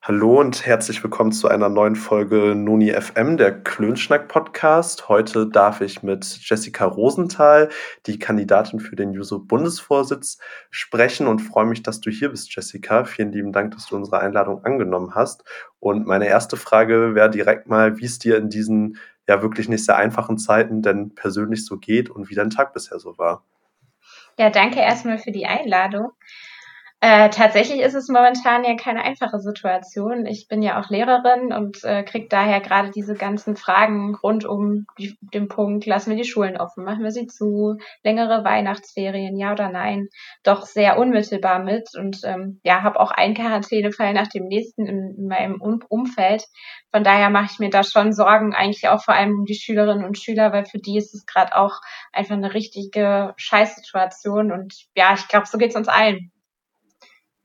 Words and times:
Hallo 0.00 0.40
und 0.40 0.64
herzlich 0.64 1.04
willkommen 1.04 1.32
zu 1.32 1.48
einer 1.48 1.68
neuen 1.68 1.94
Folge 1.94 2.54
Noni 2.54 2.90
FM, 2.92 3.36
der 3.36 3.62
Klönschnack 3.62 4.28
Podcast. 4.28 5.10
Heute 5.10 5.46
darf 5.46 5.82
ich 5.82 6.02
mit 6.02 6.24
Jessica 6.40 6.86
Rosenthal, 6.86 7.68
die 8.06 8.18
Kandidatin 8.18 8.80
für 8.80 8.96
den 8.96 9.12
Juso-Bundesvorsitz, 9.12 10.38
sprechen 10.70 11.26
und 11.26 11.40
freue 11.40 11.66
mich, 11.66 11.82
dass 11.82 12.00
du 12.00 12.08
hier 12.08 12.30
bist, 12.30 12.56
Jessica. 12.56 13.04
Vielen 13.04 13.32
lieben 13.32 13.52
Dank, 13.52 13.74
dass 13.74 13.86
du 13.86 13.96
unsere 13.96 14.20
Einladung 14.20 14.64
angenommen 14.64 15.14
hast. 15.14 15.44
Und 15.78 16.06
meine 16.06 16.26
erste 16.26 16.56
Frage 16.56 17.14
wäre 17.14 17.28
direkt 17.28 17.68
mal, 17.68 17.98
wie 17.98 18.06
es 18.06 18.18
dir 18.18 18.38
in 18.38 18.48
diesen 18.48 18.96
ja 19.28 19.42
wirklich 19.42 19.68
nicht 19.68 19.84
sehr 19.84 19.96
einfachen 19.96 20.38
Zeiten 20.38 20.82
denn 20.82 21.14
persönlich 21.14 21.64
so 21.64 21.76
geht 21.76 22.10
und 22.10 22.30
wie 22.30 22.34
dein 22.34 22.50
Tag 22.50 22.72
bisher 22.72 22.98
so 22.98 23.18
war. 23.18 23.44
Ja, 24.38 24.50
danke 24.50 24.80
erstmal 24.80 25.18
für 25.18 25.32
die 25.32 25.46
Einladung. 25.46 26.12
Äh, 27.00 27.30
tatsächlich 27.30 27.80
ist 27.80 27.94
es 27.94 28.08
momentan 28.08 28.64
ja 28.64 28.74
keine 28.74 29.04
einfache 29.04 29.38
Situation. 29.38 30.26
Ich 30.26 30.48
bin 30.48 30.62
ja 30.62 30.80
auch 30.80 30.90
Lehrerin 30.90 31.52
und 31.52 31.84
äh, 31.84 32.02
kriege 32.02 32.26
daher 32.28 32.60
gerade 32.60 32.90
diese 32.90 33.14
ganzen 33.14 33.54
Fragen 33.54 34.16
rund 34.16 34.44
um 34.44 34.84
die, 34.98 35.16
den 35.20 35.46
Punkt, 35.46 35.86
lassen 35.86 36.10
wir 36.10 36.16
die 36.16 36.28
Schulen 36.28 36.56
offen, 36.56 36.82
machen 36.82 37.04
wir 37.04 37.12
sie 37.12 37.28
zu, 37.28 37.76
längere 38.02 38.42
Weihnachtsferien, 38.42 39.36
ja 39.36 39.52
oder 39.52 39.68
nein, 39.68 40.08
doch 40.42 40.66
sehr 40.66 40.98
unmittelbar 40.98 41.60
mit 41.60 41.88
und 41.96 42.18
ähm, 42.24 42.58
ja, 42.64 42.82
habe 42.82 42.98
auch 42.98 43.12
einen 43.12 43.34
Quarantänefall 43.34 44.12
nach 44.12 44.26
dem 44.26 44.46
nächsten 44.46 44.86
in, 44.86 45.14
in 45.16 45.28
meinem 45.28 45.60
um 45.60 45.78
Umfeld. 45.88 46.46
Von 46.90 47.04
daher 47.04 47.30
mache 47.30 47.50
ich 47.52 47.60
mir 47.60 47.70
da 47.70 47.84
schon 47.84 48.12
Sorgen, 48.12 48.56
eigentlich 48.56 48.88
auch 48.88 49.04
vor 49.04 49.14
allem 49.14 49.38
um 49.38 49.44
die 49.44 49.54
Schülerinnen 49.54 50.04
und 50.04 50.18
Schüler, 50.18 50.52
weil 50.52 50.64
für 50.64 50.78
die 50.78 50.96
ist 50.98 51.14
es 51.14 51.26
gerade 51.26 51.54
auch 51.54 51.76
einfach 52.12 52.34
eine 52.34 52.54
richtige 52.54 53.34
Scheißsituation 53.36 54.50
und 54.50 54.74
ja, 54.96 55.14
ich 55.14 55.28
glaube, 55.28 55.46
so 55.46 55.58
geht 55.58 55.70
es 55.70 55.76
uns 55.76 55.86
allen. 55.86 56.32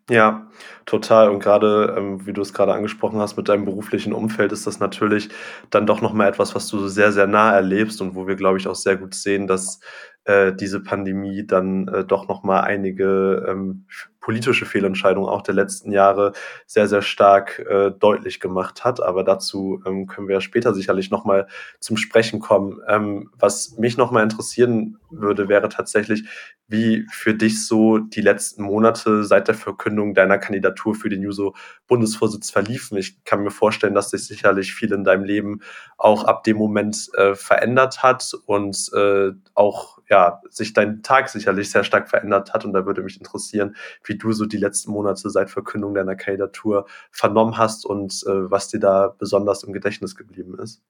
Ja, 0.10 0.48
total. 0.86 1.30
Und 1.30 1.40
gerade, 1.40 1.96
ähm, 1.98 2.26
wie 2.28 2.34
du 2.34 2.42
es 2.42 2.54
gerade 2.54 2.74
angesprochen 2.74 3.20
hast, 3.20 3.38
mit 3.38 3.48
deinem 3.48 3.64
beruflichen 3.64 4.12
Umfeld 4.12 4.52
ist 4.52 4.68
das 4.68 4.80
natürlich 4.80 5.30
dann 5.70 5.86
doch 5.88 6.02
nochmal 6.02 6.28
etwas, 6.28 6.54
was 6.56 6.68
du 6.68 6.88
sehr, 6.90 7.14
sehr 7.14 7.26
nah 7.26 7.54
erlebst 7.56 8.02
und 8.02 8.14
wo 8.14 8.28
wir, 8.28 8.36
glaube 8.36 8.58
ich, 8.58 8.68
auch 8.68 8.76
sehr 8.76 8.98
gut 8.98 9.14
sehen, 9.16 9.48
dass 9.48 9.80
äh, 10.26 10.54
diese 10.54 10.82
Pandemie 10.82 11.46
dann 11.46 11.88
äh, 11.88 12.06
doch 12.06 12.28
nochmal 12.28 12.62
einige 12.64 13.46
ähm, 13.48 13.86
politische 14.24 14.66
Fehlentscheidungen 14.66 15.28
auch 15.28 15.42
der 15.42 15.54
letzten 15.54 15.92
Jahre 15.92 16.32
sehr, 16.66 16.88
sehr 16.88 17.02
stark 17.02 17.60
äh, 17.60 17.92
deutlich 17.92 18.40
gemacht 18.40 18.86
hat. 18.86 19.02
Aber 19.02 19.24
dazu 19.24 19.82
ähm, 19.86 20.08
können 20.08 20.30
wir 20.30 20.40
später 20.40 20.74
sicherlich 20.74 21.12
nochmal 21.12 21.48
zum 21.82 21.98
Sprechen 21.98 22.40
kommen. 22.40 22.80
Ähm, 22.88 23.32
was 23.38 23.78
mich 23.78 23.98
nochmal 23.98 24.24
interessieren 24.24 24.98
würde, 25.12 25.50
wäre 25.50 25.68
tatsächlich, 25.68 26.24
wie 26.70 27.06
für 27.12 27.34
dich 27.34 27.68
so 27.68 27.98
die 27.98 28.22
letzten 28.22 28.64
Monate 28.64 29.26
seit 29.26 29.50
der 29.50 29.56
Verkündung 29.56 30.14
deiner 30.14 30.38
Kandidatur 30.38 30.96
für 30.96 31.10
den 31.10 31.22
Juso-Bundesvorsitz 31.22 32.50
verliefen. 32.50 32.98
Ich 32.98 33.26
kann 33.26 33.44
mir 33.44 33.52
vorstellen, 33.52 33.94
dass 33.94 34.12
sich 34.12 34.26
sicherlich 34.26 34.74
viel 34.74 34.94
in 34.94 35.04
deinem 35.04 35.26
Leben 35.26 35.60
auch 35.98 36.24
ab 36.24 36.46
dem 36.46 36.56
Moment 36.56 37.10
äh, 37.16 37.36
verändert 37.36 38.02
hat 38.02 38.32
und 38.46 38.90
äh, 38.96 39.32
auch 39.54 40.00
ja, 40.14 40.42
sich 40.52 40.74
dein 40.74 41.02
Tag 41.02 41.28
sicherlich 41.28 41.72
sehr 41.72 41.84
stark 41.84 42.08
verändert 42.08 42.54
hat. 42.54 42.66
Und 42.66 42.74
da 42.74 42.86
würde 42.86 43.02
mich 43.02 43.18
interessieren, 43.18 43.76
wie 44.04 44.16
du 44.16 44.32
so 44.32 44.46
die 44.46 44.58
letzten 44.58 44.92
Monate 44.92 45.28
seit 45.32 45.50
Verkündung 45.50 45.96
deiner 45.96 46.16
Kandidatur 46.16 46.86
vernommen 47.12 47.58
hast 47.58 47.84
und 47.84 48.14
äh, 48.28 48.52
was 48.52 48.68
dir 48.68 48.80
da 48.80 49.16
besonders 49.18 49.64
im 49.64 49.74
Gedächtnis 49.74 50.16
geblieben 50.16 50.56
ist. 50.60 50.84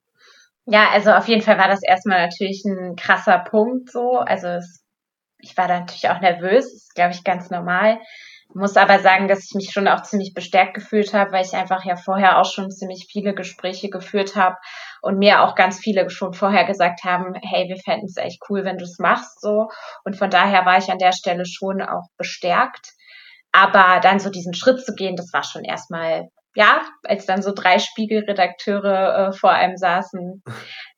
Ja, 0.65 0.89
also 0.91 1.11
auf 1.11 1.29
jeden 1.29 1.41
Fall 1.41 1.57
war 1.57 1.69
das 1.69 1.79
erstmal 1.83 2.21
natürlich 2.21 2.65
ein 2.65 2.97
krasser 2.97 3.39
Punkt 3.39 3.89
so. 3.89 4.17
Also 4.17 4.47
es, 4.47 4.83
ich 5.39 5.55
war 5.55 5.69
da 5.69 5.79
natürlich 5.79 6.09
auch 6.09 6.19
nervös, 6.19 6.73
ist, 6.73 6.93
glaube 6.93 7.13
ich, 7.13 7.23
ganz 7.23 7.49
normal 7.49 7.99
muss 8.55 8.77
aber 8.77 8.99
sagen, 8.99 9.27
dass 9.27 9.45
ich 9.45 9.55
mich 9.55 9.71
schon 9.71 9.87
auch 9.87 10.03
ziemlich 10.03 10.33
bestärkt 10.33 10.73
gefühlt 10.73 11.13
habe, 11.13 11.31
weil 11.31 11.45
ich 11.45 11.53
einfach 11.53 11.83
ja 11.85 11.95
vorher 11.95 12.39
auch 12.39 12.45
schon 12.45 12.71
ziemlich 12.71 13.07
viele 13.09 13.33
Gespräche 13.33 13.89
geführt 13.89 14.35
habe 14.35 14.57
und 15.01 15.17
mir 15.17 15.41
auch 15.41 15.55
ganz 15.55 15.79
viele 15.79 16.09
schon 16.09 16.33
vorher 16.33 16.65
gesagt 16.65 17.03
haben, 17.03 17.33
hey, 17.41 17.67
wir 17.67 17.77
fänden 17.77 18.05
es 18.05 18.17
echt 18.17 18.41
cool, 18.49 18.63
wenn 18.65 18.77
du 18.77 18.83
es 18.83 18.99
machst 18.99 19.41
so. 19.41 19.69
Und 20.03 20.15
von 20.15 20.29
daher 20.29 20.65
war 20.65 20.77
ich 20.77 20.91
an 20.91 20.99
der 20.99 21.11
Stelle 21.11 21.45
schon 21.45 21.81
auch 21.81 22.07
bestärkt. 22.17 22.93
Aber 23.51 23.99
dann 24.01 24.19
so 24.19 24.29
diesen 24.29 24.53
Schritt 24.53 24.83
zu 24.83 24.93
gehen, 24.95 25.15
das 25.15 25.31
war 25.31 25.43
schon 25.43 25.63
erstmal 25.63 26.29
ja, 26.55 26.81
als 27.03 27.25
dann 27.25 27.41
so 27.41 27.51
drei 27.51 27.79
Spiegelredakteure 27.79 29.29
äh, 29.29 29.33
vor 29.33 29.51
einem 29.51 29.75
saßen, 29.75 30.43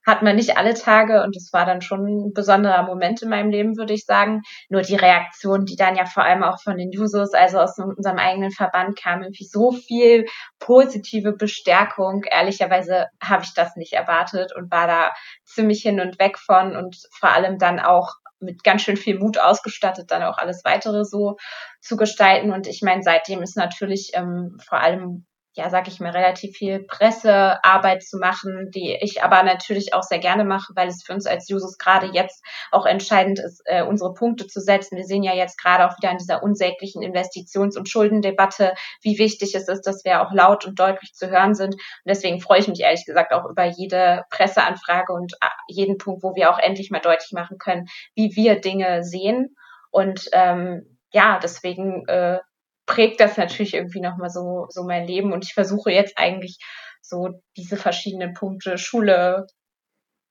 hat 0.06 0.22
man 0.22 0.36
nicht 0.36 0.58
alle 0.58 0.76
Tage 0.76 1.24
und 1.24 1.36
es 1.36 1.52
war 1.52 1.66
dann 1.66 1.82
schon 1.82 2.06
ein 2.06 2.34
besonderer 2.34 2.84
Moment 2.84 3.22
in 3.22 3.30
meinem 3.30 3.50
Leben, 3.50 3.78
würde 3.78 3.94
ich 3.94 4.06
sagen. 4.06 4.42
Nur 4.70 4.82
die 4.82 4.96
Reaktion, 4.96 5.66
die 5.66 5.76
dann 5.76 5.96
ja 5.96 6.06
vor 6.06 6.24
allem 6.24 6.44
auch 6.44 6.62
von 6.62 6.78
den 6.78 6.92
Jusos, 6.92 7.34
also 7.34 7.60
aus 7.60 7.78
unserem 7.78 8.18
eigenen 8.18 8.52
Verband 8.52 8.98
kam, 8.98 9.24
irgendwie 9.24 9.46
so 9.46 9.72
viel 9.72 10.26
positive 10.60 11.34
Bestärkung. 11.34 12.24
Ehrlicherweise 12.30 13.08
habe 13.22 13.44
ich 13.44 13.54
das 13.54 13.76
nicht 13.76 13.94
erwartet 13.94 14.56
und 14.56 14.72
war 14.72 14.88
da 14.88 15.12
ziemlich 15.44 15.82
hin 15.82 16.00
und 16.00 16.20
weg 16.20 16.38
von 16.38 16.76
und 16.76 16.98
vor 17.12 17.30
allem 17.30 17.58
dann 17.58 17.80
auch 17.80 18.14
mit 18.40 18.64
ganz 18.64 18.84
schön 18.84 18.98
viel 18.98 19.18
Mut 19.18 19.40
ausgestattet, 19.40 20.12
dann 20.12 20.22
auch 20.22 20.38
alles 20.38 20.62
weitere 20.64 21.04
so 21.04 21.38
zu 21.82 21.98
gestalten. 21.98 22.52
Und 22.52 22.68
ich 22.68 22.82
meine, 22.84 23.02
seitdem 23.02 23.42
ist 23.42 23.58
natürlich 23.58 24.12
ähm, 24.14 24.58
vor 24.64 24.80
allem 24.80 25.26
ja, 25.56 25.70
sag 25.70 25.88
ich 25.88 26.02
mal, 26.02 26.12
relativ 26.12 26.58
viel 26.58 26.84
Pressearbeit 26.84 28.04
zu 28.04 28.18
machen, 28.18 28.72
die 28.72 28.98
ich 29.00 29.24
aber 29.24 29.42
natürlich 29.44 29.94
auch 29.94 30.04
sehr 30.04 30.20
gerne 30.20 30.44
mache, 30.44 30.74
weil 30.76 30.90
es 30.90 31.04
für 31.04 31.14
uns 31.14 31.26
als 31.26 31.50
Users 31.50 31.78
gerade 31.78 32.08
jetzt 32.08 32.44
auch 32.72 32.86
entscheidend 32.86 33.40
ist, 33.40 33.62
äh, 33.64 33.82
unsere 33.82 34.14
Punkte 34.14 34.48
zu 34.48 34.60
setzen. 34.60 34.98
Wir 34.98 35.06
sehen 35.06 35.24
ja 35.24 35.34
jetzt 35.34 35.58
gerade 35.58 35.88
auch 35.88 35.98
wieder 35.98 36.12
in 36.12 36.18
dieser 36.18 36.44
unsäglichen 36.44 37.02
Investitions- 37.02 37.78
und 37.78 37.88
Schuldendebatte, 37.88 38.74
wie 39.02 39.18
wichtig 39.18 39.56
es 39.56 39.70
ist, 39.70 39.84
dass 39.84 40.04
wir 40.04 40.22
auch 40.22 40.34
laut 40.34 40.66
und 40.66 40.78
deutlich 40.78 41.14
zu 41.14 41.30
hören 41.30 41.56
sind. 41.56 41.76
Und 41.76 41.82
deswegen 42.06 42.42
freue 42.42 42.60
ich 42.60 42.68
mich 42.68 42.82
ehrlich 42.82 43.06
gesagt 43.06 43.32
auch 43.32 43.46
über 43.50 43.64
jede 43.64 44.24
Presseanfrage 44.32 45.14
und 45.14 45.34
äh, 45.40 45.48
jeden 45.70 45.98
Punkt, 45.98 46.22
wo 46.22 46.36
wir 46.36 46.52
auch 46.52 46.60
endlich 46.60 46.92
mal 46.92 47.00
deutlich 47.00 47.32
machen 47.32 47.58
können, 47.60 47.86
wie 48.14 48.36
wir 48.36 48.60
Dinge 48.60 49.06
sehen. 49.06 49.56
Und 49.90 50.28
ähm, 50.34 50.98
ja, 51.14 51.40
deswegen 51.42 52.06
äh, 52.10 52.40
prägt 52.86 53.20
das 53.20 53.38
natürlich 53.38 53.74
irgendwie 53.74 54.02
nochmal 54.02 54.30
so, 54.30 54.68
so 54.70 54.84
mein 54.84 55.08
Leben. 55.08 55.34
Und 55.34 55.46
ich 55.46 55.54
versuche 55.54 55.92
jetzt 55.92 56.18
eigentlich 56.18 56.58
so 57.02 57.42
diese 57.58 57.78
verschiedenen 57.78 58.34
Punkte, 58.34 58.78
Schule, 58.78 59.48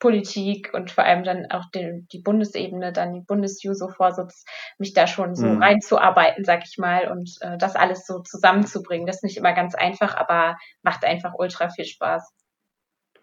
Politik 0.00 0.74
und 0.74 0.90
vor 0.90 1.04
allem 1.04 1.24
dann 1.24 1.50
auch 1.50 1.64
die, 1.74 2.06
die 2.12 2.20
Bundesebene, 2.20 2.92
dann 2.92 3.14
die 3.14 3.22
Bundesjuso-Vorsitz, 3.26 4.44
mich 4.78 4.92
da 4.92 5.06
schon 5.06 5.34
so 5.34 5.46
mhm. 5.46 5.62
reinzuarbeiten, 5.62 6.44
sag 6.44 6.64
ich 6.66 6.76
mal, 6.78 7.10
und 7.10 7.30
äh, 7.40 7.56
das 7.56 7.76
alles 7.76 8.04
so 8.06 8.20
zusammenzubringen. 8.20 9.06
Das 9.06 9.16
ist 9.16 9.24
nicht 9.24 9.36
immer 9.38 9.54
ganz 9.54 9.74
einfach, 9.74 10.14
aber 10.16 10.56
macht 10.82 11.04
einfach 11.04 11.32
ultra 11.38 11.70
viel 11.70 11.86
Spaß. 11.86 12.28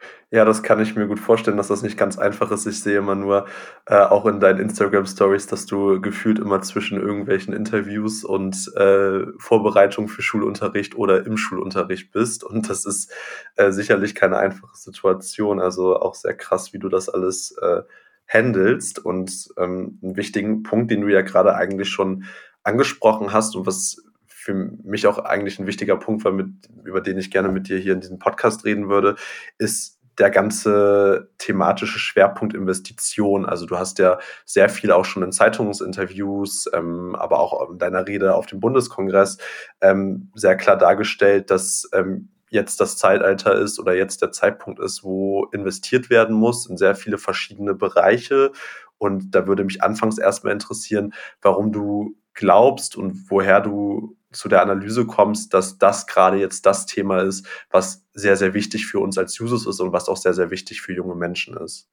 Ja, 0.33 0.45
das 0.45 0.63
kann 0.63 0.79
ich 0.79 0.95
mir 0.95 1.07
gut 1.07 1.19
vorstellen, 1.19 1.57
dass 1.57 1.67
das 1.67 1.81
nicht 1.81 1.97
ganz 1.97 2.17
einfach 2.17 2.51
ist. 2.51 2.65
Ich 2.65 2.79
sehe 2.79 2.99
immer 2.99 3.15
nur 3.15 3.47
äh, 3.85 3.97
auch 3.97 4.25
in 4.25 4.39
deinen 4.39 4.59
Instagram-Stories, 4.59 5.47
dass 5.47 5.65
du 5.65 5.99
gefühlt 5.99 6.39
immer 6.39 6.61
zwischen 6.61 7.01
irgendwelchen 7.01 7.53
Interviews 7.53 8.23
und 8.23 8.73
äh, 8.77 9.25
Vorbereitung 9.39 10.07
für 10.07 10.21
Schulunterricht 10.21 10.95
oder 10.95 11.25
im 11.25 11.35
Schulunterricht 11.35 12.13
bist. 12.13 12.45
Und 12.45 12.69
das 12.69 12.85
ist 12.85 13.11
äh, 13.57 13.71
sicherlich 13.71 14.15
keine 14.15 14.37
einfache 14.37 14.77
Situation. 14.77 15.59
Also 15.59 15.97
auch 15.99 16.15
sehr 16.15 16.33
krass, 16.33 16.71
wie 16.71 16.79
du 16.79 16.87
das 16.87 17.09
alles 17.09 17.53
äh, 17.61 17.81
handelst. 18.25 18.99
Und 18.99 19.49
ähm, 19.57 19.99
einen 20.01 20.15
wichtigen 20.15 20.63
Punkt, 20.63 20.91
den 20.91 21.01
du 21.01 21.09
ja 21.09 21.23
gerade 21.23 21.55
eigentlich 21.55 21.89
schon 21.89 22.23
angesprochen 22.63 23.33
hast 23.33 23.57
und 23.57 23.65
was 23.65 24.01
für 24.41 24.53
mich 24.55 25.05
auch 25.05 25.19
eigentlich 25.19 25.59
ein 25.59 25.67
wichtiger 25.67 25.97
Punkt 25.97 26.25
war, 26.25 26.31
mit, 26.31 26.47
über 26.83 26.99
den 26.99 27.17
ich 27.19 27.29
gerne 27.29 27.49
mit 27.49 27.69
dir 27.69 27.77
hier 27.77 27.93
in 27.93 28.01
diesem 28.01 28.17
Podcast 28.17 28.65
reden 28.65 28.89
würde, 28.89 29.15
ist 29.59 29.99
der 30.17 30.31
ganze 30.31 31.29
thematische 31.37 31.99
Schwerpunkt 31.99 32.55
Investition. 32.55 33.45
Also 33.45 33.65
du 33.67 33.77
hast 33.77 33.99
ja 33.99 34.19
sehr 34.45 34.67
viel 34.67 34.91
auch 34.91 35.05
schon 35.05 35.23
in 35.23 35.31
Zeitungsinterviews, 35.31 36.69
ähm, 36.73 37.15
aber 37.15 37.39
auch 37.39 37.69
in 37.69 37.77
deiner 37.77 38.07
Rede 38.07 38.35
auf 38.35 38.47
dem 38.47 38.59
Bundeskongress 38.59 39.37
ähm, 39.79 40.31
sehr 40.33 40.57
klar 40.57 40.77
dargestellt, 40.77 41.51
dass 41.51 41.87
ähm, 41.93 42.29
jetzt 42.49 42.81
das 42.81 42.97
Zeitalter 42.97 43.53
ist 43.55 43.79
oder 43.79 43.95
jetzt 43.95 44.21
der 44.21 44.31
Zeitpunkt 44.31 44.79
ist, 44.79 45.03
wo 45.03 45.45
investiert 45.53 46.09
werden 46.09 46.35
muss 46.35 46.67
in 46.67 46.77
sehr 46.77 46.95
viele 46.95 47.17
verschiedene 47.17 47.75
Bereiche. 47.75 48.51
Und 48.97 49.35
da 49.35 49.47
würde 49.47 49.63
mich 49.63 49.83
anfangs 49.83 50.17
erstmal 50.17 50.53
interessieren, 50.53 51.13
warum 51.41 51.71
du 51.71 52.15
glaubst 52.33 52.95
und 52.97 53.29
woher 53.29 53.61
du 53.61 54.17
zu 54.31 54.49
der 54.49 54.61
Analyse 54.61 55.05
kommst, 55.05 55.53
dass 55.53 55.77
das 55.77 56.07
gerade 56.07 56.37
jetzt 56.37 56.65
das 56.65 56.85
Thema 56.85 57.21
ist, 57.21 57.47
was 57.69 58.05
sehr, 58.13 58.37
sehr 58.37 58.53
wichtig 58.53 58.85
für 58.85 58.99
uns 58.99 59.17
als 59.17 59.39
Users 59.39 59.65
ist 59.65 59.79
und 59.79 59.93
was 59.93 60.09
auch 60.09 60.17
sehr, 60.17 60.33
sehr 60.33 60.51
wichtig 60.51 60.81
für 60.81 60.93
junge 60.93 61.15
Menschen 61.15 61.57
ist. 61.57 61.87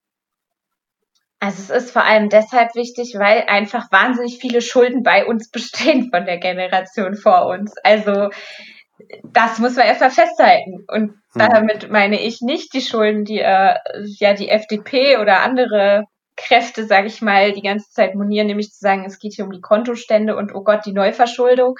Also 1.40 1.73
es 1.73 1.85
ist 1.85 1.90
vor 1.93 2.02
allem 2.02 2.29
deshalb 2.29 2.75
wichtig, 2.75 3.14
weil 3.17 3.44
einfach 3.46 3.93
wahnsinnig 3.93 4.38
viele 4.40 4.61
Schulden 4.61 5.02
bei 5.02 5.25
uns 5.25 5.50
bestehen 5.52 6.11
von 6.11 6.25
der 6.25 6.38
Generation 6.38 7.14
vor 7.14 7.46
uns. 7.46 7.75
Also 7.85 8.31
das 9.23 9.58
muss 9.58 9.76
man 9.76 9.87
erstmal 9.87 10.11
festhalten. 10.11 10.84
Und 10.88 11.11
hm. 11.32 11.49
damit 11.50 11.91
meine 11.91 12.20
ich 12.20 12.41
nicht 12.41 12.73
die 12.75 12.81
Schulden, 12.81 13.25
die 13.25 13.38
äh, 13.38 13.75
ja 14.19 14.34
die 14.34 14.49
FDP 14.49 15.19
oder 15.19 15.41
andere 15.43 16.05
Kräfte, 16.37 16.87
sage 16.87 17.08
ich 17.08 17.20
mal, 17.20 17.52
die 17.52 17.62
ganze 17.62 17.91
Zeit 17.91 18.14
monieren, 18.14 18.46
nämlich 18.46 18.70
zu 18.70 18.79
sagen, 18.79 19.05
es 19.05 19.19
geht 19.19 19.34
hier 19.34 19.44
um 19.44 19.50
die 19.50 19.61
Kontostände 19.61 20.37
und 20.37 20.55
oh 20.55 20.62
Gott, 20.62 20.87
die 20.87 20.93
Neuverschuldung. 20.93 21.75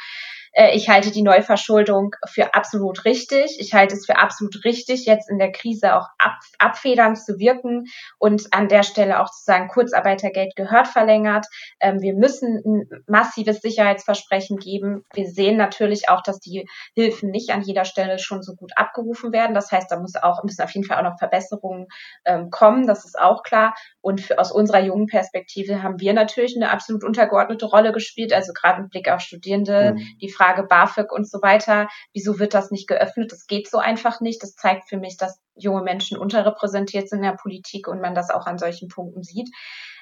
Äh, 0.53 0.77
ich 0.77 0.89
halte 0.89 1.11
die 1.11 1.23
Neuverschuldung 1.23 2.15
für 2.27 2.55
absolut 2.55 3.05
richtig. 3.05 3.59
Ich 3.61 3.75
halte 3.75 3.95
es 3.95 4.07
für 4.07 4.17
absolut 4.17 4.65
richtig, 4.65 5.07
jetzt 5.07 5.31
in 5.31 5.39
der 5.39 5.53
Krise 5.53 5.97
auch 5.97 6.09
ab, 6.19 6.39
abfedernd 6.59 7.19
zu 7.19 7.39
wirken 7.39 7.87
und 8.19 8.53
an 8.53 8.69
der 8.69 8.83
Stelle 8.83 9.21
auch 9.21 9.31
zu 9.31 9.45
sagen, 9.45 9.69
Kurzarbeitergeld 9.69 10.57
gehört 10.57 10.89
verlängert. 10.89 11.47
Ähm, 11.81 12.01
wir 12.01 12.15
müssen 12.15 12.63
ein 12.65 13.05
massives 13.07 13.61
Sicherheitsversprechen 13.61 14.59
geben. 14.59 15.05
Wir 15.15 15.29
sehen 15.29 15.57
natürlich 15.57 16.09
auch, 16.09 16.23
dass 16.23 16.41
die 16.41 16.69
Hilfen 16.95 17.31
nicht 17.31 17.51
an 17.51 17.63
jeder 17.63 17.85
Stelle 17.85 18.19
schon 18.19 18.43
so 18.43 18.55
gut 18.55 18.73
abgerufen 18.77 19.33
werden. 19.33 19.55
Das 19.55 19.71
heißt, 19.71 19.91
da 19.91 19.99
muss 19.99 20.17
auch, 20.17 20.43
müssen 20.45 20.63
auf 20.63 20.71
jeden 20.71 20.87
Fall 20.87 20.99
auch 20.99 21.11
noch 21.11 21.19
Verbesserungen 21.19 21.87
ähm, 22.25 22.51
kommen. 22.51 22.87
Das 22.87 23.05
ist 23.05 23.19
auch 23.19 23.43
klar. 23.43 23.75
Und 24.01 24.21
für, 24.21 24.39
aus 24.39 24.53
unserer 24.53 24.81
jungen 24.81 25.07
Perspektive 25.07 25.83
haben 25.83 26.01
wir 26.01 26.13
natürlich 26.13 26.57
eine 26.57 26.71
absolut 26.71 27.05
untergeordnete 27.05 27.67
Rolle 27.67 27.93
gespielt. 27.93 28.33
Also 28.33 28.53
gerade 28.53 28.83
im 28.83 28.89
Blick 28.89 29.09
auf 29.11 29.21
Studierende, 29.21 29.95
mhm. 29.95 30.19
die 30.21 30.31
Frage 30.39 30.63
BAföG 30.63 31.13
und 31.13 31.29
so 31.29 31.43
weiter. 31.43 31.89
Wieso 32.13 32.39
wird 32.39 32.55
das 32.55 32.71
nicht 32.71 32.89
geöffnet? 32.89 33.33
Das 33.33 33.47
geht 33.47 33.69
so 33.69 33.79
einfach 33.79 34.21
nicht. 34.21 34.43
Das 34.43 34.55
zeigt 34.55 34.89
für 34.89 34.97
mich, 34.97 35.17
dass 35.17 35.41
junge 35.59 35.83
Menschen 35.83 36.19
unterrepräsentiert 36.19 37.09
sind 37.09 37.19
in 37.19 37.31
der 37.31 37.37
Politik 37.37 37.89
und 37.89 38.01
man 38.01 38.15
das 38.15 38.31
auch 38.31 38.47
an 38.47 38.59
solchen 38.59 38.89
Punkten 38.89 39.23
sieht. 39.23 39.51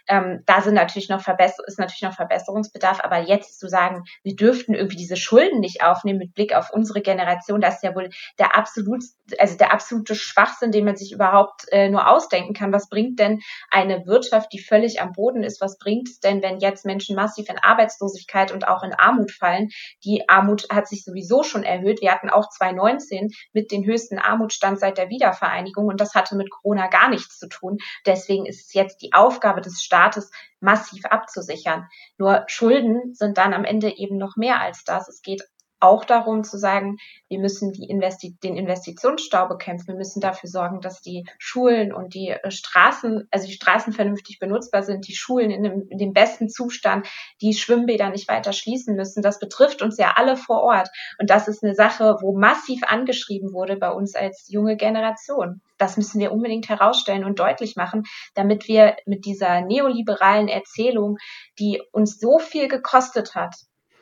Ähm, 0.08 0.43
da 0.47 0.61
sind 0.61 0.75
natürlich 0.75 1.08
noch 1.08 1.26
ist 1.67 1.79
natürlich 1.79 2.03
noch 2.03 2.14
Verbesserungsbedarf, 2.14 3.00
aber 3.03 3.19
jetzt 3.19 3.58
zu 3.58 3.69
sagen, 3.69 4.05
wir 4.23 4.37
dürften 4.37 4.75
irgendwie 4.75 4.97
diese 4.97 5.17
Schulden 5.17 5.61
nicht 5.61 5.82
aufnehmen 5.82 6.20
mit 6.20 6.35
Blick 6.35 6.55
auf 6.55 6.70
unsere 6.70 7.03
Generation, 7.03 7.61
das 7.61 7.76
ist 7.76 7.82
ja 7.82 7.94
wohl 7.94 8.11
der 8.38 8.56
absolut, 8.56 9.03
also 9.38 9.56
der 9.56 9.73
absolute 9.73 10.14
Schwachsinn, 10.14 10.70
den 10.70 10.85
man 10.85 10.97
sich 10.97 11.12
überhaupt 11.12 11.64
äh, 11.73 11.88
nur 11.88 12.09
ausdenken 12.09 12.55
kann. 12.55 12.73
Was 12.73 12.88
bringt 12.88 13.19
denn 13.19 13.41
eine 13.70 14.06
Wirtschaft, 14.06 14.52
die 14.52 14.61
völlig 14.61 15.00
am 15.00 15.12
Boden 15.12 15.43
ist? 15.43 15.61
Was 15.61 15.79
bringt 15.79 16.09
es 16.09 16.20
denn, 16.20 16.43
wenn 16.43 16.61
jetzt 16.61 16.87
Menschen 16.87 17.17
massiv 17.17 17.49
in 17.49 17.59
Arbeitslosigkeit 17.59 18.52
und 18.52 18.69
auch 18.69 18.85
in 18.85 18.94
Armut 18.94 19.32
fallen? 19.32 19.70
Die 20.05 20.29
Armut 20.29 20.69
hat 20.70 20.87
sich 20.87 21.05
sowieso 21.05 21.43
schon 21.43 21.64
erhöht. 21.64 22.00
Wir 22.00 22.12
hatten 22.12 22.31
auch 22.31 22.49
2019 22.49 23.31
mit 23.52 23.73
den 23.73 23.85
höchsten 23.85 24.19
Armutsstand 24.19 24.79
seit 24.79 24.99
der 24.99 25.09
Wiedervereinigung 25.09 25.45
und 25.88 26.00
das 26.00 26.14
hatte 26.14 26.37
mit 26.37 26.50
Corona 26.50 26.88
gar 26.88 27.08
nichts 27.08 27.38
zu 27.38 27.48
tun. 27.48 27.78
Deswegen 28.04 28.46
ist 28.46 28.66
es 28.66 28.75
jetzt 28.75 29.02
die 29.02 29.12
Aufgabe 29.12 29.60
des 29.60 29.82
Staates 29.82 30.31
massiv 30.60 31.04
abzusichern. 31.06 31.87
Nur 32.19 32.44
Schulden 32.46 33.14
sind 33.14 33.38
dann 33.38 33.54
am 33.54 33.64
Ende 33.64 33.96
eben 33.96 34.16
noch 34.16 34.37
mehr 34.37 34.60
als 34.60 34.84
das. 34.84 35.08
Es 35.08 35.22
geht 35.22 35.43
auch 35.81 36.05
darum 36.05 36.43
zu 36.44 36.58
sagen, 36.58 36.96
wir 37.28 37.38
müssen 37.38 37.73
Investi 37.75 38.37
den 38.43 38.56
Investitionsstau 38.56 39.49
bekämpfen. 39.49 39.88
Wir 39.88 39.96
müssen 39.96 40.20
dafür 40.20 40.49
sorgen, 40.49 40.81
dass 40.81 41.02
die 41.02 41.26
Schulen 41.38 41.93
und 41.93 42.14
die 42.14 42.31
äh, 42.31 42.50
Straßen, 42.50 43.28
also 43.31 43.46
die 43.46 43.52
Straßen 43.52 43.93
vernünftig 43.93 44.38
benutzbar 44.38 44.82
sind, 44.82 45.06
die 45.06 45.14
Schulen 45.14 45.50
in 45.50 45.62
dem, 45.62 45.88
in 45.88 45.99
dem 45.99 46.12
besten 46.12 46.49
Zustand, 46.49 47.06
die 47.40 47.55
Schwimmbäder 47.55 48.11
nicht 48.11 48.28
weiter 48.28 48.52
schließen 48.52 48.96
müssen. 48.96 49.23
Das 49.23 49.38
betrifft 49.38 49.82
uns 49.82 49.99
ja 49.99 50.14
alle 50.17 50.37
vor 50.37 50.62
Ort. 50.62 50.88
Und 51.19 51.31
das 51.31 51.49
ist 51.49 51.62
eine 51.62 51.75
Sache, 51.75 52.17
wo 52.20 52.37
massiv 52.37 52.82
angeschrieben 52.84 53.52
wurde 53.52 53.76
bei 53.76 53.90
uns 53.90 54.14
als 54.14 54.49
junge 54.49 54.76
Generation. 54.76 55.61
Das 55.78 55.96
müssen 55.99 56.20
wir 56.20 56.32
unbedingt 56.32 56.69
herausstellen 56.69 57.25
und 57.25 57.38
deutlich 57.38 57.76
machen, 57.76 58.05
damit 58.34 58.67
wir 58.67 58.96
mit 59.05 59.26
dieser 59.26 59.61
neoliberalen 59.61 60.49
Erzählung, 60.49 61.19
die 61.58 61.82
uns 61.93 62.19
so 62.19 62.38
viel 62.38 62.69
gekostet 62.69 63.34
hat, 63.34 63.55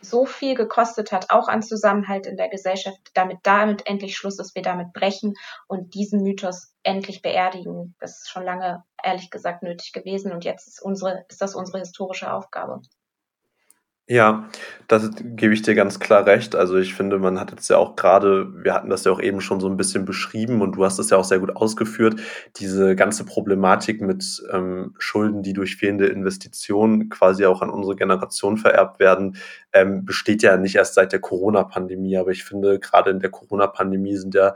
so 0.05 0.27
viel 0.27 0.55
gekostet 0.55 1.13
hat, 1.13 1.31
auch 1.31 1.49
an 1.49 1.63
Zusammenhalt 1.63 2.27
in 2.27 2.37
der 2.37 2.49
Gesellschaft, 2.49 2.99
damit 3.15 3.39
damit 3.43 3.87
endlich 3.87 4.17
Schluss 4.17 4.39
ist, 4.39 4.55
wir 4.55 4.63
damit 4.63 4.93
brechen 4.93 5.35
und 5.67 5.95
diesen 5.95 6.23
Mythos 6.23 6.75
endlich 6.83 7.23
beerdigen. 7.23 7.95
Das 8.01 8.19
ist 8.19 8.31
schon 8.31 8.45
lange, 8.45 8.85
ehrlich 9.03 9.31
gesagt, 9.31 9.63
nötig 9.63 9.93
gewesen 9.93 10.33
und 10.33 10.45
jetzt 10.45 10.69
ist, 10.69 10.83
unsere, 10.83 11.25
ist 11.29 11.41
das 11.41 11.55
unsere 11.55 11.79
historische 11.79 12.33
Aufgabe. 12.33 12.83
Ja, 14.07 14.51
das 14.87 15.11
gebe 15.19 15.55
ich 15.55 15.63
dir 15.63 15.75
ganz 15.75 15.99
klar 15.99 16.27
recht. 16.27 16.55
Also 16.55 16.77
ich 16.77 16.93
finde, 16.95 17.19
man 17.19 17.41
hat 17.41 17.53
jetzt 17.53 17.71
ja 17.71 17.79
auch 17.79 17.97
gerade, 17.97 18.53
wir 18.63 18.75
hatten 18.75 18.91
das 18.91 19.05
ja 19.05 19.13
auch 19.13 19.21
eben 19.21 19.41
schon 19.41 19.61
so 19.61 19.67
ein 19.67 19.79
bisschen 19.79 20.05
beschrieben 20.05 20.61
und 20.61 20.73
du 20.77 20.85
hast 20.85 20.99
es 20.99 21.09
ja 21.09 21.17
auch 21.17 21.25
sehr 21.25 21.39
gut 21.39 21.57
ausgeführt, 21.57 22.21
diese 22.57 22.97
ganze 22.97 23.25
Problematik 23.25 24.03
mit 24.03 24.43
ähm, 24.53 24.95
Schulden, 24.99 25.43
die 25.43 25.55
durch 25.55 25.77
fehlende 25.77 26.07
Investitionen 26.09 27.09
quasi 27.09 27.47
auch 27.47 27.63
an 27.63 27.71
unsere 27.71 27.97
Generation 27.97 28.59
vererbt 28.59 29.01
werden, 29.01 29.39
ähm, 29.73 30.05
besteht 30.05 30.43
ja 30.43 30.59
nicht 30.59 30.77
erst 30.77 30.95
seit 30.95 31.13
der 31.13 31.21
Corona-Pandemie. 31.21 32.19
Aber 32.19 32.31
ich 32.31 32.45
finde, 32.45 32.79
gerade 32.81 33.09
in 33.11 33.21
der 33.21 33.31
Corona-Pandemie 33.31 34.17
sind 34.17 34.35
ja 34.35 34.55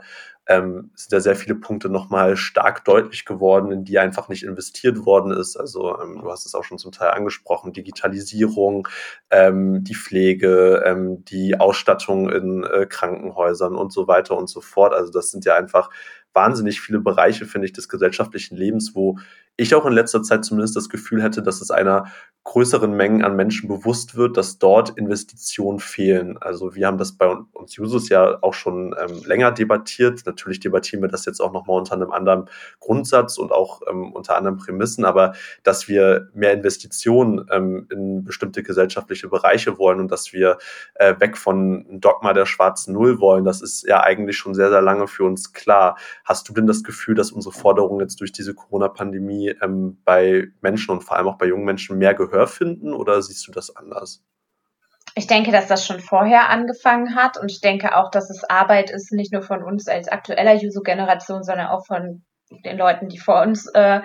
ähm, 0.49 0.89
sind 0.95 1.13
da 1.13 1.19
sehr 1.19 1.35
viele 1.35 1.53
Punkte 1.53 1.89
nochmal 1.89 2.35
stark 2.35 2.83
deutlich 2.83 3.23
geworden, 3.23 3.71
in 3.71 3.85
die 3.85 3.99
einfach 3.99 4.29
nicht 4.29 4.43
investiert 4.43 5.05
worden 5.05 5.31
ist. 5.31 5.55
Also 5.55 5.97
ähm, 6.01 6.19
du 6.21 6.29
hast 6.29 6.47
es 6.47 6.55
auch 6.55 6.63
schon 6.63 6.79
zum 6.79 6.91
Teil 6.91 7.11
angesprochen, 7.11 7.71
Digitalisierung, 7.71 8.87
ähm, 9.29 9.83
die 9.83 9.93
Pflege, 9.93 10.81
ähm, 10.85 11.23
die 11.25 11.59
Ausstattung 11.59 12.29
in 12.31 12.63
äh, 12.63 12.87
Krankenhäusern 12.87 13.75
und 13.75 13.93
so 13.93 14.07
weiter 14.07 14.35
und 14.35 14.49
so 14.49 14.59
fort. 14.59 14.91
Also 14.93 15.11
das 15.11 15.29
sind 15.29 15.45
ja 15.45 15.55
einfach 15.55 15.91
wahnsinnig 16.33 16.81
viele 16.81 16.99
Bereiche, 16.99 17.45
finde 17.45 17.67
ich, 17.67 17.73
des 17.73 17.87
gesellschaftlichen 17.87 18.57
Lebens, 18.57 18.95
wo 18.95 19.19
ich 19.55 19.75
auch 19.75 19.85
in 19.85 19.93
letzter 19.93 20.23
Zeit 20.23 20.45
zumindest 20.45 20.75
das 20.75 20.89
Gefühl 20.89 21.21
hätte, 21.21 21.43
dass 21.43 21.61
es 21.61 21.69
einer 21.69 22.05
größeren 22.49 22.91
Mengen 22.91 23.23
an 23.23 23.35
Menschen 23.35 23.69
bewusst 23.69 24.15
wird, 24.15 24.35
dass 24.35 24.57
dort 24.57 24.97
Investitionen 24.97 25.79
fehlen. 25.79 26.35
Also 26.39 26.73
wir 26.73 26.87
haben 26.87 26.97
das 26.97 27.11
bei 27.11 27.27
uns 27.27 27.77
Users 27.77 28.09
ja 28.09 28.39
auch 28.41 28.55
schon 28.55 28.95
ähm, 28.99 29.21
länger 29.23 29.51
debattiert. 29.51 30.23
Natürlich 30.25 30.59
debattieren 30.59 31.03
wir 31.03 31.09
das 31.09 31.25
jetzt 31.25 31.41
auch 31.41 31.53
nochmal 31.53 31.77
unter 31.77 31.93
einem 31.93 32.09
anderen 32.11 32.45
Grundsatz 32.79 33.37
und 33.37 33.51
auch 33.51 33.81
ähm, 33.87 34.13
unter 34.13 34.35
anderen 34.35 34.57
Prämissen, 34.57 35.05
aber 35.05 35.33
dass 35.61 35.87
wir 35.87 36.29
mehr 36.33 36.51
Investitionen 36.53 37.45
ähm, 37.51 37.85
in 37.91 38.23
bestimmte 38.23 38.63
gesellschaftliche 38.63 39.27
Bereiche 39.27 39.77
wollen 39.77 39.99
und 39.99 40.11
dass 40.11 40.33
wir 40.33 40.57
äh, 40.95 41.13
weg 41.19 41.37
von 41.37 41.99
Dogma 41.99 42.33
der 42.33 42.47
schwarzen 42.47 42.95
Null 42.95 43.19
wollen, 43.19 43.45
das 43.45 43.61
ist 43.61 43.85
ja 43.87 44.01
eigentlich 44.01 44.37
schon 44.37 44.55
sehr, 44.55 44.69
sehr 44.69 44.81
lange 44.81 45.07
für 45.07 45.23
uns 45.23 45.53
klar. 45.53 45.99
Hast 46.25 46.49
du 46.49 46.53
denn 46.53 46.65
das 46.65 46.83
Gefühl, 46.83 47.13
dass 47.13 47.31
unsere 47.31 47.53
Forderungen 47.53 48.01
jetzt 48.01 48.19
durch 48.21 48.31
diese 48.31 48.55
Corona-Pandemie 48.55 49.53
ähm, 49.61 49.99
bei 50.03 50.47
Menschen 50.61 50.89
und 50.93 51.03
vor 51.03 51.15
allem 51.15 51.27
auch 51.27 51.37
bei 51.37 51.45
jungen 51.45 51.65
Menschen 51.65 51.99
mehr 51.99 52.15
Gehör 52.39 52.47
finden 52.47 52.93
oder 52.93 53.21
siehst 53.21 53.47
du 53.47 53.51
das 53.51 53.75
anders? 53.75 54.23
Ich 55.15 55.27
denke, 55.27 55.51
dass 55.51 55.67
das 55.67 55.85
schon 55.85 55.99
vorher 55.99 56.49
angefangen 56.49 57.15
hat 57.15 57.37
und 57.37 57.51
ich 57.51 57.59
denke 57.59 57.97
auch, 57.97 58.09
dass 58.11 58.29
es 58.29 58.43
Arbeit 58.45 58.91
ist, 58.91 59.11
nicht 59.11 59.33
nur 59.33 59.41
von 59.41 59.61
uns 59.61 59.87
als 59.87 60.07
aktueller 60.07 60.53
Juso-Generation, 60.53 61.43
sondern 61.43 61.67
auch 61.67 61.85
von 61.85 62.23
den 62.63 62.77
Leuten, 62.77 63.09
die 63.09 63.17
vor 63.17 63.41
uns 63.41 63.67
äh, 63.73 64.01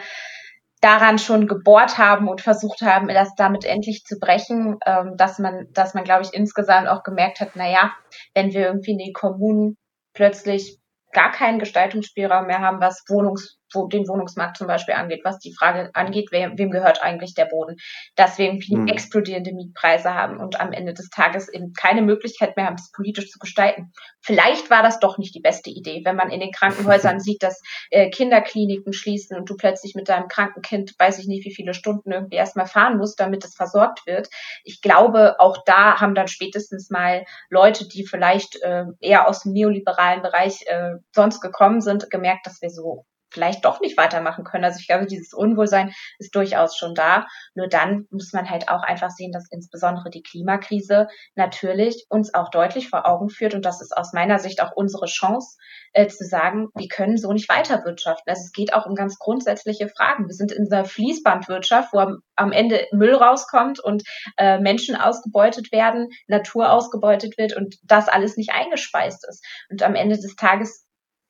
daran 0.80 1.18
schon 1.18 1.46
gebohrt 1.46 1.98
haben 1.98 2.28
und 2.28 2.40
versucht 2.40 2.82
haben, 2.82 3.06
das 3.06 3.34
damit 3.36 3.64
endlich 3.64 4.02
zu 4.04 4.18
brechen, 4.18 4.78
ähm, 4.84 5.14
dass 5.16 5.38
man, 5.38 5.68
dass 5.72 5.94
man, 5.94 6.02
glaube 6.02 6.22
ich, 6.22 6.34
insgesamt 6.34 6.88
auch 6.88 7.04
gemerkt 7.04 7.40
hat, 7.40 7.50
na 7.54 7.70
ja, 7.70 7.92
wenn 8.34 8.52
wir 8.52 8.66
irgendwie 8.66 8.92
in 8.92 8.98
den 8.98 9.12
Kommunen 9.12 9.76
plötzlich 10.12 10.80
gar 11.12 11.30
keinen 11.30 11.60
Gestaltungsspielraum 11.60 12.46
mehr 12.46 12.60
haben, 12.60 12.80
was 12.80 13.04
Wohnungs 13.08 13.58
wo 13.74 13.86
den 13.86 14.08
Wohnungsmarkt 14.08 14.56
zum 14.56 14.66
Beispiel 14.66 14.94
angeht, 14.94 15.22
was 15.24 15.38
die 15.38 15.54
Frage 15.54 15.90
angeht, 15.94 16.30
wem, 16.30 16.58
wem 16.58 16.70
gehört 16.70 17.02
eigentlich 17.02 17.34
der 17.34 17.46
Boden, 17.46 17.76
dass 18.16 18.38
wir 18.38 18.46
irgendwie 18.46 18.76
mhm. 18.76 18.88
explodierende 18.88 19.52
Mietpreise 19.52 20.14
haben 20.14 20.38
und 20.38 20.60
am 20.60 20.72
Ende 20.72 20.94
des 20.94 21.10
Tages 21.10 21.48
eben 21.48 21.72
keine 21.72 22.02
Möglichkeit 22.02 22.56
mehr 22.56 22.66
haben, 22.66 22.76
das 22.76 22.92
politisch 22.92 23.30
zu 23.30 23.38
gestalten. 23.38 23.92
Vielleicht 24.20 24.70
war 24.70 24.82
das 24.82 25.00
doch 25.00 25.18
nicht 25.18 25.34
die 25.34 25.40
beste 25.40 25.70
Idee, 25.70 26.02
wenn 26.04 26.16
man 26.16 26.30
in 26.30 26.40
den 26.40 26.52
Krankenhäusern 26.52 27.20
sieht, 27.20 27.42
dass 27.42 27.60
äh, 27.90 28.10
Kinderkliniken 28.10 28.92
schließen 28.92 29.36
und 29.36 29.48
du 29.50 29.56
plötzlich 29.56 29.94
mit 29.94 30.08
deinem 30.08 30.28
kranken 30.28 30.62
Kind, 30.62 30.94
weiß 30.98 31.18
ich 31.18 31.26
nicht, 31.26 31.44
wie 31.44 31.54
viele 31.54 31.74
Stunden 31.74 32.12
irgendwie 32.12 32.36
erstmal 32.36 32.66
fahren 32.66 32.96
musst, 32.96 33.20
damit 33.20 33.44
es 33.44 33.54
versorgt 33.54 34.06
wird. 34.06 34.28
Ich 34.64 34.80
glaube, 34.80 35.36
auch 35.38 35.58
da 35.64 36.00
haben 36.00 36.14
dann 36.14 36.28
spätestens 36.28 36.90
mal 36.90 37.24
Leute, 37.50 37.86
die 37.88 38.06
vielleicht 38.06 38.60
äh, 38.62 38.84
eher 39.00 39.28
aus 39.28 39.42
dem 39.42 39.52
neoliberalen 39.52 40.22
Bereich 40.22 40.64
äh, 40.66 40.94
sonst 41.14 41.40
gekommen 41.40 41.80
sind, 41.80 42.10
gemerkt, 42.10 42.46
dass 42.46 42.62
wir 42.62 42.70
so 42.70 43.04
vielleicht 43.34 43.64
doch 43.64 43.80
nicht 43.80 43.98
weitermachen 43.98 44.44
können. 44.44 44.64
Also 44.64 44.78
ich 44.80 44.86
glaube, 44.86 45.06
dieses 45.06 45.34
Unwohlsein 45.34 45.92
ist 46.18 46.34
durchaus 46.34 46.76
schon 46.76 46.94
da. 46.94 47.26
Nur 47.54 47.68
dann 47.68 48.06
muss 48.10 48.32
man 48.32 48.48
halt 48.48 48.68
auch 48.68 48.82
einfach 48.82 49.10
sehen, 49.10 49.32
dass 49.32 49.50
insbesondere 49.50 50.08
die 50.08 50.22
Klimakrise 50.22 51.08
natürlich 51.34 52.06
uns 52.08 52.32
auch 52.32 52.48
deutlich 52.50 52.88
vor 52.88 53.06
Augen 53.06 53.28
führt. 53.28 53.54
Und 53.54 53.64
das 53.66 53.82
ist 53.82 53.94
aus 53.94 54.12
meiner 54.12 54.38
Sicht 54.38 54.62
auch 54.62 54.72
unsere 54.74 55.06
Chance, 55.06 55.56
äh, 55.92 56.08
zu 56.08 56.24
sagen, 56.24 56.68
wir 56.74 56.88
können 56.88 57.16
so 57.16 57.32
nicht 57.32 57.48
weiter 57.48 57.84
wirtschaften. 57.84 58.28
Also 58.28 58.42
es 58.44 58.52
geht 58.52 58.74
auch 58.74 58.86
um 58.86 58.94
ganz 58.94 59.18
grundsätzliche 59.18 59.88
Fragen. 59.88 60.26
Wir 60.26 60.34
sind 60.34 60.52
in 60.52 60.70
einer 60.70 60.84
Fließbandwirtschaft, 60.84 61.92
wo 61.92 61.98
am, 62.36 62.52
Ende 62.52 62.86
Müll 62.92 63.14
rauskommt 63.14 63.80
und 63.80 64.02
äh, 64.36 64.58
Menschen 64.58 64.96
ausgebeutet 64.96 65.72
werden, 65.72 66.08
Natur 66.26 66.70
ausgebeutet 66.70 67.38
wird 67.38 67.56
und 67.56 67.76
das 67.84 68.08
alles 68.08 68.36
nicht 68.36 68.52
eingespeist 68.52 69.26
ist. 69.28 69.44
Und 69.70 69.82
am 69.82 69.94
Ende 69.94 70.16
des 70.16 70.36
Tages 70.36 70.83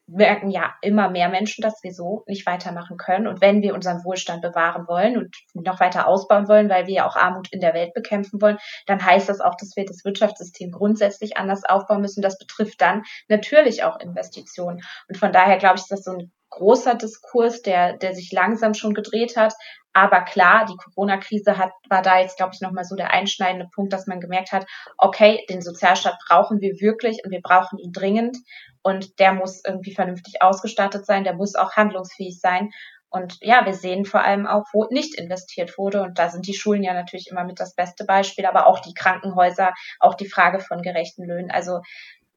merken 0.06 0.50
ja 0.50 0.74
immer 0.82 1.08
mehr 1.08 1.28
Menschen, 1.28 1.62
dass 1.62 1.82
wir 1.82 1.92
so 1.92 2.24
nicht 2.26 2.46
weitermachen 2.46 2.96
können. 2.96 3.26
Und 3.26 3.40
wenn 3.40 3.62
wir 3.62 3.74
unseren 3.74 4.04
Wohlstand 4.04 4.42
bewahren 4.42 4.86
wollen 4.86 5.16
und 5.16 5.34
noch 5.54 5.80
weiter 5.80 6.06
ausbauen 6.06 6.48
wollen, 6.48 6.68
weil 6.68 6.86
wir 6.86 6.94
ja 6.94 7.06
auch 7.06 7.16
Armut 7.16 7.48
in 7.52 7.60
der 7.60 7.74
Welt 7.74 7.94
bekämpfen 7.94 8.40
wollen, 8.42 8.58
dann 8.86 9.04
heißt 9.04 9.28
das 9.28 9.40
auch, 9.40 9.54
dass 9.56 9.76
wir 9.76 9.84
das 9.84 10.04
Wirtschaftssystem 10.04 10.72
grundsätzlich 10.72 11.36
anders 11.36 11.64
aufbauen 11.64 12.02
müssen. 12.02 12.22
Das 12.22 12.38
betrifft 12.38 12.80
dann 12.80 13.02
natürlich 13.28 13.84
auch 13.84 13.98
Investitionen. 13.98 14.82
Und 15.08 15.16
von 15.16 15.32
daher 15.32 15.58
glaube 15.58 15.76
ich, 15.76 15.82
ist 15.82 15.92
das 15.92 16.04
so 16.04 16.12
ein 16.12 16.32
großer 16.54 16.94
Diskurs, 16.94 17.62
der, 17.62 17.96
der 17.96 18.14
sich 18.14 18.32
langsam 18.32 18.74
schon 18.74 18.94
gedreht 18.94 19.36
hat. 19.36 19.54
Aber 19.92 20.22
klar, 20.22 20.66
die 20.66 20.76
Corona-Krise 20.76 21.56
hat, 21.56 21.70
war 21.88 22.02
da 22.02 22.18
jetzt, 22.18 22.36
glaube 22.36 22.52
ich, 22.54 22.60
nochmal 22.60 22.84
so 22.84 22.96
der 22.96 23.12
einschneidende 23.12 23.68
Punkt, 23.72 23.92
dass 23.92 24.06
man 24.06 24.20
gemerkt 24.20 24.50
hat, 24.52 24.66
okay, 24.98 25.44
den 25.48 25.62
Sozialstaat 25.62 26.18
brauchen 26.26 26.60
wir 26.60 26.80
wirklich 26.80 27.20
und 27.24 27.30
wir 27.30 27.40
brauchen 27.40 27.78
ihn 27.78 27.92
dringend. 27.92 28.36
Und 28.82 29.18
der 29.18 29.32
muss 29.32 29.62
irgendwie 29.64 29.94
vernünftig 29.94 30.42
ausgestattet 30.42 31.06
sein, 31.06 31.24
der 31.24 31.34
muss 31.34 31.54
auch 31.54 31.72
handlungsfähig 31.72 32.40
sein. 32.40 32.70
Und 33.08 33.38
ja, 33.40 33.64
wir 33.64 33.74
sehen 33.74 34.04
vor 34.04 34.22
allem 34.24 34.48
auch, 34.48 34.64
wo 34.72 34.86
nicht 34.90 35.16
investiert 35.16 35.78
wurde. 35.78 36.02
Und 36.02 36.18
da 36.18 36.28
sind 36.28 36.48
die 36.48 36.54
Schulen 36.54 36.82
ja 36.82 36.92
natürlich 36.92 37.28
immer 37.30 37.44
mit 37.44 37.60
das 37.60 37.76
beste 37.76 38.04
Beispiel, 38.04 38.46
aber 38.46 38.66
auch 38.66 38.80
die 38.80 38.94
Krankenhäuser, 38.94 39.72
auch 40.00 40.14
die 40.14 40.28
Frage 40.28 40.58
von 40.58 40.82
gerechten 40.82 41.24
Löhnen. 41.24 41.52
Also 41.52 41.80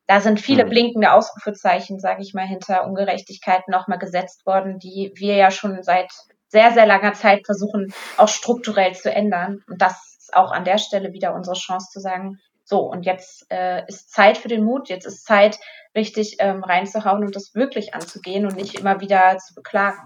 da 0.08 0.22
sind 0.22 0.40
viele 0.40 0.66
mhm. 0.66 0.70
blinkende 0.70 1.12
Ausrufezeichen, 1.12 2.00
sage 2.00 2.22
ich 2.22 2.34
mal, 2.34 2.48
hinter 2.48 2.86
Ungerechtigkeiten 2.86 3.72
nochmal 3.72 4.00
gesetzt 4.00 4.46
worden, 4.46 4.80
die 4.80 5.12
wir 5.16 5.36
ja 5.36 5.52
schon 5.52 5.84
seit 5.84 6.12
sehr, 6.48 6.72
sehr 6.72 6.86
langer 6.86 7.14
Zeit 7.14 7.46
versuchen, 7.46 7.94
auch 8.16 8.30
strukturell 8.30 8.96
zu 8.96 9.14
ändern. 9.14 9.64
Und 9.68 9.82
das 9.82 10.18
ist 10.20 10.34
auch 10.34 10.52
an 10.52 10.64
der 10.64 10.78
Stelle 10.78 11.12
wieder 11.12 11.36
unsere 11.36 11.56
Chance 11.56 11.90
zu 11.92 12.00
sagen, 12.00 12.40
so, 12.64 12.80
und 12.80 13.06
jetzt 13.06 13.46
äh, 13.50 13.86
ist 13.88 14.12
Zeit 14.12 14.38
für 14.38 14.50
den 14.50 14.64
Mut, 14.64 14.90
jetzt 14.90 15.06
ist 15.06 15.26
Zeit, 15.26 15.58
richtig 15.96 16.38
ähm, 16.40 16.64
reinzuhauen 16.64 17.24
und 17.24 17.36
das 17.36 17.56
wirklich 17.56 17.94
anzugehen 17.94 18.46
und 18.46 18.56
nicht 18.56 18.80
immer 18.80 19.00
wieder 19.00 19.38
zu 19.38 19.56
beklagen. 19.56 20.00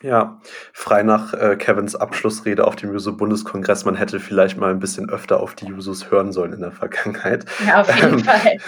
Ja, 0.00 0.40
frei 0.72 1.02
nach 1.02 1.34
äh, 1.34 1.56
Kevins 1.56 1.96
Abschlussrede 1.96 2.64
auf 2.64 2.76
dem 2.76 2.92
Juso-Bundeskongress, 2.92 3.84
man 3.84 3.96
hätte 3.96 4.20
vielleicht 4.20 4.56
mal 4.56 4.70
ein 4.70 4.78
bisschen 4.78 5.10
öfter 5.10 5.40
auf 5.40 5.56
die 5.56 5.66
Jusos 5.66 6.08
hören 6.10 6.30
sollen 6.30 6.52
in 6.52 6.60
der 6.60 6.70
Vergangenheit. 6.70 7.44
Ja, 7.66 7.80
auf 7.80 7.94
jeden 7.96 8.20
ähm, 8.20 8.24
Fall. 8.24 8.58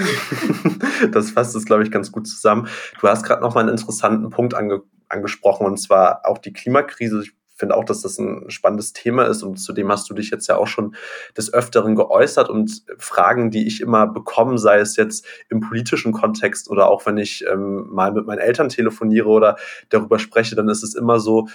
das 1.12 1.30
fasst 1.30 1.54
es, 1.54 1.66
glaube 1.66 1.84
ich, 1.84 1.92
ganz 1.92 2.10
gut 2.10 2.26
zusammen. 2.26 2.68
Du 3.00 3.06
hast 3.06 3.22
gerade 3.22 3.42
noch 3.42 3.54
mal 3.54 3.60
einen 3.60 3.70
interessanten 3.70 4.30
Punkt 4.30 4.54
ange 4.54 4.82
angesprochen, 5.08 5.66
und 5.66 5.76
zwar 5.76 6.26
auch 6.26 6.38
die 6.38 6.52
Klimakrise. 6.52 7.24
Ich 7.60 7.62
finde 7.62 7.76
auch, 7.76 7.84
dass 7.84 8.00
das 8.00 8.18
ein 8.18 8.48
spannendes 8.48 8.94
Thema 8.94 9.24
ist 9.24 9.42
und 9.42 9.56
zudem 9.58 9.92
hast 9.92 10.08
du 10.08 10.14
dich 10.14 10.30
jetzt 10.30 10.46
ja 10.46 10.56
auch 10.56 10.66
schon 10.66 10.94
des 11.36 11.52
Öfteren 11.52 11.94
geäußert 11.94 12.48
und 12.48 12.84
Fragen, 12.96 13.50
die 13.50 13.66
ich 13.66 13.82
immer 13.82 14.06
bekomme, 14.06 14.56
sei 14.56 14.78
es 14.78 14.96
jetzt 14.96 15.26
im 15.50 15.60
politischen 15.60 16.12
Kontext 16.12 16.70
oder 16.70 16.88
auch 16.88 17.04
wenn 17.04 17.18
ich 17.18 17.44
ähm, 17.46 17.86
mal 17.90 18.12
mit 18.12 18.24
meinen 18.24 18.38
Eltern 18.38 18.70
telefoniere 18.70 19.28
oder 19.28 19.56
darüber 19.90 20.18
spreche, 20.18 20.56
dann 20.56 20.70
ist 20.70 20.82
es 20.82 20.94
immer 20.94 21.20
so, 21.20 21.48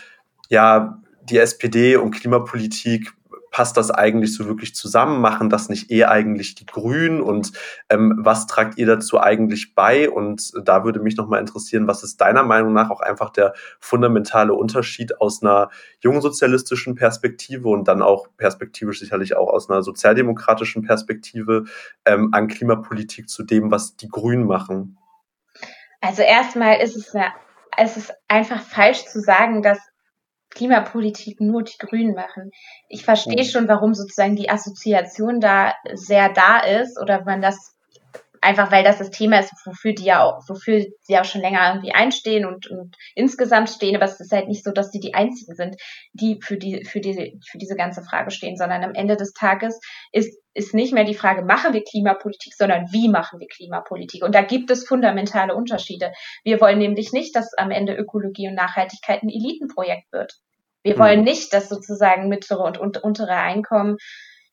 ja, 0.48 1.02
die 1.24 1.40
SPD 1.40 1.96
und 1.96 2.12
Klimapolitik 2.12 3.12
passt 3.56 3.78
das 3.78 3.90
eigentlich 3.90 4.36
so 4.36 4.48
wirklich 4.48 4.76
zusammen? 4.76 5.22
Machen 5.22 5.50
das 5.50 5.70
nicht 5.70 5.90
eher 5.90 6.12
eigentlich 6.12 6.56
die 6.56 6.66
Grünen? 6.66 7.22
Und 7.22 7.54
ähm, 7.90 8.14
was 8.18 8.48
tragt 8.48 8.78
ihr 8.78 8.86
dazu 8.86 9.18
eigentlich 9.18 9.76
bei? 9.76 10.10
Und 10.10 10.52
da 10.62 10.84
würde 10.84 11.00
mich 11.00 11.16
nochmal 11.16 11.40
interessieren, 11.40 11.88
was 11.88 12.04
ist 12.04 12.20
deiner 12.20 12.44
Meinung 12.44 12.74
nach 12.74 12.90
auch 12.90 13.00
einfach 13.00 13.30
der 13.30 13.54
fundamentale 13.80 14.54
Unterschied 14.54 15.22
aus 15.22 15.42
einer 15.42 15.70
jungsozialistischen 16.02 16.96
Perspektive 16.96 17.70
und 17.70 17.88
dann 17.88 18.02
auch 18.02 18.28
perspektivisch 18.36 19.00
sicherlich 19.00 19.38
auch 19.38 19.48
aus 19.48 19.70
einer 19.70 19.84
sozialdemokratischen 19.84 20.82
Perspektive 20.84 21.64
ähm, 22.04 22.32
an 22.34 22.50
Klimapolitik 22.50 23.30
zu 23.30 23.44
dem, 23.44 23.72
was 23.72 23.96
die 23.96 24.10
Grünen 24.10 24.48
machen? 24.48 24.98
Also 26.02 26.24
erstmal 26.24 26.82
ist 26.82 26.98
es 26.98 27.16
eine 27.16 27.28
es 27.78 27.98
ist 27.98 28.14
einfach 28.28 28.62
falsch 28.62 29.06
zu 29.06 29.20
sagen, 29.20 29.62
dass 29.62 29.80
Klimapolitik 30.56 31.42
nur 31.42 31.64
die 31.64 31.78
Grünen 31.78 32.16
machen. 32.16 32.52
Ich 32.90 33.04
verstehe 33.04 33.44
schon, 33.44 33.68
warum 33.68 33.94
sozusagen 33.94 34.36
die 34.36 34.50
Assoziation 34.50 35.40
da 35.40 35.74
sehr 35.94 36.30
da 36.30 36.60
ist 36.60 37.00
oder 37.00 37.24
man 37.26 37.42
das 37.42 37.76
einfach, 38.46 38.72
weil 38.72 38.84
das 38.84 39.00
das 39.00 39.10
Thema 39.10 39.40
ist, 39.40 39.52
wofür 39.66 39.94
die 39.94 40.06
ja 40.06 40.24
auch, 40.24 40.48
wofür 40.48 40.80
sie 41.02 41.14
ja 41.14 41.22
auch 41.22 41.26
schon 41.26 41.42
länger 41.42 41.68
irgendwie 41.68 41.94
einstehen 41.94 42.46
und, 42.46 42.68
und 42.68 42.96
insgesamt 43.16 43.70
stehen. 43.70 43.96
Aber 43.96 44.06
es 44.06 44.20
ist 44.20 44.32
halt 44.32 44.48
nicht 44.48 44.64
so, 44.64 44.72
dass 44.72 44.92
sie 44.92 45.00
die 45.00 45.16
einzigen 45.16 45.56
sind, 45.56 45.76
die 46.14 46.40
für 46.42 46.58
die, 46.58 46.86
für 46.86 47.00
diese, 47.00 47.32
für 47.50 47.58
diese 47.58 47.76
ganze 47.76 48.04
Frage 48.04 48.32
stehen, 48.32 48.56
sondern 48.56 48.84
am 48.84 48.94
Ende 48.94 49.18
des 49.18 49.34
Tages 49.34 49.80
ist, 50.12 50.40
ist 50.54 50.74
nicht 50.74 50.94
mehr 50.94 51.04
die 51.04 51.16
Frage, 51.16 51.44
machen 51.44 51.74
wir 51.74 51.84
Klimapolitik, 51.84 52.54
sondern 52.54 52.86
wie 52.92 53.10
machen 53.10 53.40
wir 53.40 53.48
Klimapolitik? 53.48 54.24
Und 54.24 54.36
da 54.36 54.44
gibt 54.44 54.70
es 54.70 54.88
fundamentale 54.88 55.56
Unterschiede. 55.56 56.14
Wir 56.44 56.62
wollen 56.62 56.78
nämlich 56.78 57.12
nicht, 57.12 57.36
dass 57.36 57.54
am 57.58 57.72
Ende 57.72 57.96
Ökologie 57.96 58.48
und 58.48 58.56
Nachhaltigkeit 58.56 59.24
ein 59.24 59.30
Elitenprojekt 59.30 60.12
wird. 60.14 60.40
Wir 60.86 61.00
wollen 61.00 61.20
mhm. 61.20 61.26
nicht, 61.26 61.52
dass 61.54 61.68
sozusagen 61.68 62.30
mittlere 62.30 62.64
und 62.64 63.04
untere 63.04 63.36
Einkommen 63.36 63.98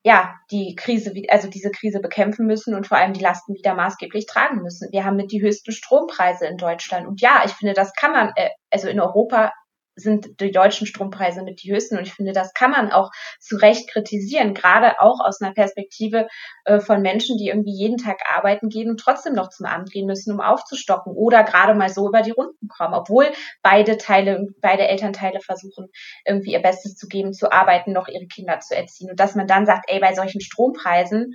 ja, 0.05 0.35
die 0.51 0.75
Krise, 0.75 1.13
also 1.29 1.49
diese 1.49 1.71
Krise 1.71 2.01
bekämpfen 2.01 2.47
müssen 2.47 2.75
und 2.75 2.89
vor 2.89 2.99
allem 2.99 3.13
die 3.13 3.23
Lasten 3.23 3.55
wieder 3.55 3.75
maßgeblich 3.75 4.27
tragen 4.27 4.61
müssen. 4.61 4.89
Wir 4.91 5.05
haben 5.05 5.17
mit 5.17 5.31
die 5.31 5.41
höchsten 5.41 5.71
Strompreise 5.71 6.47
in 6.47 6.57
Deutschland. 6.57 7.07
Und 7.07 7.21
ja, 7.21 7.43
ich 7.45 7.53
finde, 7.53 7.73
das 7.73 7.93
kann 7.93 8.11
man, 8.11 8.33
äh, 8.35 8.51
also 8.71 8.89
in 8.89 8.99
Europa 8.99 9.53
sind 9.95 10.41
die 10.41 10.51
deutschen 10.51 10.87
Strompreise 10.87 11.43
mit 11.43 11.63
die 11.63 11.73
höchsten. 11.73 11.97
Und 11.99 12.07
ich 12.07 12.15
finde, 12.15 12.33
das 12.33 12.55
kann 12.55 12.71
man 12.71 12.91
auch 12.93 13.11
zu 13.41 13.57
Recht 13.57 13.91
kritisieren, 13.91 14.55
gerade 14.55 15.01
auch 15.01 15.21
aus 15.21 15.41
einer 15.41 15.53
Perspektive 15.53 16.29
äh, 16.65 16.81
von 16.81 17.03
Menschen, 17.03 17.37
die 17.37 17.49
irgendwie 17.49 17.77
jeden 17.77 17.99
Tag 17.99 18.21
arbeiten 18.35 18.69
gehen 18.69 18.91
und 18.91 18.99
trotzdem 18.99 19.35
noch 19.35 19.51
zum 19.51 19.67
Amt 19.67 19.91
gehen 19.91 20.07
müssen, 20.07 20.33
um 20.33 20.41
aufzustocken 20.41 21.13
oder 21.15 21.45
gerade 21.45 21.75
mal 21.75 21.89
so 21.89 22.09
über 22.09 22.23
die 22.23 22.31
Runden 22.31 22.69
kommen, 22.69 22.95
obwohl 22.95 23.27
beide 23.63 23.99
Teile, 23.99 24.47
beide 24.61 24.87
Elternteile 24.89 25.41
versuchen, 25.41 25.89
irgendwie 26.25 26.53
ihr 26.53 26.63
Bestes 26.63 26.97
zu 26.97 27.07
geben, 27.07 27.33
zu 27.33 27.53
arbeiten, 27.53 27.93
noch 27.93 28.09
ihre 28.09 28.27
Kinder 28.27 28.61
zu 28.61 28.77
erziehen. 28.77 29.11
Und 29.11 29.21
dass 29.21 29.35
man 29.35 29.47
dann 29.47 29.67
sagt, 29.67 29.85
ey, 29.89 30.01
bei 30.01 30.15
solchen 30.15 30.41
Strompreisen 30.41 31.35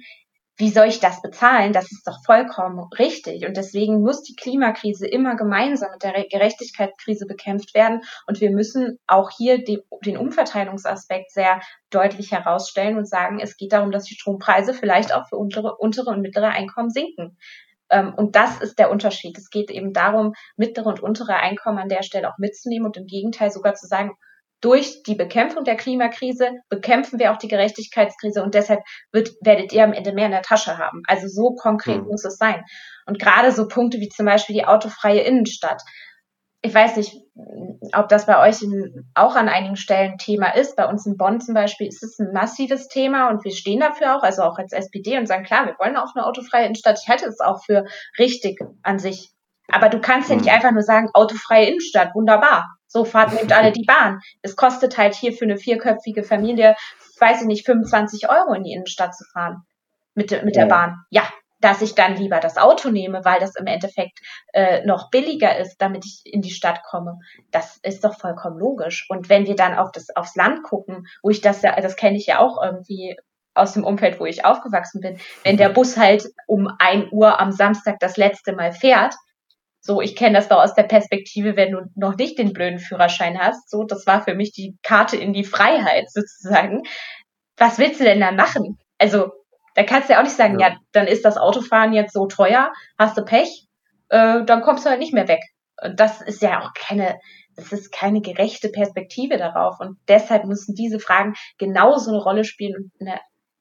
wie 0.58 0.72
soll 0.72 0.88
ich 0.88 1.00
das 1.00 1.22
bezahlen? 1.22 1.72
Das 1.72 1.92
ist 1.92 2.08
doch 2.08 2.24
vollkommen 2.26 2.90
richtig. 2.98 3.46
Und 3.46 3.56
deswegen 3.56 4.02
muss 4.02 4.24
die 4.24 4.36
Klimakrise 4.36 5.08
immer 5.08 5.36
gemeinsam 5.36 5.92
mit 5.92 6.04
der 6.04 6.26
Gerechtigkeitskrise 6.28 7.28
bekämpft 7.28 7.76
werden. 7.76 8.02
Und 8.26 8.42
wir 8.42 8.50
müssen 8.50 8.98
auch 9.06 9.30
hier 9.30 9.64
den 9.64 10.18
Umverteilungsaspekt 10.18 11.32
sehr 11.32 11.62
deutlich 11.92 12.32
herausstellen 12.32 12.98
und 12.98 13.08
sagen, 13.08 13.40
es 13.40 13.56
geht 13.56 13.72
darum, 13.72 13.92
dass 13.92 14.06
die 14.06 14.16
Strompreise 14.16 14.74
vielleicht 14.74 15.14
auch 15.14 15.30
für 15.30 15.38
untere, 15.38 15.76
untere 15.78 16.10
und 16.10 16.22
mittlere 16.22 16.50
Einkommen 16.50 16.90
sinken. 16.90 17.38
Ähm, 17.90 18.14
und 18.16 18.36
das 18.36 18.60
ist 18.60 18.80
der 18.80 18.90
Unterschied. 18.90 19.38
Es 19.38 19.52
geht 19.52 19.70
eben 19.70 19.94
darum, 19.94 20.34
mittlere 20.56 20.88
und 20.88 21.02
untere 21.02 21.36
Einkommen 21.36 21.78
an 21.78 21.90
der 21.90 22.02
Stelle 22.02 22.30
auch 22.30 22.38
mitzunehmen 22.40 22.88
und 22.88 22.98
im 22.98 23.06
Gegenteil 23.06 23.52
sogar 23.52 23.76
zu 23.76 23.86
sagen, 23.86 24.18
durch 24.62 25.04
die 25.04 25.16
Bekämpfung 25.16 25.64
der 25.64 25.76
Klimakrise 25.76 26.50
bekämpfen 26.70 27.20
wir 27.20 27.32
auch 27.32 27.38
die 27.38 27.48
Gerechtigkeitskrise 27.48 28.42
und 28.42 28.56
deshalb 28.56 28.82
wird, 29.12 29.32
werdet 29.42 29.72
ihr 29.72 29.84
am 29.84 29.94
Ende 29.94 30.14
mehr 30.14 30.26
in 30.26 30.32
der 30.32 30.42
Tasche 30.42 30.78
haben. 30.78 31.04
Also 31.08 31.28
so 31.28 31.54
konkret 31.56 32.02
mhm. 32.02 32.08
muss 32.08 32.26
es 32.26 32.38
sein. 32.38 32.64
Und 33.06 33.20
gerade 33.20 33.52
so 33.52 33.68
Punkte 33.68 34.00
wie 34.00 34.10
zum 34.10 34.26
Beispiel 34.26 34.56
die 34.56 34.66
autofreie 34.66 35.22
Innenstadt. 35.22 35.82
Ich 36.64 36.74
weiß 36.74 36.98
nicht, 36.98 37.16
ob 37.94 38.10
das 38.10 38.26
bei 38.26 38.42
euch 38.48 38.64
in, 38.64 39.08
auch 39.14 39.36
an 39.36 39.48
einigen 39.48 39.76
Stellen 39.76 40.18
Thema 40.18 40.56
ist. 40.56 40.76
Bei 40.76 40.90
uns 40.90 41.06
in 41.06 41.16
Bonn 41.16 41.40
zum 41.40 41.54
Beispiel 41.54 41.88
ist 41.88 42.04
es 42.04 42.18
ein 42.18 42.34
massives 42.34 42.88
Thema 42.88 43.30
und 43.30 43.44
wir 43.46 43.52
stehen 43.52 43.80
dafür 43.80 44.18
auch, 44.18 44.24
also 44.24 44.42
auch 44.42 44.58
als 44.58 44.74
SPD 44.74 45.18
und 45.18 45.28
sagen, 45.28 45.44
klar, 45.44 45.68
wir 45.68 45.76
wollen 45.78 45.96
auch 45.96 46.16
eine 46.16 46.26
autofreie 46.26 46.66
Innenstadt. 46.66 47.00
Ich 47.02 47.08
halte 47.08 47.28
es 47.28 47.40
auch 47.40 47.64
für 47.64 47.86
richtig 48.18 48.60
an 48.82 48.98
sich. 48.98 49.32
Aber 49.70 49.90
du 49.90 50.02
kannst 50.02 50.30
ja 50.30 50.36
nicht 50.36 50.46
mhm. 50.46 50.52
einfach 50.52 50.72
nur 50.72 50.82
sagen, 50.82 51.10
autofreie 51.14 51.68
Innenstadt, 51.68 52.16
wunderbar. 52.16 52.77
So 52.88 53.06
fahrt 53.06 53.34
nehmt 53.34 53.52
alle 53.52 53.72
die 53.72 53.86
Bahn. 53.86 54.22
Es 54.42 54.56
kostet 54.56 54.98
halt 54.98 55.16
hier 55.16 55.34
für 55.34 55.46
eine 55.46 55.58
vierköpfige 55.58 56.24
Familie, 56.24 56.76
weiß 57.20 57.42
ich 57.42 57.48
nicht, 57.48 57.66
25 57.66 58.30
Euro 58.30 58.54
in 58.54 58.64
die 58.64 58.74
Innenstadt 58.74 59.16
zu 59.16 59.26
fahren 59.32 59.64
mit, 60.14 60.44
mit 60.44 60.56
der 60.56 60.66
Bahn. 60.68 61.04
Ja, 61.10 61.24
dass 61.60 61.82
ich 61.82 61.96
dann 61.96 62.16
lieber 62.16 62.40
das 62.40 62.58
Auto 62.58 62.90
nehme, 62.90 63.26
weil 63.26 63.40
das 63.40 63.56
im 63.56 63.66
Endeffekt 63.66 64.20
äh, 64.54 64.86
noch 64.86 65.10
billiger 65.10 65.58
ist, 65.58 65.78
damit 65.78 66.06
ich 66.06 66.22
in 66.26 66.42
die 66.42 66.52
Stadt 66.52 66.84
komme. 66.84 67.20
Das 67.52 67.78
ist 67.84 68.04
doch 68.04 68.18
vollkommen 68.18 68.60
logisch. 68.60 69.08
Und 69.10 69.30
wenn 69.30 69.48
wir 69.48 69.56
dann 69.56 69.76
auf 69.76 69.92
das 69.92 70.16
aufs 70.16 70.36
Land 70.36 70.64
gucken, 70.64 71.08
wo 71.24 71.30
ich 71.30 71.42
das 71.42 71.62
ja, 71.62 71.80
das 71.80 71.96
kenne 71.96 72.18
ich 72.18 72.28
ja 72.28 72.40
auch 72.40 72.62
irgendwie 72.62 73.18
aus 73.56 73.74
dem 73.74 73.84
Umfeld, 73.84 74.20
wo 74.20 74.26
ich 74.26 74.46
aufgewachsen 74.46 75.02
bin, 75.02 75.20
wenn 75.44 75.58
der 75.58 75.70
Bus 75.70 75.98
halt 75.98 76.26
um 76.46 76.70
ein 76.78 77.10
Uhr 77.12 77.40
am 77.40 77.52
Samstag 77.52 77.98
das 78.00 78.18
letzte 78.18 78.54
Mal 78.54 78.72
fährt, 78.72 79.16
so, 79.80 80.02
ich 80.02 80.16
kenne 80.16 80.38
das 80.38 80.50
doch 80.50 80.62
aus 80.62 80.74
der 80.74 80.84
Perspektive, 80.84 81.56
wenn 81.56 81.72
du 81.72 81.82
noch 81.96 82.16
nicht 82.16 82.38
den 82.38 82.54
blöden 82.54 82.80
Führerschein 82.80 83.40
hast. 83.40 83.70
So, 83.70 83.84
das 83.84 84.06
war 84.06 84.24
für 84.24 84.36
mich 84.36 84.52
die 84.52 84.78
Karte 84.84 85.18
in 85.18 85.34
die 85.34 85.44
Freiheit 85.46 86.12
sozusagen. 86.12 86.84
Was 87.58 87.80
willst 87.80 88.00
du 88.00 88.04
denn 88.04 88.20
da 88.20 88.32
machen? 88.32 88.78
Also, 88.98 89.32
da 89.76 89.84
kannst 89.84 90.10
du 90.10 90.14
ja 90.14 90.20
auch 90.20 90.24
nicht 90.24 90.36
sagen, 90.36 90.60
ja, 90.60 90.70
ja 90.70 90.78
dann 90.92 91.08
ist 91.08 91.24
das 91.24 91.38
Autofahren 91.38 91.94
jetzt 91.94 92.14
so 92.14 92.26
teuer, 92.26 92.72
hast 92.98 93.18
du 93.18 93.24
Pech, 93.24 93.68
äh, 94.10 94.44
dann 94.44 94.62
kommst 94.62 94.86
du 94.86 94.90
halt 94.90 95.00
nicht 95.00 95.14
mehr 95.14 95.28
weg. 95.28 95.42
Und 95.82 96.00
das 96.00 96.22
ist 96.22 96.42
ja 96.42 96.62
auch 96.62 96.74
keine, 96.74 97.20
das 97.56 97.72
ist 97.72 97.92
keine 97.92 98.22
gerechte 98.22 98.70
Perspektive 98.70 99.38
darauf. 99.38 99.80
Und 99.80 99.98
deshalb 100.08 100.46
müssen 100.46 100.74
diese 100.74 101.00
Fragen 101.00 101.36
genauso 101.58 102.12
eine 102.12 102.22
Rolle 102.22 102.44
spielen 102.44 102.76
und 102.76 102.92
eine 103.00 103.20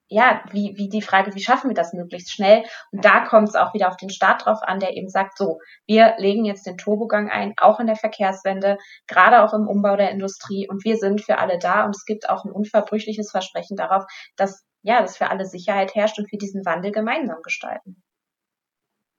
ja, 0.09 0.43
wie, 0.53 0.75
wie 0.77 0.89
die 0.89 1.03
Frage, 1.03 1.35
wie 1.35 1.43
schaffen 1.43 1.71
wir 1.71 1.75
das 1.75 1.93
möglichst 1.93 2.33
schnell? 2.33 2.65
Und 2.93 3.05
da 3.05 3.25
kommt 3.25 3.49
es 3.49 3.57
auch 3.57 3.75
wieder 3.75 3.89
auf 3.89 3.97
den 3.97 4.11
Staat 4.11 4.45
drauf 4.45 4.59
an, 4.63 4.79
der 4.79 4.97
eben 4.97 5.09
sagt, 5.09 5.37
so, 5.37 5.59
wir 5.87 6.15
legen 6.19 6.45
jetzt 6.45 6.67
den 6.67 6.77
Turbogang 6.77 7.29
ein, 7.31 7.55
auch 7.59 7.81
in 7.81 7.87
der 7.87 7.97
Verkehrswende, 7.97 8.79
gerade 9.07 9.43
auch 9.43 9.53
im 9.53 9.67
Umbau 9.67 9.97
der 9.97 10.11
Industrie 10.11 10.69
und 10.69 10.85
wir 10.85 10.97
sind 10.97 11.21
für 11.21 11.39
alle 11.39 11.59
da 11.59 11.85
und 11.85 11.97
es 11.97 12.05
gibt 12.05 12.29
auch 12.29 12.45
ein 12.45 12.53
unverbrüchliches 12.53 13.31
Versprechen 13.31 13.77
darauf, 13.77 14.05
dass, 14.37 14.65
ja, 14.83 15.01
dass 15.01 15.17
für 15.17 15.31
alle 15.31 15.45
Sicherheit 15.45 15.95
herrscht 15.95 16.19
und 16.19 16.31
wir 16.31 16.39
diesen 16.39 16.65
Wandel 16.65 16.93
gemeinsam 16.93 17.43
gestalten. 17.43 18.03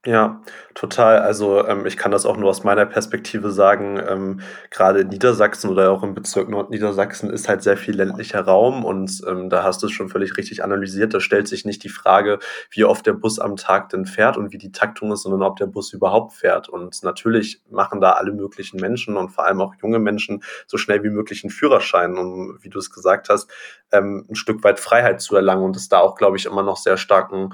Ja, 0.08 0.42
total. 0.74 1.20
Also 1.20 1.68
ähm, 1.68 1.86
ich 1.86 1.98
kann 1.98 2.12
das 2.12 2.26
auch 2.26 2.38
nur 2.38 2.50
aus 2.50 2.64
meiner 2.64 2.86
Perspektive 2.86 3.52
sagen. 3.52 4.00
Ähm, 4.08 4.40
gerade 4.72 5.02
in 5.02 5.10
Niedersachsen 5.10 5.70
oder 5.70 5.92
auch 5.92 6.02
im 6.02 6.14
Bezirk 6.14 6.48
Nordniedersachsen 6.48 7.30
ist 7.30 7.50
halt 7.50 7.62
sehr 7.62 7.76
viel 7.76 7.94
ländlicher 7.94 8.40
Raum 8.40 8.86
und 8.86 9.22
ähm, 9.28 9.50
da 9.50 9.64
hast 9.64 9.84
du 9.84 9.88
es 9.88 9.92
schon 9.92 10.08
völlig 10.08 10.38
richtig 10.38 10.64
analysiert. 10.64 11.14
Da 11.14 11.20
stellt 11.20 11.50
sich 11.50 11.66
nicht 11.66 11.84
die 11.84 11.90
Frage, 11.90 12.40
wie 12.72 12.86
oft 12.86 13.06
der 13.06 13.12
Bus 13.12 13.38
am 13.38 13.58
Tag 13.58 13.90
denn 13.90 14.06
fährt 14.06 14.38
und 14.38 14.54
wie 14.54 14.58
die 14.58 14.72
Taktung 14.72 15.12
ist, 15.12 15.24
sondern 15.24 15.44
ob 15.44 15.58
der 15.58 15.66
Bus 15.66 15.92
überhaupt 15.92 16.32
fährt. 16.32 16.70
Und 16.70 17.04
natürlich 17.04 17.62
machen 17.70 18.00
da 18.00 18.12
alle 18.12 18.32
möglichen 18.32 18.80
Menschen 18.80 19.18
und 19.18 19.28
vor 19.32 19.46
allem 19.46 19.60
auch 19.60 19.74
junge 19.82 20.00
Menschen 20.00 20.42
so 20.68 20.78
schnell 20.78 21.04
wie 21.04 21.10
möglich 21.10 21.44
einen 21.44 21.52
Führerschein, 21.52 22.18
um, 22.18 22.58
wie 22.62 22.70
du 22.70 22.80
es 22.80 22.92
gesagt 22.92 23.28
hast, 23.28 23.52
ähm, 23.92 24.26
ein 24.30 24.36
Stück 24.36 24.64
weit 24.64 24.80
Freiheit 24.80 25.20
zu 25.20 25.36
erlangen 25.36 25.66
und 25.66 25.76
es 25.76 25.90
da 25.90 26.00
auch, 26.00 26.16
glaube 26.16 26.38
ich, 26.38 26.46
immer 26.46 26.64
noch 26.64 26.78
sehr 26.78 26.96
starken 26.96 27.50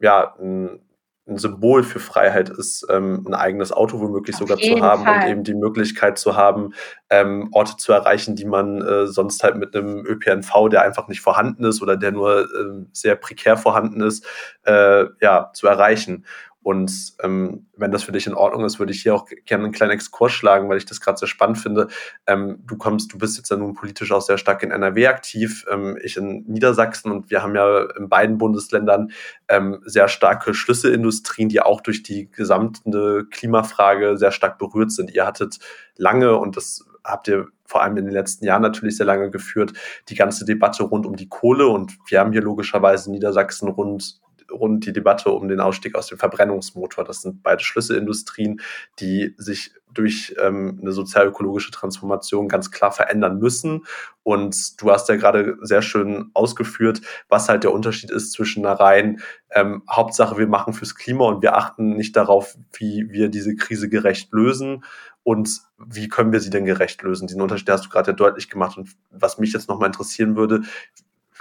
ja, 0.00 0.34
ein 0.40 0.80
ein 1.28 1.38
Symbol 1.38 1.82
für 1.82 1.98
Freiheit 1.98 2.48
ist, 2.50 2.86
ähm, 2.88 3.24
ein 3.26 3.34
eigenes 3.34 3.72
Auto 3.72 4.00
womöglich 4.00 4.36
Auf 4.36 4.40
sogar 4.40 4.58
zu 4.58 4.80
haben 4.80 5.04
Fall. 5.04 5.24
und 5.24 5.30
eben 5.30 5.44
die 5.44 5.54
Möglichkeit 5.54 6.18
zu 6.18 6.36
haben, 6.36 6.72
ähm, 7.10 7.48
Orte 7.52 7.76
zu 7.76 7.92
erreichen, 7.92 8.36
die 8.36 8.44
man 8.44 8.80
äh, 8.80 9.06
sonst 9.08 9.42
halt 9.42 9.56
mit 9.56 9.74
einem 9.74 10.06
ÖPNV, 10.06 10.68
der 10.70 10.82
einfach 10.82 11.08
nicht 11.08 11.20
vorhanden 11.20 11.64
ist 11.64 11.82
oder 11.82 11.96
der 11.96 12.12
nur 12.12 12.42
äh, 12.42 12.86
sehr 12.92 13.16
prekär 13.16 13.56
vorhanden 13.56 14.02
ist, 14.02 14.24
äh, 14.64 15.06
ja, 15.20 15.50
zu 15.52 15.66
erreichen. 15.66 16.24
Und 16.66 17.12
ähm, 17.22 17.68
wenn 17.76 17.92
das 17.92 18.02
für 18.02 18.10
dich 18.10 18.26
in 18.26 18.34
Ordnung 18.34 18.64
ist, 18.64 18.80
würde 18.80 18.90
ich 18.90 19.00
hier 19.00 19.14
auch 19.14 19.26
gerne 19.44 19.62
einen 19.62 19.72
kleinen 19.72 19.92
Exkurs 19.92 20.32
schlagen, 20.32 20.68
weil 20.68 20.78
ich 20.78 20.84
das 20.84 21.00
gerade 21.00 21.16
sehr 21.16 21.28
spannend 21.28 21.58
finde. 21.58 21.86
Ähm, 22.26 22.58
du 22.66 22.76
kommst, 22.76 23.12
du 23.12 23.18
bist 23.18 23.36
jetzt 23.36 23.52
ja 23.52 23.56
nun 23.56 23.74
politisch 23.74 24.10
auch 24.10 24.20
sehr 24.20 24.36
stark 24.36 24.64
in 24.64 24.72
NRW 24.72 25.06
aktiv, 25.06 25.64
ähm, 25.70 25.96
ich 26.02 26.16
in 26.16 26.42
Niedersachsen 26.48 27.12
und 27.12 27.30
wir 27.30 27.44
haben 27.44 27.54
ja 27.54 27.86
in 27.96 28.08
beiden 28.08 28.36
Bundesländern 28.36 29.12
ähm, 29.46 29.80
sehr 29.84 30.08
starke 30.08 30.54
Schlüsselindustrien, 30.54 31.48
die 31.48 31.60
auch 31.60 31.82
durch 31.82 32.02
die 32.02 32.32
gesamte 32.32 33.26
Klimafrage 33.30 34.18
sehr 34.18 34.32
stark 34.32 34.58
berührt 34.58 34.90
sind. 34.90 35.14
Ihr 35.14 35.24
hattet 35.24 35.60
lange 35.94 36.36
und 36.36 36.56
das 36.56 36.84
habt 37.04 37.28
ihr 37.28 37.46
vor 37.64 37.84
allem 37.84 37.96
in 37.96 38.06
den 38.06 38.14
letzten 38.14 38.44
Jahren 38.44 38.62
natürlich 38.62 38.96
sehr 38.96 39.06
lange 39.06 39.30
geführt, 39.30 39.72
die 40.08 40.16
ganze 40.16 40.44
Debatte 40.44 40.82
rund 40.82 41.06
um 41.06 41.14
die 41.14 41.28
Kohle 41.28 41.68
und 41.68 41.96
wir 42.08 42.18
haben 42.18 42.32
hier 42.32 42.42
logischerweise 42.42 43.06
in 43.06 43.12
Niedersachsen 43.12 43.68
rund 43.68 44.20
rund 44.56 44.86
die 44.86 44.92
Debatte 44.92 45.30
um 45.30 45.48
den 45.48 45.60
Ausstieg 45.60 45.94
aus 45.94 46.08
dem 46.08 46.18
Verbrennungsmotor. 46.18 47.04
Das 47.04 47.22
sind 47.22 47.42
beide 47.42 47.62
Schlüsselindustrien, 47.62 48.60
die 48.98 49.34
sich 49.36 49.72
durch 49.92 50.34
ähm, 50.42 50.78
eine 50.80 50.92
sozialökologische 50.92 51.70
Transformation 51.70 52.48
ganz 52.48 52.70
klar 52.70 52.92
verändern 52.92 53.38
müssen. 53.38 53.86
Und 54.22 54.80
du 54.80 54.90
hast 54.90 55.08
ja 55.08 55.16
gerade 55.16 55.56
sehr 55.62 55.82
schön 55.82 56.30
ausgeführt, 56.34 57.00
was 57.28 57.48
halt 57.48 57.64
der 57.64 57.72
Unterschied 57.72 58.10
ist 58.10 58.32
zwischen 58.32 58.66
einer 58.66 58.78
rein 58.78 59.20
ähm, 59.50 59.82
Hauptsache, 59.90 60.36
wir 60.36 60.48
machen 60.48 60.74
fürs 60.74 60.94
Klima 60.94 61.24
und 61.26 61.42
wir 61.42 61.56
achten 61.56 61.96
nicht 61.96 62.16
darauf, 62.16 62.56
wie 62.72 63.08
wir 63.10 63.28
diese 63.28 63.54
Krise 63.56 63.88
gerecht 63.88 64.32
lösen 64.32 64.84
und 65.22 65.60
wie 65.78 66.08
können 66.08 66.32
wir 66.32 66.40
sie 66.40 66.50
denn 66.50 66.64
gerecht 66.64 67.02
lösen. 67.02 67.26
Diesen 67.26 67.42
Unterschied 67.42 67.68
hast 67.68 67.86
du 67.86 67.88
gerade 67.88 68.12
ja 68.12 68.16
deutlich 68.16 68.48
gemacht. 68.48 68.78
Und 68.78 68.90
was 69.10 69.38
mich 69.38 69.52
jetzt 69.52 69.68
nochmal 69.68 69.88
interessieren 69.88 70.36
würde, 70.36 70.62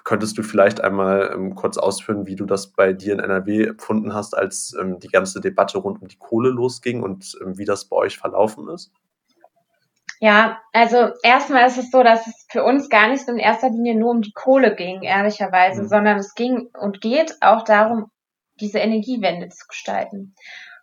Könntest 0.06 0.38
du 0.38 0.44
vielleicht 0.44 0.82
einmal 0.82 1.32
ähm, 1.34 1.56
kurz 1.56 1.78
ausführen, 1.78 2.28
wie 2.28 2.36
du 2.36 2.46
das 2.46 2.68
bei 2.68 2.94
dir 2.94 3.14
in 3.14 3.20
NRW 3.20 3.66
empfunden 3.66 4.14
hast, 4.14 4.38
als 4.38 4.76
ähm, 4.80 5.00
die 5.00 5.08
ganze 5.08 5.42
Debatte 5.42 5.80
rund 5.80 6.02
um 6.02 6.08
die 6.08 6.18
Kohle 6.18 6.50
losging 6.50 7.04
und 7.04 7.38
ähm, 7.42 7.58
wie 7.58 7.66
das 7.66 7.86
bei 7.86 7.98
euch 7.98 8.18
verlaufen 8.18 8.70
ist? 8.70 8.92
Ja, 10.20 10.62
also 10.74 11.10
erstmal 11.24 11.68
ist 11.68 11.80
es 11.80 11.90
so, 11.90 12.04
dass 12.04 12.28
es 12.28 12.46
für 12.50 12.64
uns 12.64 12.90
gar 12.90 13.10
nicht 13.10 13.28
in 13.28 13.38
erster 13.38 13.70
Linie 13.70 13.96
nur 13.96 14.12
um 14.12 14.22
die 14.22 14.32
Kohle 14.32 14.76
ging, 14.76 15.02
ehrlicherweise, 15.02 15.82
mhm. 15.82 15.88
sondern 15.88 16.18
es 16.20 16.36
ging 16.36 16.70
und 16.80 17.02
geht 17.02 17.36
auch 17.42 17.64
darum, 17.64 18.12
diese 18.60 18.80
Energiewende 18.80 19.50
zu 19.50 19.66
gestalten. 19.68 20.36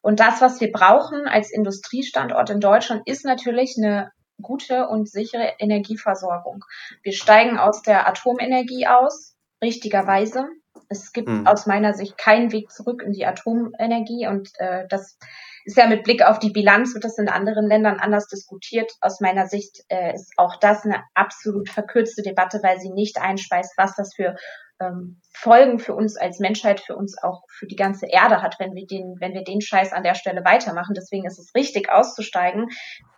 Und 0.02 0.18
das, 0.18 0.40
was 0.40 0.60
wir 0.60 0.72
brauchen 0.72 1.28
als 1.28 1.52
Industriestandort 1.52 2.50
in 2.50 2.58
Deutschland, 2.58 3.02
ist 3.06 3.24
natürlich 3.24 3.76
eine 3.78 4.10
gute 4.40 4.88
und 4.88 5.08
sichere 5.08 5.54
Energieversorgung. 5.58 6.64
Wir 7.02 7.12
steigen 7.12 7.58
aus 7.58 7.82
der 7.82 8.08
Atomenergie 8.08 8.86
aus, 8.86 9.36
richtigerweise. 9.62 10.46
Es 10.88 11.12
gibt 11.12 11.28
mhm. 11.28 11.46
aus 11.46 11.66
meiner 11.66 11.94
Sicht 11.94 12.18
keinen 12.18 12.52
Weg 12.52 12.70
zurück 12.70 13.02
in 13.02 13.12
die 13.12 13.26
Atomenergie 13.26 14.26
und 14.26 14.50
äh, 14.58 14.86
das 14.88 15.18
ist 15.64 15.76
ja 15.76 15.86
mit 15.86 16.02
Blick 16.02 16.22
auf 16.22 16.38
die 16.38 16.50
Bilanz, 16.50 16.94
wird 16.94 17.04
das 17.04 17.18
in 17.18 17.28
anderen 17.28 17.66
Ländern 17.66 18.00
anders 18.00 18.26
diskutiert. 18.26 18.92
Aus 19.00 19.20
meiner 19.20 19.46
Sicht 19.46 19.84
äh, 19.88 20.14
ist 20.14 20.32
auch 20.36 20.56
das 20.56 20.84
eine 20.84 21.02
absolut 21.14 21.68
verkürzte 21.68 22.22
Debatte, 22.22 22.60
weil 22.62 22.80
sie 22.80 22.90
nicht 22.90 23.20
einspeist, 23.20 23.74
was 23.76 23.94
das 23.94 24.14
für 24.14 24.34
ähm, 24.82 25.20
Folgen 25.34 25.78
für 25.78 25.94
uns 25.94 26.16
als 26.16 26.38
Menschheit, 26.40 26.80
für 26.80 26.96
uns 26.96 27.16
auch 27.22 27.44
für 27.48 27.66
die 27.66 27.76
ganze 27.76 28.06
Erde 28.06 28.42
hat, 28.42 28.56
wenn 28.58 28.74
wir 28.74 28.86
den, 28.86 29.16
wenn 29.20 29.32
wir 29.32 29.44
den 29.44 29.60
Scheiß 29.60 29.92
an 29.92 30.02
der 30.02 30.14
Stelle 30.14 30.44
weitermachen. 30.44 30.94
Deswegen 30.94 31.26
ist 31.26 31.38
es 31.38 31.54
richtig 31.54 31.90
auszusteigen. 31.90 32.68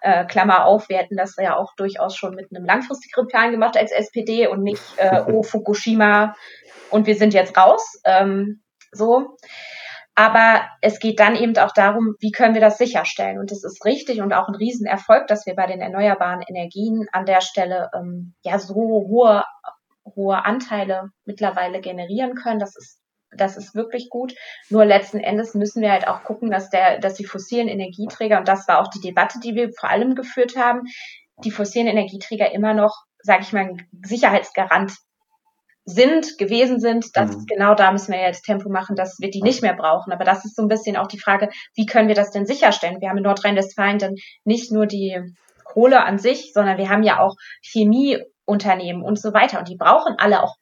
Äh, 0.00 0.24
Klammer 0.27 0.66
auf, 0.66 0.88
wir 0.88 0.98
hätten 0.98 1.16
das 1.16 1.37
ja 1.37 1.57
auch 1.57 1.74
durchaus 1.77 2.16
schon 2.16 2.35
mit 2.35 2.48
einem 2.55 2.64
langfristigeren 2.64 3.27
Plan 3.27 3.50
gemacht 3.50 3.77
als 3.77 3.92
SPD 3.92 4.46
und 4.46 4.62
nicht 4.62 4.83
äh, 4.96 5.22
oh 5.27 5.42
Fukushima 5.42 6.35
und 6.90 7.07
wir 7.07 7.16
sind 7.16 7.35
jetzt 7.35 7.57
raus. 7.57 8.00
Ähm, 8.05 8.62
so. 8.92 9.37
Aber 10.16 10.62
es 10.81 11.00
geht 11.00 11.18
dann 11.18 11.35
eben 11.35 11.57
auch 11.59 11.72
darum, 11.72 12.14
wie 12.20 12.31
können 12.31 12.55
wir 12.55 12.61
das 12.61 12.79
sicherstellen? 12.79 13.40
Und 13.40 13.50
es 13.50 13.64
ist 13.64 13.85
richtig 13.85 14.20
und 14.20 14.33
auch 14.33 14.46
ein 14.46 14.55
Riesenerfolg, 14.55 15.27
dass 15.27 15.44
wir 15.44 15.57
bei 15.57 15.66
den 15.66 15.81
erneuerbaren 15.81 16.40
Energien 16.42 17.07
an 17.11 17.27
der 17.27 17.40
Stelle 17.40 17.90
ähm, 17.96 18.35
ja 18.42 18.61
so 18.61 18.74
hohe 18.74 19.42
hohe 20.04 20.44
Anteile 20.44 21.10
mittlerweile 21.24 21.80
generieren 21.80 22.34
können. 22.34 22.60
Das 22.60 22.76
ist 22.76 23.00
das 23.36 23.56
ist 23.56 23.74
wirklich 23.74 24.10
gut. 24.10 24.34
Nur 24.70 24.84
letzten 24.84 25.18
Endes 25.18 25.54
müssen 25.54 25.82
wir 25.82 25.90
halt 25.90 26.06
auch 26.06 26.22
gucken, 26.22 26.50
dass 26.50 26.70
der, 26.70 27.00
dass 27.00 27.14
die 27.14 27.24
fossilen 27.24 27.68
Energieträger, 27.68 28.38
und 28.38 28.48
das 28.48 28.68
war 28.68 28.80
auch 28.80 28.88
die 28.88 29.00
Debatte, 29.00 29.40
die 29.40 29.54
wir 29.54 29.70
vor 29.72 29.90
allem 29.90 30.14
geführt 30.14 30.56
haben, 30.56 30.82
die 31.42 31.50
fossilen 31.50 31.88
Energieträger 31.88 32.52
immer 32.52 32.74
noch, 32.74 32.94
sage 33.20 33.42
ich 33.42 33.52
mal, 33.52 33.76
Sicherheitsgarant 34.04 34.92
sind, 35.84 36.38
gewesen 36.38 36.80
sind. 36.80 37.06
Das 37.14 37.30
mhm. 37.30 37.38
ist 37.38 37.48
genau 37.48 37.74
da 37.74 37.92
müssen 37.92 38.12
wir 38.12 38.20
jetzt 38.20 38.44
Tempo 38.44 38.68
machen, 38.70 38.96
dass 38.96 39.18
wir 39.20 39.30
die 39.30 39.42
nicht 39.42 39.62
mehr 39.62 39.74
brauchen. 39.74 40.12
Aber 40.12 40.24
das 40.24 40.44
ist 40.44 40.56
so 40.56 40.62
ein 40.62 40.68
bisschen 40.68 40.96
auch 40.96 41.08
die 41.08 41.18
Frage, 41.18 41.50
wie 41.74 41.86
können 41.86 42.08
wir 42.08 42.14
das 42.14 42.30
denn 42.30 42.46
sicherstellen? 42.46 43.00
Wir 43.00 43.10
haben 43.10 43.18
in 43.18 43.24
Nordrhein-Westfalen 43.24 43.98
dann 43.98 44.14
nicht 44.44 44.72
nur 44.72 44.86
die 44.86 45.18
Kohle 45.64 46.04
an 46.04 46.18
sich, 46.18 46.52
sondern 46.52 46.78
wir 46.78 46.88
haben 46.88 47.02
ja 47.02 47.20
auch 47.20 47.34
Chemie 47.62 48.18
Unternehmen 48.44 49.02
und 49.02 49.18
so 49.18 49.33
weiter. 49.33 49.59
Und 49.59 49.68
die 49.68 49.76
brauchen 49.76 50.16
alle 50.18 50.42
auch 50.42 50.57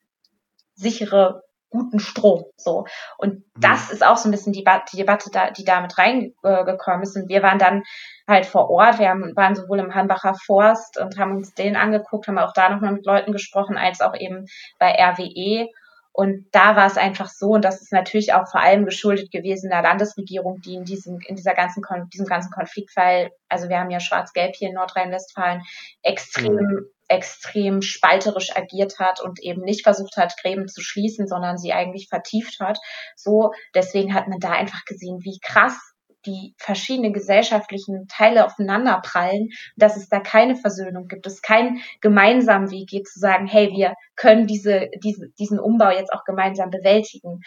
sichere, 0.75 1.43
guten 1.73 1.99
Strom. 1.99 2.45
So. 2.57 2.87
Und 3.19 3.35
mhm. 3.35 3.45
das 3.57 3.91
ist 3.91 4.05
auch 4.05 4.17
so 4.17 4.29
ein 4.29 4.31
bisschen 4.31 4.53
die, 4.53 4.65
die 4.93 4.97
Debatte, 4.97 5.31
da, 5.33 5.51
die 5.51 5.65
da 5.65 5.81
mit 5.81 5.97
reingekommen 5.99 7.03
ist. 7.03 7.17
Und 7.17 7.29
wir 7.29 7.43
waren 7.43 7.59
dann 7.59 7.83
halt 8.29 8.47
vor 8.47 8.71
Ort. 8.71 8.99
Wir 8.99 9.09
haben, 9.09 9.35
waren 9.35 9.57
sowohl 9.57 9.81
im 9.81 9.95
Hambacher 9.95 10.35
Forst 10.35 10.99
und 10.99 11.19
haben 11.19 11.37
uns 11.37 11.55
den 11.55 11.77
angeguckt, 11.77 12.29
haben 12.29 12.39
auch 12.39 12.53
da 12.53 12.69
nochmal 12.69 12.93
mit 12.93 13.07
Leuten 13.07 13.33
gesprochen, 13.33 13.77
als 13.77 14.01
auch 14.01 14.15
eben 14.15 14.47
bei 14.79 14.93
RWE. 14.93 15.69
Und 16.15 16.45
da 16.53 16.77
war 16.77 16.87
es 16.87 16.99
einfach 16.99 17.29
so, 17.29 17.53
und 17.53 17.65
das 17.65 17.81
ist 17.81 17.91
natürlich 17.91 18.35
auch 18.35 18.47
vor 18.47 18.61
allem 18.61 18.85
geschuldet 18.85 19.33
gewesen 19.33 19.71
der 19.71 19.81
Landesregierung, 19.81 20.61
die 20.61 20.75
in 20.75 20.85
diesem, 20.85 21.19
in 21.27 21.37
dieser 21.37 21.55
ganzen, 21.55 21.83
diesem 22.13 22.27
ganzen 22.27 22.51
Konfliktfall, 22.51 23.31
also 23.49 23.71
wir 23.71 23.79
haben 23.79 23.91
ja 23.91 23.99
Schwarz-Gelb 23.99 24.55
hier 24.55 24.69
in 24.69 24.75
Nordrhein-Westfalen, 24.75 25.63
extrem 26.03 26.53
mhm 26.53 26.92
extrem 27.09 27.83
spalterisch 27.83 28.57
agiert 28.57 28.99
hat 28.99 29.21
und 29.21 29.41
eben 29.41 29.63
nicht 29.63 29.83
versucht 29.83 30.17
hat, 30.17 30.37
Gräben 30.41 30.69
zu 30.69 30.81
schließen, 30.81 31.27
sondern 31.27 31.59
sie 31.59 31.73
eigentlich 31.73 32.09
vertieft 32.09 32.61
hat. 32.61 32.79
So, 33.17 33.53
deswegen 33.75 34.15
hat 34.15 34.29
man 34.29 34.39
da 34.39 34.53
einfach 34.53 34.85
gesehen, 34.85 35.19
wie 35.23 35.39
krass 35.41 35.79
die 36.27 36.55
verschiedenen 36.57 37.13
gesellschaftlichen 37.13 38.07
Teile 38.09 38.47
aufeinander 38.47 39.01
prallen, 39.05 39.49
dass 39.77 39.97
es 39.97 40.09
da 40.09 40.21
keine 40.21 40.57
Versöhnung 40.57 41.09
gibt, 41.09 41.27
es 41.27 41.43
keinen 41.43 41.83
gemeinsamen 42.01 42.71
Weg 42.71 42.89
gibt 42.89 43.09
zu 43.09 43.19
sagen, 43.19 43.47
hey, 43.47 43.71
wir 43.73 43.95
können 44.15 44.47
diese, 44.47 44.89
diese, 45.03 45.29
diesen 45.39 45.59
Umbau 45.59 45.91
jetzt 45.91 46.13
auch 46.13 46.25
gemeinsam 46.25 46.71
bewältigen. 46.71 47.41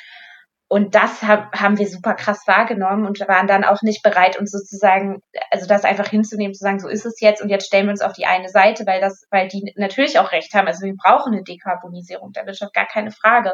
Und 0.68 0.96
das 0.96 1.22
hab, 1.22 1.56
haben 1.56 1.78
wir 1.78 1.88
super 1.88 2.16
krass 2.16 2.42
wahrgenommen 2.48 3.06
und 3.06 3.20
waren 3.20 3.46
dann 3.46 3.64
auch 3.64 3.84
nicht 3.84 4.02
bereit, 4.02 4.40
uns 4.40 4.52
sozusagen, 4.52 5.22
also 5.52 5.68
das 5.68 5.84
einfach 5.84 6.08
hinzunehmen, 6.08 6.56
zu 6.56 6.64
sagen, 6.64 6.80
so 6.80 6.88
ist 6.88 7.06
es 7.06 7.22
jetzt 7.22 7.42
und 7.42 7.50
jetzt 7.50 7.68
stellen 7.68 7.86
wir 7.86 7.92
uns 7.92 8.02
auf 8.02 8.14
die 8.14 8.26
eine 8.26 8.50
Seite, 8.50 8.86
weil 8.88 9.00
das, 9.00 9.28
weil 9.30 9.48
die 9.48 9.74
natürlich 9.76 10.18
auch 10.18 10.32
recht 10.32 10.54
haben. 10.56 10.68
Also 10.68 10.86
wir 10.86 10.96
brauchen 10.96 11.34
eine 11.34 11.44
Dekarbonisierung 11.44 12.32
der 12.32 12.48
Wirtschaft, 12.48 12.74
gar 12.74 12.88
keine 12.88 13.12
Frage. 13.12 13.54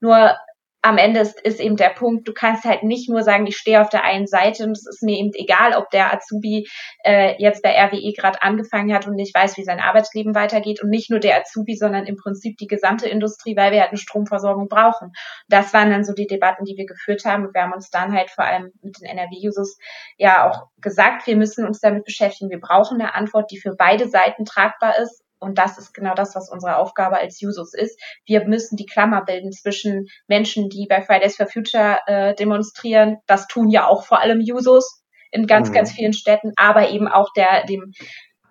Nur 0.00 0.36
am 0.82 0.96
Ende 0.96 1.20
ist, 1.20 1.40
ist 1.40 1.60
eben 1.60 1.76
der 1.76 1.88
Punkt, 1.88 2.28
du 2.28 2.32
kannst 2.32 2.64
halt 2.64 2.84
nicht 2.84 3.10
nur 3.10 3.22
sagen, 3.22 3.46
ich 3.46 3.56
stehe 3.56 3.80
auf 3.80 3.88
der 3.88 4.04
einen 4.04 4.28
Seite 4.28 4.64
und 4.64 4.72
es 4.72 4.86
ist 4.86 5.02
mir 5.02 5.18
eben 5.18 5.30
egal, 5.34 5.74
ob 5.74 5.90
der 5.90 6.12
Azubi 6.14 6.68
äh, 7.04 7.34
jetzt 7.42 7.62
bei 7.62 7.70
RWE 7.70 8.12
gerade 8.12 8.42
angefangen 8.42 8.94
hat 8.94 9.06
und 9.06 9.14
nicht 9.14 9.34
weiß, 9.34 9.56
wie 9.56 9.64
sein 9.64 9.80
Arbeitsleben 9.80 10.36
weitergeht 10.36 10.80
und 10.82 10.90
nicht 10.90 11.10
nur 11.10 11.18
der 11.18 11.38
Azubi, 11.38 11.74
sondern 11.74 12.06
im 12.06 12.16
Prinzip 12.16 12.56
die 12.58 12.68
gesamte 12.68 13.08
Industrie, 13.08 13.56
weil 13.56 13.72
wir 13.72 13.80
halt 13.80 13.90
eine 13.90 13.98
Stromversorgung 13.98 14.68
brauchen. 14.68 15.12
Das 15.48 15.74
waren 15.74 15.90
dann 15.90 16.04
so 16.04 16.12
die 16.12 16.28
Debatten, 16.28 16.64
die 16.64 16.76
wir 16.76 16.86
geführt 16.86 17.24
haben 17.24 17.46
und 17.46 17.54
wir 17.54 17.62
haben 17.62 17.72
uns 17.72 17.90
dann 17.90 18.12
halt 18.12 18.30
vor 18.30 18.44
allem 18.44 18.70
mit 18.80 19.00
den 19.00 19.06
NRW-Users 19.06 19.78
ja 20.16 20.48
auch 20.48 20.68
gesagt, 20.80 21.26
wir 21.26 21.36
müssen 21.36 21.66
uns 21.66 21.80
damit 21.80 22.04
beschäftigen. 22.04 22.50
Wir 22.50 22.60
brauchen 22.60 23.00
eine 23.00 23.14
Antwort, 23.14 23.50
die 23.50 23.58
für 23.58 23.74
beide 23.76 24.08
Seiten 24.08 24.44
tragbar 24.44 24.96
ist 24.98 25.24
und 25.40 25.58
das 25.58 25.78
ist 25.78 25.92
genau 25.92 26.14
das, 26.14 26.34
was 26.34 26.50
unsere 26.50 26.76
Aufgabe 26.76 27.18
als 27.18 27.40
Jusos 27.40 27.74
ist. 27.74 28.00
Wir 28.24 28.46
müssen 28.46 28.76
die 28.76 28.86
Klammer 28.86 29.24
bilden 29.24 29.52
zwischen 29.52 30.06
Menschen, 30.26 30.68
die 30.68 30.86
bei 30.88 31.02
Fridays 31.02 31.36
for 31.36 31.46
Future 31.46 31.98
äh, 32.06 32.34
demonstrieren. 32.34 33.18
Das 33.26 33.46
tun 33.46 33.68
ja 33.68 33.86
auch 33.86 34.04
vor 34.04 34.20
allem 34.20 34.40
Jusos 34.40 35.02
in 35.30 35.46
ganz, 35.46 35.68
mhm. 35.68 35.74
ganz 35.74 35.92
vielen 35.92 36.12
Städten, 36.12 36.52
aber 36.56 36.90
eben 36.90 37.08
auch 37.08 37.32
der, 37.34 37.64
dem, 37.66 37.92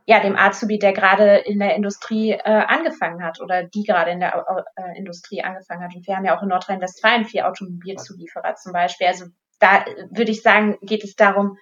ja, 0.06 0.20
dem 0.22 0.38
Azubi, 0.38 0.80
der 0.80 0.94
gerade 0.94 1.38
in 1.38 1.60
der 1.60 1.76
Industrie 1.76 2.32
äh, 2.32 2.42
angefangen 2.44 3.24
hat 3.24 3.42
oder 3.42 3.64
die 3.64 3.84
gerade 3.84 4.12
in 4.12 4.20
der 4.20 4.46
äh, 4.76 4.98
Industrie 4.98 5.44
angefangen 5.44 5.84
hat. 5.84 5.96
Und 5.96 6.08
wir 6.08 6.16
haben 6.16 6.26
ja 6.26 6.38
auch 6.38 6.44
in 6.44 6.50
Nordrhein-Westfalen 6.50 7.26
vier 7.26 7.48
Automobilzulieferer 7.48 8.56
zum 8.56 8.72
Beispiel. 8.72 9.08
Also 9.08 9.26
da 9.60 9.84
würde 10.12 10.32
ich 10.32 10.42
sagen, 10.42 10.78
geht 10.82 11.04
es 11.04 11.16
darum, 11.16 11.58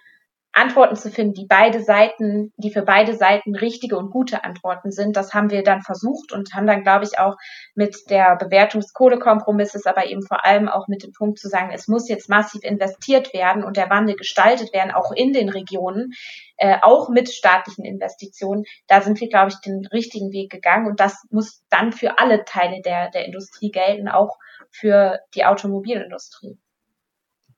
Antworten 0.56 0.96
zu 0.96 1.12
finden, 1.12 1.34
die 1.34 1.48
beide 1.48 1.84
Seiten, 1.84 2.54
die 2.56 2.72
für 2.72 2.82
beide 2.82 3.14
Seiten 3.14 3.56
richtige 3.56 3.98
und 3.98 4.10
gute 4.10 4.46
Antworten 4.46 4.90
sind. 4.90 5.18
Das 5.18 5.34
haben 5.34 5.50
wir 5.50 5.64
dann 5.64 5.82
versucht 5.82 6.32
und 6.32 6.54
haben 6.54 6.66
dann, 6.66 6.82
glaube 6.82 7.04
ich, 7.04 7.20
auch 7.20 7.36
mit 7.76 8.10
der 8.10 8.38
Bewertung 8.38 8.80
des 8.80 8.94
Kohlekompromisses, 8.94 9.86
aber 9.86 10.06
eben 10.06 10.26
vor 10.26 10.46
allem 10.46 10.70
auch 10.70 10.88
mit 10.88 11.04
dem 11.04 11.12
Punkt 11.12 11.40
zu 11.40 11.50
sagen, 11.50 11.72
es 11.74 11.90
muss 11.90 12.08
jetzt 12.08 12.30
massiv 12.30 12.64
investiert 12.64 13.34
werden 13.34 13.66
und 13.66 13.76
der 13.76 13.90
Wandel 13.90 14.16
gestaltet 14.16 14.72
werden, 14.74 14.92
auch 14.92 15.12
in 15.12 15.34
den 15.34 15.50
Regionen, 15.50 16.14
äh, 16.56 16.78
auch 16.82 17.10
mit 17.10 17.30
staatlichen 17.30 17.84
Investitionen. 17.84 18.64
Da 18.88 19.02
sind 19.02 19.20
wir, 19.20 19.28
glaube 19.28 19.50
ich, 19.50 19.60
den 19.60 19.86
richtigen 19.88 20.32
Weg 20.32 20.50
gegangen 20.52 20.88
und 20.88 21.02
das 21.02 21.26
muss 21.32 21.66
dann 21.70 21.92
für 21.92 22.18
alle 22.18 22.46
Teile 22.46 22.82
der, 22.82 23.10
der 23.10 23.26
Industrie 23.26 23.72
gelten, 23.72 24.08
auch 24.08 24.38
für 24.72 25.20
die 25.34 25.44
Automobilindustrie. 25.44 26.58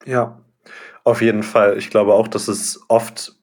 Ja, 0.03 0.41
auf 1.03 1.21
jeden 1.21 1.43
Fall. 1.43 1.77
Ich 1.77 1.89
glaube 1.89 2.13
auch, 2.13 2.27
dass 2.27 2.47
es 2.47 2.81
oft 2.87 3.33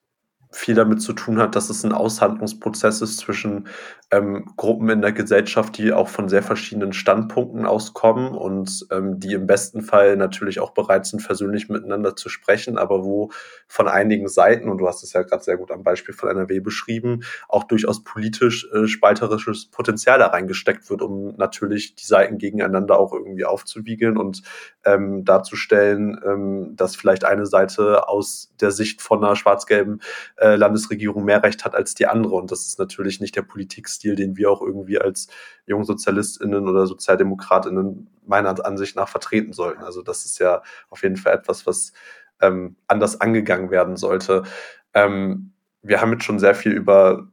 viel 0.52 0.74
damit 0.74 1.02
zu 1.02 1.12
tun 1.12 1.38
hat, 1.38 1.56
dass 1.56 1.68
es 1.68 1.84
ein 1.84 1.92
Aushandlungsprozess 1.92 3.02
ist 3.02 3.18
zwischen 3.18 3.66
ähm, 4.14 4.44
Gruppen 4.56 4.88
in 4.88 5.00
der 5.00 5.12
Gesellschaft, 5.12 5.76
die 5.78 5.92
auch 5.92 6.08
von 6.08 6.28
sehr 6.28 6.42
verschiedenen 6.42 6.92
Standpunkten 6.92 7.66
auskommen 7.66 8.34
und 8.34 8.86
ähm, 8.90 9.18
die 9.18 9.32
im 9.32 9.46
besten 9.46 9.82
Fall 9.82 10.16
natürlich 10.16 10.60
auch 10.60 10.70
bereit 10.70 11.06
sind, 11.06 11.20
versöhnlich 11.20 11.68
miteinander 11.68 12.14
zu 12.14 12.28
sprechen, 12.28 12.78
aber 12.78 13.04
wo 13.04 13.30
von 13.66 13.88
einigen 13.88 14.28
Seiten, 14.28 14.68
und 14.68 14.78
du 14.78 14.86
hast 14.86 15.02
es 15.02 15.12
ja 15.12 15.22
gerade 15.22 15.42
sehr 15.42 15.56
gut 15.56 15.70
am 15.70 15.82
Beispiel 15.82 16.14
von 16.14 16.28
NRW 16.28 16.60
beschrieben, 16.60 17.24
auch 17.48 17.64
durchaus 17.64 18.04
politisch 18.04 18.68
äh, 18.72 18.86
spalterisches 18.86 19.66
Potenzial 19.66 20.18
da 20.18 20.28
reingesteckt 20.28 20.88
wird, 20.90 21.02
um 21.02 21.34
natürlich 21.36 21.94
die 21.96 22.06
Seiten 22.06 22.38
gegeneinander 22.38 22.98
auch 22.98 23.12
irgendwie 23.12 23.44
aufzuwiegeln 23.44 24.16
und 24.16 24.42
ähm, 24.84 25.24
darzustellen, 25.24 26.20
ähm, 26.24 26.76
dass 26.76 26.94
vielleicht 26.94 27.24
eine 27.24 27.46
Seite 27.46 28.08
aus 28.08 28.52
der 28.60 28.70
Sicht 28.70 29.02
von 29.02 29.24
einer 29.24 29.36
schwarz-gelben 29.36 30.00
äh, 30.36 30.56
Landesregierung 30.56 31.24
mehr 31.24 31.42
Recht 31.42 31.64
hat 31.64 31.74
als 31.74 31.94
die 31.94 32.06
andere. 32.06 32.34
Und 32.34 32.52
das 32.52 32.66
ist 32.66 32.78
natürlich 32.78 33.20
nicht 33.20 33.36
der 33.36 33.42
Politikstil, 33.42 34.03
den 34.12 34.36
wir 34.36 34.50
auch 34.50 34.62
irgendwie 34.62 34.98
als 35.00 35.28
Jungsozialistinnen 35.66 36.68
oder 36.68 36.86
Sozialdemokratinnen 36.86 38.10
meiner 38.26 38.64
Ansicht 38.64 38.96
nach 38.96 39.08
vertreten 39.08 39.52
sollten. 39.52 39.82
Also 39.82 40.02
das 40.02 40.24
ist 40.24 40.38
ja 40.38 40.62
auf 40.90 41.02
jeden 41.02 41.16
Fall 41.16 41.34
etwas, 41.34 41.66
was 41.66 41.92
ähm, 42.40 42.76
anders 42.86 43.20
angegangen 43.20 43.70
werden 43.70 43.96
sollte. 43.96 44.42
Ähm, 44.92 45.52
wir 45.82 46.00
haben 46.00 46.12
jetzt 46.12 46.24
schon 46.24 46.38
sehr 46.38 46.54
viel 46.54 46.72
über 46.72 47.28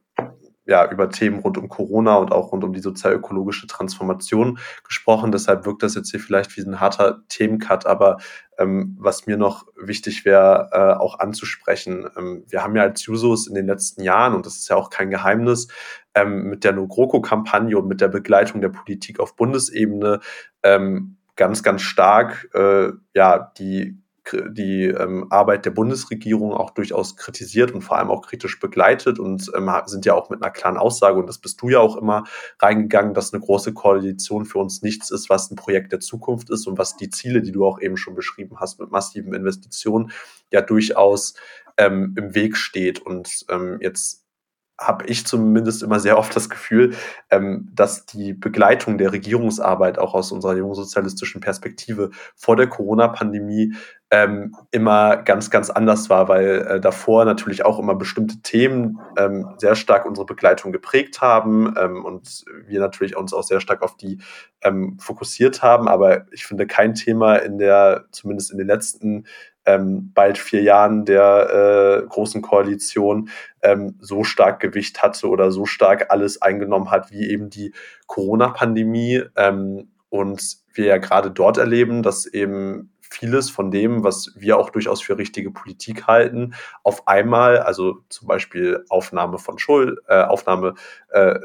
ja, 0.71 0.89
über 0.89 1.09
Themen 1.09 1.39
rund 1.39 1.57
um 1.57 1.67
Corona 1.67 2.15
und 2.15 2.31
auch 2.31 2.53
rund 2.53 2.63
um 2.63 2.71
die 2.71 2.79
sozialökologische 2.79 3.67
Transformation 3.67 4.57
gesprochen. 4.85 5.33
Deshalb 5.33 5.65
wirkt 5.65 5.83
das 5.83 5.95
jetzt 5.95 6.11
hier 6.11 6.21
vielleicht 6.21 6.55
wie 6.55 6.61
ein 6.61 6.79
harter 6.79 7.23
Themencut, 7.27 7.85
aber 7.85 8.19
ähm, 8.57 8.95
was 8.97 9.27
mir 9.27 9.35
noch 9.35 9.65
wichtig 9.75 10.23
wäre, 10.23 10.69
äh, 10.71 10.97
auch 10.97 11.19
anzusprechen. 11.19 12.07
Ähm, 12.17 12.45
wir 12.47 12.63
haben 12.63 12.77
ja 12.77 12.83
als 12.83 13.05
Jusos 13.05 13.47
in 13.47 13.53
den 13.53 13.67
letzten 13.67 14.01
Jahren, 14.01 14.33
und 14.33 14.45
das 14.45 14.55
ist 14.55 14.69
ja 14.69 14.77
auch 14.77 14.89
kein 14.89 15.09
Geheimnis, 15.09 15.67
ähm, 16.15 16.43
mit 16.43 16.63
der 16.63 16.71
No-GroKo-Kampagne 16.71 17.77
und 17.77 17.89
mit 17.89 17.99
der 17.99 18.07
Begleitung 18.07 18.61
der 18.61 18.69
Politik 18.69 19.19
auf 19.19 19.35
Bundesebene 19.35 20.21
ähm, 20.63 21.17
ganz, 21.35 21.63
ganz 21.63 21.81
stark 21.81 22.47
äh, 22.53 22.93
ja, 23.13 23.51
die 23.57 24.01
die 24.49 24.85
ähm, 24.85 25.27
Arbeit 25.31 25.65
der 25.65 25.71
Bundesregierung 25.71 26.53
auch 26.53 26.69
durchaus 26.69 27.15
kritisiert 27.15 27.71
und 27.71 27.81
vor 27.81 27.97
allem 27.97 28.11
auch 28.11 28.21
kritisch 28.21 28.59
begleitet 28.59 29.19
und 29.19 29.51
ähm, 29.55 29.71
sind 29.85 30.05
ja 30.05 30.13
auch 30.13 30.29
mit 30.29 30.41
einer 30.41 30.51
klaren 30.51 30.77
Aussage, 30.77 31.19
und 31.19 31.27
das 31.27 31.39
bist 31.39 31.61
du 31.61 31.69
ja 31.69 31.79
auch 31.79 31.97
immer 31.97 32.23
reingegangen, 32.59 33.13
dass 33.13 33.33
eine 33.33 33.41
große 33.41 33.73
Koalition 33.73 34.45
für 34.45 34.59
uns 34.59 34.81
nichts 34.83 35.09
ist, 35.11 35.29
was 35.29 35.49
ein 35.49 35.55
Projekt 35.55 35.91
der 35.91 35.99
Zukunft 35.99 36.49
ist 36.49 36.67
und 36.67 36.77
was 36.77 36.95
die 36.95 37.09
Ziele, 37.09 37.41
die 37.41 37.51
du 37.51 37.65
auch 37.65 37.81
eben 37.81 37.97
schon 37.97 38.15
beschrieben 38.15 38.57
hast, 38.59 38.79
mit 38.79 38.91
massiven 38.91 39.33
Investitionen 39.33 40.11
ja 40.51 40.61
durchaus 40.61 41.33
ähm, 41.77 42.13
im 42.17 42.35
Weg 42.35 42.57
steht. 42.57 42.99
Und 42.99 43.45
ähm, 43.49 43.79
jetzt 43.81 44.20
habe 44.81 45.05
ich 45.05 45.25
zumindest 45.25 45.83
immer 45.83 45.99
sehr 45.99 46.17
oft 46.17 46.35
das 46.35 46.49
Gefühl, 46.49 46.95
ähm, 47.29 47.69
dass 47.73 48.05
die 48.05 48.33
Begleitung 48.33 48.97
der 48.97 49.13
Regierungsarbeit 49.13 49.99
auch 49.99 50.13
aus 50.15 50.31
unserer 50.31 50.55
jungsozialistischen 50.55 51.39
Perspektive 51.39 52.09
vor 52.35 52.55
der 52.55 52.67
Corona-Pandemie 52.67 53.73
ähm, 54.09 54.55
immer 54.71 55.17
ganz, 55.17 55.49
ganz 55.49 55.69
anders 55.69 56.09
war, 56.09 56.27
weil 56.27 56.67
äh, 56.67 56.81
davor 56.81 57.23
natürlich 57.23 57.63
auch 57.63 57.79
immer 57.79 57.95
bestimmte 57.95 58.41
Themen 58.41 58.99
ähm, 59.17 59.53
sehr 59.57 59.75
stark 59.75 60.05
unsere 60.05 60.25
Begleitung 60.25 60.73
geprägt 60.73 61.21
haben 61.21 61.73
ähm, 61.77 62.03
und 62.03 62.43
wir 62.67 62.81
natürlich 62.81 63.15
uns 63.15 63.33
auch 63.33 63.43
sehr 63.43 63.61
stark 63.61 63.81
auf 63.81 63.95
die 63.95 64.19
ähm, 64.63 64.97
fokussiert 64.99 65.63
haben. 65.63 65.87
Aber 65.87 66.25
ich 66.31 66.45
finde 66.45 66.67
kein 66.67 66.93
Thema 66.93 67.35
in 67.37 67.57
der, 67.57 68.05
zumindest 68.11 68.51
in 68.51 68.57
den 68.57 68.67
letzten 68.67 69.25
ähm, 69.65 70.11
bald 70.13 70.37
vier 70.37 70.61
Jahren 70.63 71.05
der 71.05 72.03
äh, 72.03 72.07
großen 72.07 72.41
Koalition 72.41 73.29
ähm, 73.61 73.95
so 73.99 74.23
stark 74.23 74.59
Gewicht 74.59 75.01
hatte 75.03 75.27
oder 75.27 75.51
so 75.51 75.65
stark 75.65 76.07
alles 76.09 76.41
eingenommen 76.41 76.91
hat 76.91 77.11
wie 77.11 77.29
eben 77.29 77.49
die 77.49 77.73
Corona-Pandemie. 78.07 79.23
Ähm, 79.35 79.89
und 80.09 80.57
wir 80.73 80.85
ja 80.85 80.97
gerade 80.97 81.31
dort 81.31 81.57
erleben, 81.57 82.03
dass 82.03 82.25
eben 82.25 82.91
vieles 83.11 83.49
von 83.49 83.71
dem, 83.71 84.03
was 84.03 84.31
wir 84.35 84.57
auch 84.57 84.69
durchaus 84.69 85.01
für 85.01 85.17
richtige 85.17 85.51
Politik 85.51 86.07
halten, 86.07 86.53
auf 86.83 87.07
einmal, 87.07 87.59
also 87.59 87.99
zum 88.07 88.27
Beispiel 88.27 88.85
Aufnahme 88.89 89.37
von 89.37 89.59
Schuld, 89.59 89.99
äh, 90.07 90.23
Aufnahme 90.23 90.75
äh, 91.09 91.37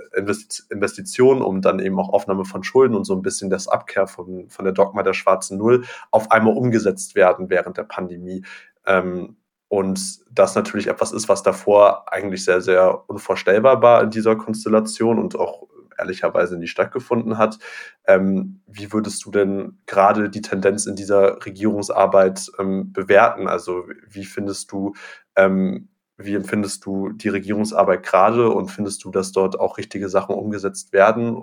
Investitionen, 0.70 1.42
um 1.42 1.61
dann 1.61 1.81
eben 1.81 1.98
auch 1.98 2.11
Aufnahme 2.11 2.44
von 2.44 2.62
Schulden 2.62 2.94
und 2.94 3.05
so 3.05 3.14
ein 3.14 3.22
bisschen 3.22 3.50
das 3.50 3.66
Abkehr 3.66 4.07
von, 4.07 4.48
von 4.48 4.64
der 4.64 4.74
Dogma 4.74 5.02
der 5.02 5.12
schwarzen 5.12 5.59
Null 5.59 5.85
auf 6.12 6.31
einmal 6.31 6.57
umgesetzt 6.57 7.16
werden 7.16 7.50
während 7.50 7.76
der 7.76 7.85
Pandemie. 7.85 8.44
Ähm, 8.87 9.37
und 9.68 10.20
das 10.31 10.55
natürlich 10.55 10.87
etwas 10.87 11.11
ist, 11.11 11.29
was 11.29 11.42
davor 11.42 12.12
eigentlich 12.12 12.44
sehr, 12.44 12.61
sehr 12.61 13.09
unvorstellbar 13.09 13.83
war 13.83 14.05
in 14.05 14.11
dieser 14.11 14.37
Konstellation 14.37 15.18
und 15.18 15.37
auch 15.37 15.66
ehrlicherweise 15.98 16.59
nie 16.59 16.66
stattgefunden 16.66 17.38
hat. 17.38 17.59
Ähm, 18.06 18.61
wie 18.66 18.92
würdest 18.92 19.24
du 19.24 19.30
denn 19.30 19.78
gerade 19.87 20.30
die 20.30 20.42
Tendenz 20.42 20.87
in 20.87 20.96
dieser 20.96 21.44
Regierungsarbeit 21.44 22.50
ähm, 22.59 22.92
bewerten? 22.92 23.48
Also 23.48 23.85
wie 24.09 24.24
findest 24.24 24.72
du, 24.72 24.94
ähm, 25.37 25.88
wie 26.16 26.35
empfindest 26.35 26.85
du 26.87 27.11
die 27.11 27.28
Regierungsarbeit 27.28 28.02
gerade 28.02 28.50
und 28.50 28.68
findest 28.68 29.04
du, 29.04 29.11
dass 29.11 29.32
dort 29.32 29.59
auch 29.59 29.78
richtige 29.78 30.09
Sachen 30.09 30.35
umgesetzt 30.35 30.92
werden? 30.92 31.42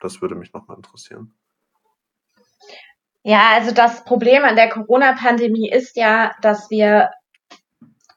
Das 0.00 0.22
würde 0.22 0.34
mich 0.34 0.52
nochmal 0.52 0.76
interessieren. 0.76 1.34
Ja, 3.22 3.50
also 3.54 3.72
das 3.72 4.04
Problem 4.04 4.44
an 4.44 4.56
der 4.56 4.70
Corona-Pandemie 4.70 5.70
ist 5.70 5.96
ja, 5.96 6.34
dass 6.40 6.70
wir 6.70 7.10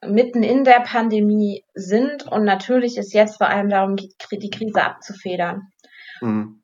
mitten 0.05 0.43
in 0.43 0.63
der 0.63 0.81
Pandemie 0.81 1.63
sind 1.73 2.27
und 2.27 2.43
natürlich 2.43 2.97
ist 2.97 3.13
jetzt 3.13 3.37
vor 3.37 3.47
allem 3.47 3.69
darum, 3.69 3.95
die 3.95 4.49
Krise 4.49 4.83
abzufedern. 4.83 5.67
Mhm. 6.21 6.61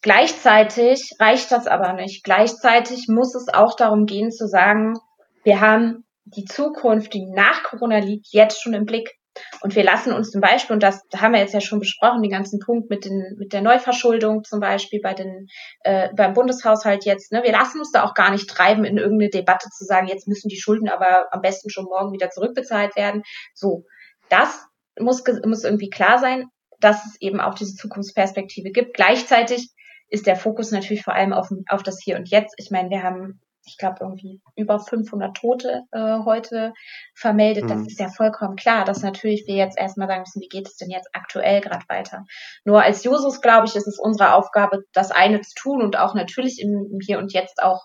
Gleichzeitig 0.00 1.10
reicht 1.18 1.50
das 1.50 1.66
aber 1.66 1.92
nicht. 1.94 2.22
Gleichzeitig 2.22 3.08
muss 3.08 3.34
es 3.34 3.48
auch 3.52 3.74
darum 3.74 4.06
gehen 4.06 4.30
zu 4.30 4.46
sagen, 4.46 4.94
wir 5.42 5.60
haben 5.60 6.04
die 6.24 6.44
Zukunft, 6.44 7.14
die 7.14 7.26
nach 7.26 7.62
Corona 7.62 7.98
liegt, 7.98 8.28
jetzt 8.30 8.62
schon 8.62 8.74
im 8.74 8.84
Blick. 8.84 9.10
Und 9.60 9.74
wir 9.74 9.84
lassen 9.84 10.12
uns 10.12 10.30
zum 10.30 10.40
Beispiel, 10.40 10.74
und 10.74 10.82
das 10.82 11.00
haben 11.14 11.32
wir 11.32 11.40
jetzt 11.40 11.54
ja 11.54 11.60
schon 11.60 11.78
besprochen, 11.78 12.22
den 12.22 12.30
ganzen 12.30 12.58
Punkt 12.58 12.90
mit, 12.90 13.04
den, 13.04 13.36
mit 13.38 13.52
der 13.52 13.62
Neuverschuldung 13.62 14.44
zum 14.44 14.60
Beispiel 14.60 15.00
bei 15.00 15.14
den, 15.14 15.46
äh, 15.80 16.08
beim 16.14 16.34
Bundeshaushalt 16.34 17.04
jetzt, 17.04 17.32
ne, 17.32 17.42
wir 17.42 17.52
lassen 17.52 17.78
uns 17.78 17.92
da 17.92 18.04
auch 18.04 18.14
gar 18.14 18.30
nicht 18.30 18.48
treiben, 18.48 18.84
in 18.84 18.98
irgendeine 18.98 19.30
Debatte 19.30 19.68
zu 19.70 19.84
sagen, 19.84 20.08
jetzt 20.08 20.28
müssen 20.28 20.48
die 20.48 20.60
Schulden 20.60 20.88
aber 20.88 21.32
am 21.32 21.40
besten 21.40 21.70
schon 21.70 21.84
morgen 21.84 22.12
wieder 22.12 22.30
zurückbezahlt 22.30 22.96
werden. 22.96 23.22
So, 23.54 23.84
das 24.28 24.66
muss, 24.98 25.22
muss 25.44 25.64
irgendwie 25.64 25.90
klar 25.90 26.18
sein, 26.18 26.46
dass 26.80 27.04
es 27.06 27.20
eben 27.20 27.40
auch 27.40 27.54
diese 27.54 27.74
Zukunftsperspektive 27.74 28.70
gibt. 28.70 28.94
Gleichzeitig 28.94 29.70
ist 30.08 30.26
der 30.26 30.36
Fokus 30.36 30.70
natürlich 30.70 31.02
vor 31.02 31.14
allem 31.14 31.32
auf, 31.32 31.48
auf 31.68 31.82
das 31.82 32.00
Hier 32.02 32.16
und 32.16 32.28
Jetzt. 32.30 32.54
Ich 32.56 32.70
meine, 32.70 32.90
wir 32.90 33.02
haben 33.02 33.40
ich 33.68 33.76
glaube, 33.78 33.98
irgendwie 34.00 34.40
über 34.56 34.78
500 34.78 35.36
Tote 35.36 35.82
äh, 35.92 36.18
heute 36.24 36.72
vermeldet. 37.14 37.64
Mhm. 37.64 37.68
Das 37.68 37.86
ist 37.86 38.00
ja 38.00 38.08
vollkommen 38.08 38.56
klar, 38.56 38.84
dass 38.84 39.02
natürlich 39.02 39.44
wir 39.46 39.56
jetzt 39.56 39.78
erstmal 39.78 40.08
sagen 40.08 40.22
müssen, 40.22 40.40
wie 40.40 40.48
geht 40.48 40.66
es 40.66 40.76
denn 40.76 40.90
jetzt 40.90 41.08
aktuell 41.12 41.60
gerade 41.60 41.84
weiter. 41.88 42.24
Nur 42.64 42.82
als 42.82 43.04
Jusos, 43.04 43.40
glaube 43.40 43.66
ich, 43.66 43.76
ist 43.76 43.86
es 43.86 43.98
unsere 43.98 44.34
Aufgabe, 44.34 44.84
das 44.92 45.10
eine 45.10 45.40
zu 45.40 45.54
tun 45.54 45.82
und 45.82 45.96
auch 45.96 46.14
natürlich 46.14 46.60
im 46.60 46.98
Hier 47.04 47.18
und 47.18 47.32
Jetzt 47.32 47.62
auch 47.62 47.84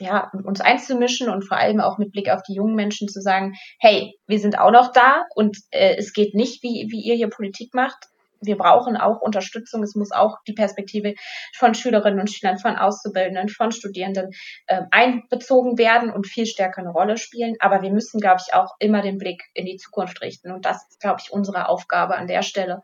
ja, 0.00 0.30
uns 0.44 0.60
einzumischen 0.60 1.28
und 1.28 1.46
vor 1.46 1.58
allem 1.58 1.80
auch 1.80 1.98
mit 1.98 2.12
Blick 2.12 2.30
auf 2.30 2.42
die 2.42 2.54
jungen 2.54 2.74
Menschen 2.74 3.08
zu 3.08 3.20
sagen, 3.20 3.54
hey, 3.78 4.18
wir 4.26 4.38
sind 4.38 4.58
auch 4.58 4.70
noch 4.70 4.92
da 4.92 5.24
und 5.34 5.58
äh, 5.70 5.96
es 5.96 6.12
geht 6.12 6.34
nicht, 6.34 6.62
wie, 6.62 6.88
wie 6.90 7.02
ihr 7.02 7.14
hier 7.14 7.28
Politik 7.28 7.74
macht, 7.74 8.06
wir 8.40 8.56
brauchen 8.56 8.96
auch 8.96 9.20
Unterstützung. 9.20 9.82
Es 9.82 9.94
muss 9.94 10.12
auch 10.12 10.38
die 10.46 10.52
Perspektive 10.52 11.14
von 11.56 11.74
Schülerinnen 11.74 12.20
und 12.20 12.30
Schülern, 12.30 12.58
von 12.58 12.76
Auszubildenden, 12.76 13.48
von 13.48 13.72
Studierenden 13.72 14.30
äh, 14.66 14.82
einbezogen 14.90 15.78
werden 15.78 16.10
und 16.10 16.26
viel 16.26 16.46
stärker 16.46 16.80
eine 16.80 16.90
Rolle 16.90 17.16
spielen. 17.16 17.56
Aber 17.60 17.82
wir 17.82 17.92
müssen, 17.92 18.20
glaube 18.20 18.40
ich, 18.46 18.54
auch 18.54 18.74
immer 18.78 19.02
den 19.02 19.18
Blick 19.18 19.42
in 19.54 19.66
die 19.66 19.76
Zukunft 19.76 20.20
richten. 20.22 20.50
Und 20.50 20.64
das 20.64 20.86
ist, 20.88 21.00
glaube 21.00 21.20
ich, 21.22 21.32
unsere 21.32 21.68
Aufgabe 21.68 22.16
an 22.16 22.26
der 22.26 22.42
Stelle. 22.42 22.82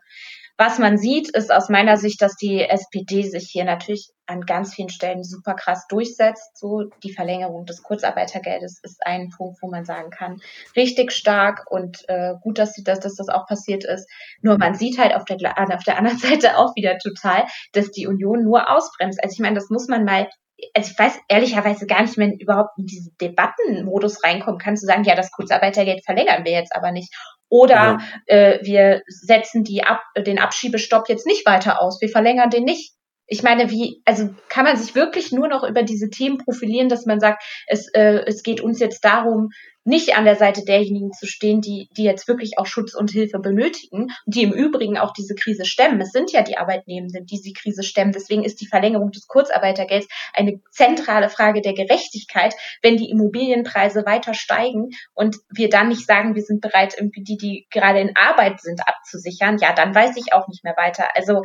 Was 0.57 0.79
man 0.79 0.97
sieht, 0.97 1.29
ist 1.29 1.51
aus 1.51 1.69
meiner 1.69 1.97
Sicht, 1.97 2.19
dass 2.21 2.35
die 2.35 2.61
SPD 2.61 3.21
sich 3.21 3.47
hier 3.51 3.63
natürlich 3.63 4.09
an 4.25 4.41
ganz 4.41 4.73
vielen 4.73 4.89
Stellen 4.89 5.23
super 5.23 5.53
krass 5.53 5.85
durchsetzt. 5.87 6.57
So 6.57 6.85
die 7.03 7.13
Verlängerung 7.13 7.65
des 7.65 7.83
Kurzarbeitergeldes 7.83 8.79
ist 8.81 9.05
ein 9.05 9.29
Punkt, 9.29 9.61
wo 9.61 9.69
man 9.69 9.85
sagen 9.85 10.09
kann, 10.09 10.41
richtig 10.75 11.11
stark 11.11 11.65
und 11.69 12.03
äh, 12.07 12.33
gut, 12.41 12.57
dass, 12.57 12.73
sie, 12.73 12.83
dass, 12.83 12.99
dass 12.99 13.15
das 13.15 13.29
auch 13.29 13.45
passiert 13.45 13.85
ist. 13.85 14.09
Nur 14.41 14.57
man 14.57 14.73
sieht 14.73 14.97
halt 14.97 15.13
auf 15.13 15.25
der, 15.25 15.37
auf 15.57 15.83
der 15.83 15.97
anderen 15.97 16.17
Seite 16.19 16.57
auch 16.57 16.75
wieder 16.75 16.97
total, 16.97 17.45
dass 17.73 17.91
die 17.91 18.07
Union 18.07 18.43
nur 18.43 18.69
ausbremst. 18.69 19.23
Also 19.23 19.33
ich 19.33 19.39
meine, 19.39 19.55
das 19.55 19.69
muss 19.69 19.87
man 19.87 20.05
mal 20.05 20.27
also 20.73 20.91
ich 20.91 20.97
weiß 20.97 21.19
ehrlicherweise 21.27 21.85
gar 21.85 22.01
nicht, 22.01 22.17
wenn 22.17 22.33
überhaupt 22.33 22.79
in 22.79 22.87
diesen 22.87 23.15
Debattenmodus 23.21 24.23
reinkommen 24.23 24.59
kann, 24.59 24.75
zu 24.75 24.87
sagen, 24.87 25.03
ja, 25.03 25.13
das 25.13 25.31
Kurzarbeitergeld 25.31 26.03
verlängern 26.03 26.45
wir 26.45 26.51
jetzt 26.51 26.75
aber 26.75 26.91
nicht. 26.91 27.13
Oder 27.49 27.75
ja. 27.75 27.99
äh, 28.25 28.59
wir 28.63 29.01
setzen 29.07 29.63
die 29.63 29.83
Ab 29.83 30.01
den 30.17 30.39
Abschiebestopp 30.39 31.09
jetzt 31.09 31.25
nicht 31.25 31.45
weiter 31.45 31.81
aus, 31.81 32.01
wir 32.01 32.09
verlängern 32.09 32.49
den 32.49 32.63
nicht. 32.63 32.93
Ich 33.29 33.43
meine, 33.43 33.69
wie, 33.69 34.01
also 34.05 34.29
kann 34.47 34.63
man 34.63 34.77
sich 34.77 34.95
wirklich 34.95 35.33
nur 35.33 35.49
noch 35.49 35.63
über 35.63 35.83
diese 35.83 36.09
Themen 36.09 36.37
profilieren, 36.37 36.87
dass 36.87 37.05
man 37.05 37.19
sagt, 37.19 37.43
es, 37.67 37.87
äh, 37.93 38.23
es 38.25 38.41
geht 38.41 38.61
uns 38.61 38.79
jetzt 38.79 39.03
darum, 39.03 39.49
nicht 39.87 40.15
an 40.15 40.25
der 40.25 40.35
Seite 40.35 40.63
derjenigen 40.63 41.11
zu 41.13 41.25
stehen, 41.25 41.61
die, 41.61 41.89
die 41.95 42.03
jetzt 42.03 42.27
wirklich 42.27 42.57
auch 42.57 42.65
Schutz 42.65 42.93
und 42.93 43.11
Hilfe 43.11 43.39
benötigen 43.39 44.07
die 44.25 44.43
im 44.43 44.51
Übrigen 44.51 44.97
auch 44.97 45.13
diese 45.13 45.35
Krise 45.35 45.65
stemmen. 45.65 46.01
Es 46.01 46.11
sind 46.11 46.31
ja 46.31 46.41
die 46.41 46.57
Arbeitnehmenden, 46.57 47.25
die 47.25 47.41
die 47.41 47.53
Krise 47.53 47.83
stemmen. 47.83 48.11
Deswegen 48.11 48.43
ist 48.43 48.59
die 48.61 48.67
Verlängerung 48.67 49.11
des 49.11 49.27
Kurzarbeitergelds 49.27 50.07
eine 50.33 50.59
zentrale 50.71 51.29
Frage 51.29 51.61
der 51.61 51.73
Gerechtigkeit, 51.73 52.55
wenn 52.81 52.97
die 52.97 53.09
Immobilienpreise 53.09 54.05
weiter 54.05 54.33
steigen 54.33 54.89
und 55.13 55.37
wir 55.49 55.69
dann 55.69 55.89
nicht 55.89 56.05
sagen, 56.05 56.35
wir 56.35 56.43
sind 56.43 56.61
bereit, 56.61 56.95
irgendwie 56.97 57.23
die, 57.23 57.37
die 57.37 57.67
gerade 57.69 57.99
in 57.99 58.15
Arbeit 58.15 58.61
sind, 58.61 58.81
abzusichern. 58.85 59.57
Ja, 59.59 59.73
dann 59.73 59.95
weiß 59.95 60.17
ich 60.17 60.33
auch 60.33 60.47
nicht 60.47 60.63
mehr 60.63 60.75
weiter. 60.77 61.15
Also 61.15 61.43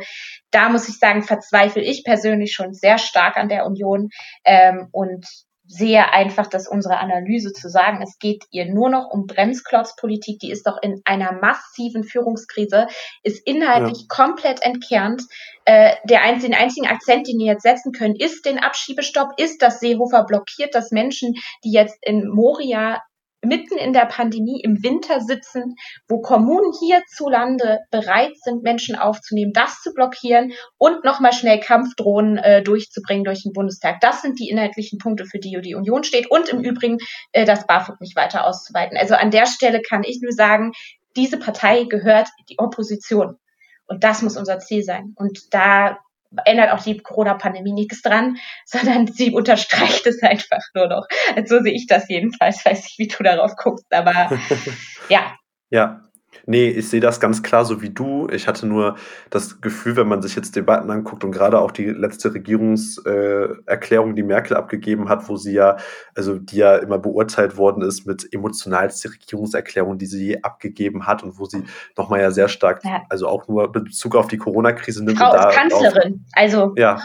da 0.51 0.69
muss 0.69 0.89
ich 0.89 0.99
sagen, 0.99 1.23
verzweifle 1.23 1.81
ich 1.81 2.03
persönlich 2.03 2.53
schon 2.53 2.73
sehr 2.73 2.97
stark 2.97 3.37
an 3.37 3.49
der 3.49 3.65
Union 3.65 4.09
ähm, 4.43 4.89
und 4.91 5.25
sehe 5.65 6.11
einfach, 6.11 6.47
dass 6.47 6.67
unsere 6.67 6.97
Analyse 6.99 7.53
zu 7.53 7.69
sagen, 7.69 8.01
es 8.01 8.19
geht 8.19 8.43
ihr 8.51 8.65
nur 8.65 8.89
noch 8.89 9.09
um 9.09 9.27
Bremsklotzpolitik, 9.27 10.39
die 10.39 10.51
ist 10.51 10.67
doch 10.67 10.77
in 10.81 11.01
einer 11.05 11.31
massiven 11.31 12.03
Führungskrise, 12.03 12.87
ist 13.23 13.45
inhaltlich 13.47 14.01
ja. 14.01 14.05
komplett 14.09 14.61
entkernt. 14.61 15.23
Äh, 15.65 15.95
der 16.03 16.21
einzige, 16.23 16.51
den 16.51 16.61
einzigen 16.61 16.87
Akzent, 16.87 17.27
den 17.27 17.39
wir 17.39 17.45
jetzt 17.45 17.63
setzen 17.63 17.93
können, 17.93 18.15
ist 18.15 18.45
den 18.45 18.59
Abschiebestopp, 18.59 19.29
ist, 19.37 19.61
dass 19.61 19.79
Seehofer 19.79 20.25
blockiert, 20.25 20.75
dass 20.75 20.91
Menschen, 20.91 21.35
die 21.63 21.71
jetzt 21.71 21.97
in 22.01 22.27
Moria 22.27 23.01
mitten 23.43 23.77
in 23.77 23.93
der 23.93 24.05
Pandemie 24.05 24.61
im 24.61 24.83
Winter 24.83 25.19
sitzen, 25.19 25.75
wo 26.07 26.21
Kommunen 26.21 26.71
hierzulande 26.79 27.79
bereit 27.91 28.33
sind, 28.41 28.63
Menschen 28.63 28.95
aufzunehmen, 28.95 29.53
das 29.53 29.81
zu 29.81 29.93
blockieren 29.93 30.53
und 30.77 31.03
nochmal 31.03 31.33
schnell 31.33 31.59
Kampfdrohnen 31.59 32.37
äh, 32.37 32.63
durchzubringen 32.63 33.23
durch 33.23 33.43
den 33.43 33.53
Bundestag. 33.53 33.99
Das 34.01 34.21
sind 34.21 34.39
die 34.39 34.49
inhaltlichen 34.49 34.97
Punkte, 34.97 35.25
für 35.25 35.39
die 35.39 35.59
die 35.61 35.75
Union 35.75 36.03
steht 36.03 36.29
und 36.31 36.49
im 36.49 36.61
Übrigen 36.61 36.97
äh, 37.31 37.45
das 37.45 37.67
BAföG 37.67 37.99
nicht 38.01 38.15
weiter 38.15 38.45
auszuweiten. 38.45 38.97
Also 38.97 39.15
an 39.15 39.31
der 39.31 39.45
Stelle 39.45 39.81
kann 39.81 40.03
ich 40.03 40.19
nur 40.21 40.31
sagen, 40.31 40.71
diese 41.15 41.37
Partei 41.37 41.83
gehört 41.83 42.29
die 42.49 42.57
Opposition. 42.57 43.37
Und 43.85 44.03
das 44.03 44.21
muss 44.21 44.37
unser 44.37 44.59
Ziel 44.59 44.83
sein. 44.83 45.13
Und 45.15 45.53
da 45.53 45.99
ändert 46.45 46.71
auch 46.71 46.83
die 46.83 46.97
Corona-Pandemie 46.97 47.73
nichts 47.73 48.01
dran, 48.01 48.37
sondern 48.65 49.07
sie 49.07 49.31
unterstreicht 49.31 50.05
es 50.07 50.21
einfach 50.21 50.63
nur 50.73 50.87
noch. 50.87 51.07
Also 51.35 51.57
so 51.57 51.63
sehe 51.63 51.73
ich 51.73 51.87
das 51.87 52.09
jedenfalls. 52.09 52.65
Weiß 52.65 52.83
nicht, 52.83 52.99
wie 52.99 53.07
du 53.07 53.23
darauf 53.23 53.55
guckst, 53.55 53.91
aber 53.91 54.31
ja. 55.09 55.35
Ja, 55.69 56.01
Nee, 56.45 56.69
ich 56.69 56.89
sehe 56.89 56.99
das 56.99 57.19
ganz 57.19 57.43
klar 57.43 57.65
so 57.65 57.81
wie 57.81 57.89
du. 57.89 58.27
Ich 58.29 58.47
hatte 58.47 58.65
nur 58.65 58.95
das 59.29 59.61
Gefühl, 59.61 59.95
wenn 59.95 60.07
man 60.07 60.21
sich 60.21 60.35
jetzt 60.35 60.55
Debatten 60.55 60.89
anguckt 60.91 61.23
und 61.23 61.31
gerade 61.31 61.59
auch 61.59 61.71
die 61.71 61.85
letzte 61.85 62.33
Regierungserklärung, 62.33 64.11
äh, 64.11 64.13
die 64.15 64.23
Merkel 64.23 64.57
abgegeben 64.57 65.09
hat, 65.09 65.29
wo 65.29 65.37
sie 65.37 65.53
ja, 65.53 65.77
also 66.15 66.37
die 66.37 66.57
ja 66.57 66.75
immer 66.75 66.99
beurteilt 66.99 67.57
worden 67.57 67.81
ist 67.83 68.05
mit 68.05 68.27
emotionalste 68.31 69.11
Regierungserklärung, 69.11 69.97
die 69.97 70.05
sie 70.05 70.43
abgegeben 70.43 71.07
hat 71.07 71.23
und 71.23 71.39
wo 71.39 71.45
sie 71.45 71.63
nochmal 71.97 72.21
ja 72.21 72.31
sehr 72.31 72.47
stark, 72.47 72.83
ja. 72.83 73.03
also 73.09 73.27
auch 73.27 73.47
nur 73.47 73.71
Bezug 73.71 74.15
auf 74.15 74.27
die 74.27 74.37
Corona-Krise 74.37 75.03
nimmt. 75.03 75.17
Frau 75.17 75.35
ist 75.35 75.55
Kanzlerin, 75.55 76.25
also. 76.33 76.73
Ja. 76.77 76.99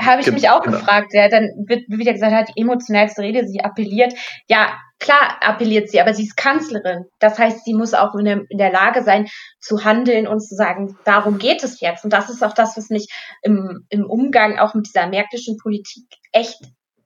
Habe 0.00 0.20
ich 0.20 0.30
mich 0.30 0.50
auch 0.50 0.62
genau. 0.62 0.78
gefragt. 0.78 1.12
Ja, 1.12 1.28
dann 1.28 1.48
wird 1.66 1.88
wieder 1.88 2.12
gesagt, 2.12 2.32
hat 2.32 2.48
die 2.54 2.60
emotionalste 2.60 3.22
Rede, 3.22 3.46
sie 3.46 3.62
appelliert. 3.62 4.12
Ja, 4.46 4.68
klar 4.98 5.38
appelliert 5.40 5.90
sie, 5.90 6.00
aber 6.00 6.14
sie 6.14 6.24
ist 6.24 6.36
Kanzlerin. 6.36 7.04
Das 7.18 7.38
heißt, 7.38 7.64
sie 7.64 7.74
muss 7.74 7.94
auch 7.94 8.14
in 8.14 8.24
der, 8.24 8.40
in 8.48 8.58
der, 8.58 8.72
Lage 8.72 9.02
sein, 9.02 9.28
zu 9.60 9.84
handeln 9.84 10.26
und 10.26 10.40
zu 10.40 10.54
sagen, 10.54 10.96
darum 11.04 11.38
geht 11.38 11.62
es 11.62 11.80
jetzt. 11.80 12.04
Und 12.04 12.12
das 12.12 12.30
ist 12.30 12.42
auch 12.42 12.54
das, 12.54 12.76
was 12.76 12.90
mich 12.90 13.08
im, 13.42 13.86
im 13.88 14.08
Umgang 14.08 14.58
auch 14.58 14.74
mit 14.74 14.86
dieser 14.86 15.06
märkischen 15.06 15.56
Politik 15.58 16.04
echt 16.32 16.58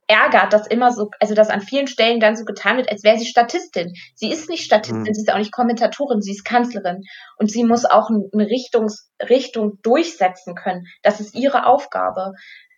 ärgert, 0.09 0.51
dass 0.53 0.65
immer 0.65 0.91
so, 0.91 1.11
also 1.19 1.35
dass 1.35 1.49
an 1.49 1.61
vielen 1.61 1.87
Stellen 1.87 2.19
dann 2.19 2.35
so 2.35 2.43
getan 2.43 2.77
wird, 2.77 2.89
als 2.89 3.03
wäre 3.03 3.19
sie 3.19 3.27
Statistin. 3.27 3.93
Sie 4.15 4.31
ist 4.31 4.49
nicht 4.49 4.63
Statistin, 4.63 5.01
mhm. 5.01 5.13
sie 5.13 5.21
ist 5.21 5.31
auch 5.31 5.37
nicht 5.37 5.51
Kommentatorin, 5.51 6.21
sie 6.21 6.31
ist 6.31 6.43
Kanzlerin. 6.43 7.03
Und 7.37 7.51
sie 7.51 7.63
muss 7.63 7.85
auch 7.85 8.09
eine 8.09 8.47
Richtungs, 8.47 9.11
Richtung 9.29 9.79
durchsetzen 9.83 10.55
können. 10.55 10.85
Das 11.03 11.19
ist 11.19 11.35
ihre 11.35 11.67
Aufgabe. 11.67 12.31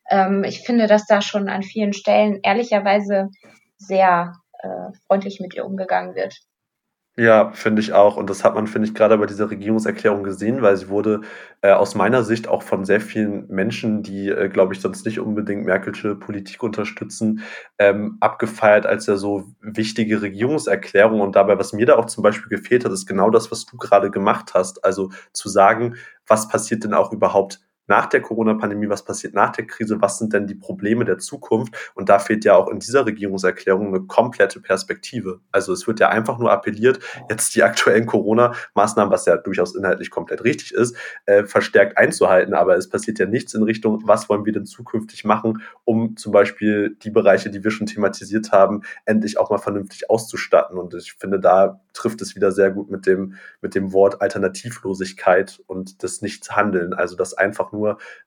Ähm, 0.10 0.44
ich 0.44 0.60
finde, 0.60 0.88
dass 0.88 1.06
da 1.06 1.22
schon 1.22 1.48
an 1.48 1.64
vielen 1.64 1.94
Stellen 1.94 2.40
ehrlicherweise 2.44 3.30
sehr 3.78 4.34
äh, 4.62 4.92
freundlich 5.08 5.40
mit 5.40 5.54
ihr 5.56 5.66
umgegangen 5.66 6.16
wird. 6.16 6.36
Ja, 7.18 7.52
finde 7.52 7.82
ich 7.82 7.92
auch. 7.92 8.16
Und 8.16 8.30
das 8.30 8.46
hat 8.46 8.56
man, 8.56 8.68
finde 8.68 8.88
ich, 8.88 8.94
gerade 8.94 9.18
bei 9.18 9.26
dieser 9.26 9.52
Regierungserklärung 9.52 10.24
gesehen, 10.24 10.62
weil 10.62 10.78
sie 10.78 10.88
wurde 10.88 11.22
äh, 11.62 11.72
aus 11.72 11.94
meiner 11.94 12.24
Sicht 12.24 12.48
auch 12.48 12.64
von 12.64 12.86
sehr 12.86 13.02
vielen 13.02 13.48
Menschen, 13.48 14.02
die, 14.02 14.30
äh, 14.30 14.48
glaube 14.48 14.74
ich, 14.74 14.80
sonst 14.80 15.06
nicht 15.06 15.20
unbedingt 15.20 15.66
Merkelsche 15.66 16.16
Politik 16.16 16.64
unterstützen, 16.64 17.42
ähm, 17.80 18.16
abgefeiert 18.22 18.86
als 18.86 19.08
ja 19.08 19.18
so 19.18 19.44
wichtige 19.60 20.22
Regierungserklärung. 20.22 21.20
Und 21.20 21.36
dabei, 21.36 21.60
was 21.60 21.74
mir 21.74 21.86
da 21.86 21.98
auch 21.98 22.06
zum 22.06 22.24
Beispiel 22.24 22.50
gefehlt 22.50 22.86
hat, 22.86 22.94
ist 22.94 23.08
genau 23.08 23.30
das, 23.30 23.52
was 23.52 23.66
du 23.66 23.76
gerade 23.76 24.10
gemacht 24.10 24.54
hast. 24.54 24.86
Also 24.86 25.12
zu 25.34 25.50
sagen, 25.50 25.96
was 26.28 26.48
passiert 26.48 26.86
denn 26.86 26.94
auch 26.94 27.12
überhaupt 27.12 27.60
nach 27.88 28.06
der 28.06 28.22
Corona-Pandemie, 28.22 28.90
was 28.90 29.04
passiert 29.04 29.34
nach 29.34 29.52
der 29.52 29.68
Krise, 29.68 30.02
was 30.02 30.18
sind 30.18 30.34
denn 30.34 30.48
die 30.48 30.56
Probleme 30.56 31.04
der 31.04 31.18
Zukunft? 31.18 31.76
Und 31.94 32.10
da 32.10 32.20
fehlt 32.20 32.46
ja 32.46 32.56
auch 32.56 32.70
in 32.70 32.80
dieser 32.80 33.06
Regierungserklärung 33.06 33.88
eine 33.88 34.02
komplette 34.02 34.62
Perspektive. 34.62 35.42
Also 35.52 35.74
es 35.74 35.88
wird 35.88 36.00
ja 36.00 36.10
einfach 36.10 36.40
nur 36.40 36.52
appelliert, 36.52 37.00
jetzt 37.30 37.56
die 37.56 37.64
aktuellen 37.64 38.06
Corona-Maßnahmen, 38.06 39.12
was 39.12 39.26
ja 39.26 39.38
durchaus 39.38 39.76
inhaltlich 39.76 40.10
komplett 40.10 40.44
richtig 40.44 40.74
ist, 40.74 40.96
äh, 41.26 41.44
verstärkt 41.44 41.98
einzuhalten. 41.98 42.54
Aber 42.54 42.78
es 42.78 42.88
passiert 42.88 43.20
ja 43.20 43.26
nichts 43.26 43.54
in 43.54 43.64
Richtung, 43.64 44.02
was 44.06 44.30
wollen 44.30 44.46
wir 44.46 44.54
denn 44.54 44.66
zukünftig 44.66 45.26
machen, 45.26 45.62
um 45.84 46.16
zum 46.16 46.32
Beispiel 46.32 46.96
die 47.02 47.12
Bereiche, 47.12 47.50
die 47.50 47.64
wir 47.64 47.72
schon 47.72 47.88
thematisiert 47.88 48.52
haben, 48.52 48.84
endlich 49.06 49.38
auch 49.38 49.50
mal 49.50 49.58
vernünftig 49.58 50.10
auszustatten. 50.10 50.78
Und 50.78 50.94
ich 50.94 51.14
finde, 51.14 51.40
da 51.40 51.82
trifft 51.94 52.22
es 52.22 52.36
wieder 52.36 52.52
sehr 52.52 52.72
gut 52.72 52.90
mit 52.90 53.06
dem, 53.06 53.36
mit 53.62 53.76
dem 53.76 53.92
Wort 53.92 54.22
Alternativlosigkeit 54.22 55.62
und 55.68 56.04
das 56.04 56.22
Nichtshandeln. 56.22 56.94
Also 56.94 57.16
das 57.16 57.34
einfach 57.34 57.72
nur 57.72 57.81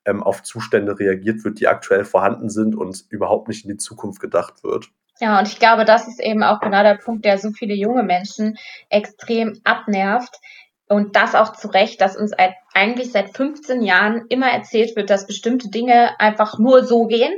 ähm, 0.04 0.22
auf 0.22 0.42
Zustände 0.42 0.98
reagiert 0.98 1.44
wird, 1.44 1.60
die 1.60 1.68
aktuell 1.68 2.04
vorhanden 2.04 2.50
sind 2.50 2.74
und 2.74 3.04
überhaupt 3.10 3.48
nicht 3.48 3.64
in 3.64 3.70
die 3.70 3.76
Zukunft 3.76 4.20
gedacht 4.20 4.62
wird. 4.64 4.90
Ja, 5.20 5.38
und 5.38 5.48
ich 5.48 5.58
glaube, 5.58 5.84
das 5.84 6.08
ist 6.08 6.20
eben 6.20 6.42
auch 6.42 6.60
genau 6.60 6.82
der 6.82 6.96
Punkt, 6.96 7.24
der 7.24 7.38
so 7.38 7.50
viele 7.50 7.74
junge 7.74 8.02
Menschen 8.02 8.56
extrem 8.88 9.60
abnervt. 9.64 10.40
Und 10.86 11.16
das 11.16 11.34
auch 11.34 11.52
zu 11.52 11.68
Recht, 11.68 12.00
dass 12.00 12.16
uns 12.16 12.32
eigentlich 12.74 13.10
seit 13.10 13.34
15 13.34 13.82
Jahren 13.82 14.26
immer 14.28 14.50
erzählt 14.50 14.96
wird, 14.96 15.08
dass 15.08 15.26
bestimmte 15.26 15.70
Dinge 15.70 16.18
einfach 16.20 16.58
nur 16.58 16.84
so 16.84 17.06
gehen. 17.06 17.32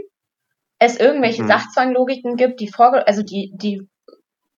Es 0.78 0.98
irgendwelche 0.98 1.44
mhm. 1.44 1.48
Sachzwanglogiken 1.48 2.36
gibt, 2.36 2.60
die 2.60 2.68
vorge 2.68 3.06
also 3.06 3.22
die, 3.22 3.52
die 3.54 3.88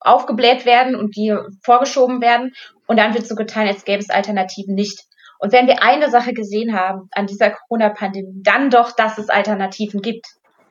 aufgebläht 0.01 0.64
werden 0.64 0.94
und 0.97 1.16
die 1.16 1.37
vorgeschoben 1.62 2.21
werden. 2.21 2.55
Und 2.87 2.99
dann 2.99 3.14
wird 3.14 3.27
so 3.27 3.35
getan, 3.35 3.66
als 3.66 3.85
gäbe 3.85 4.01
es 4.01 4.11
Alternativen 4.11 4.75
nicht. 4.75 5.05
Und 5.38 5.53
wenn 5.53 5.66
wir 5.66 5.83
eine 5.83 6.11
Sache 6.11 6.33
gesehen 6.33 6.74
haben 6.74 7.09
an 7.12 7.27
dieser 7.27 7.51
Corona-Pandemie, 7.51 8.42
dann 8.42 8.70
doch, 8.70 8.92
dass 8.92 9.18
es 9.18 9.29
Alternativen 9.29 10.03
gibt, 10.03 10.27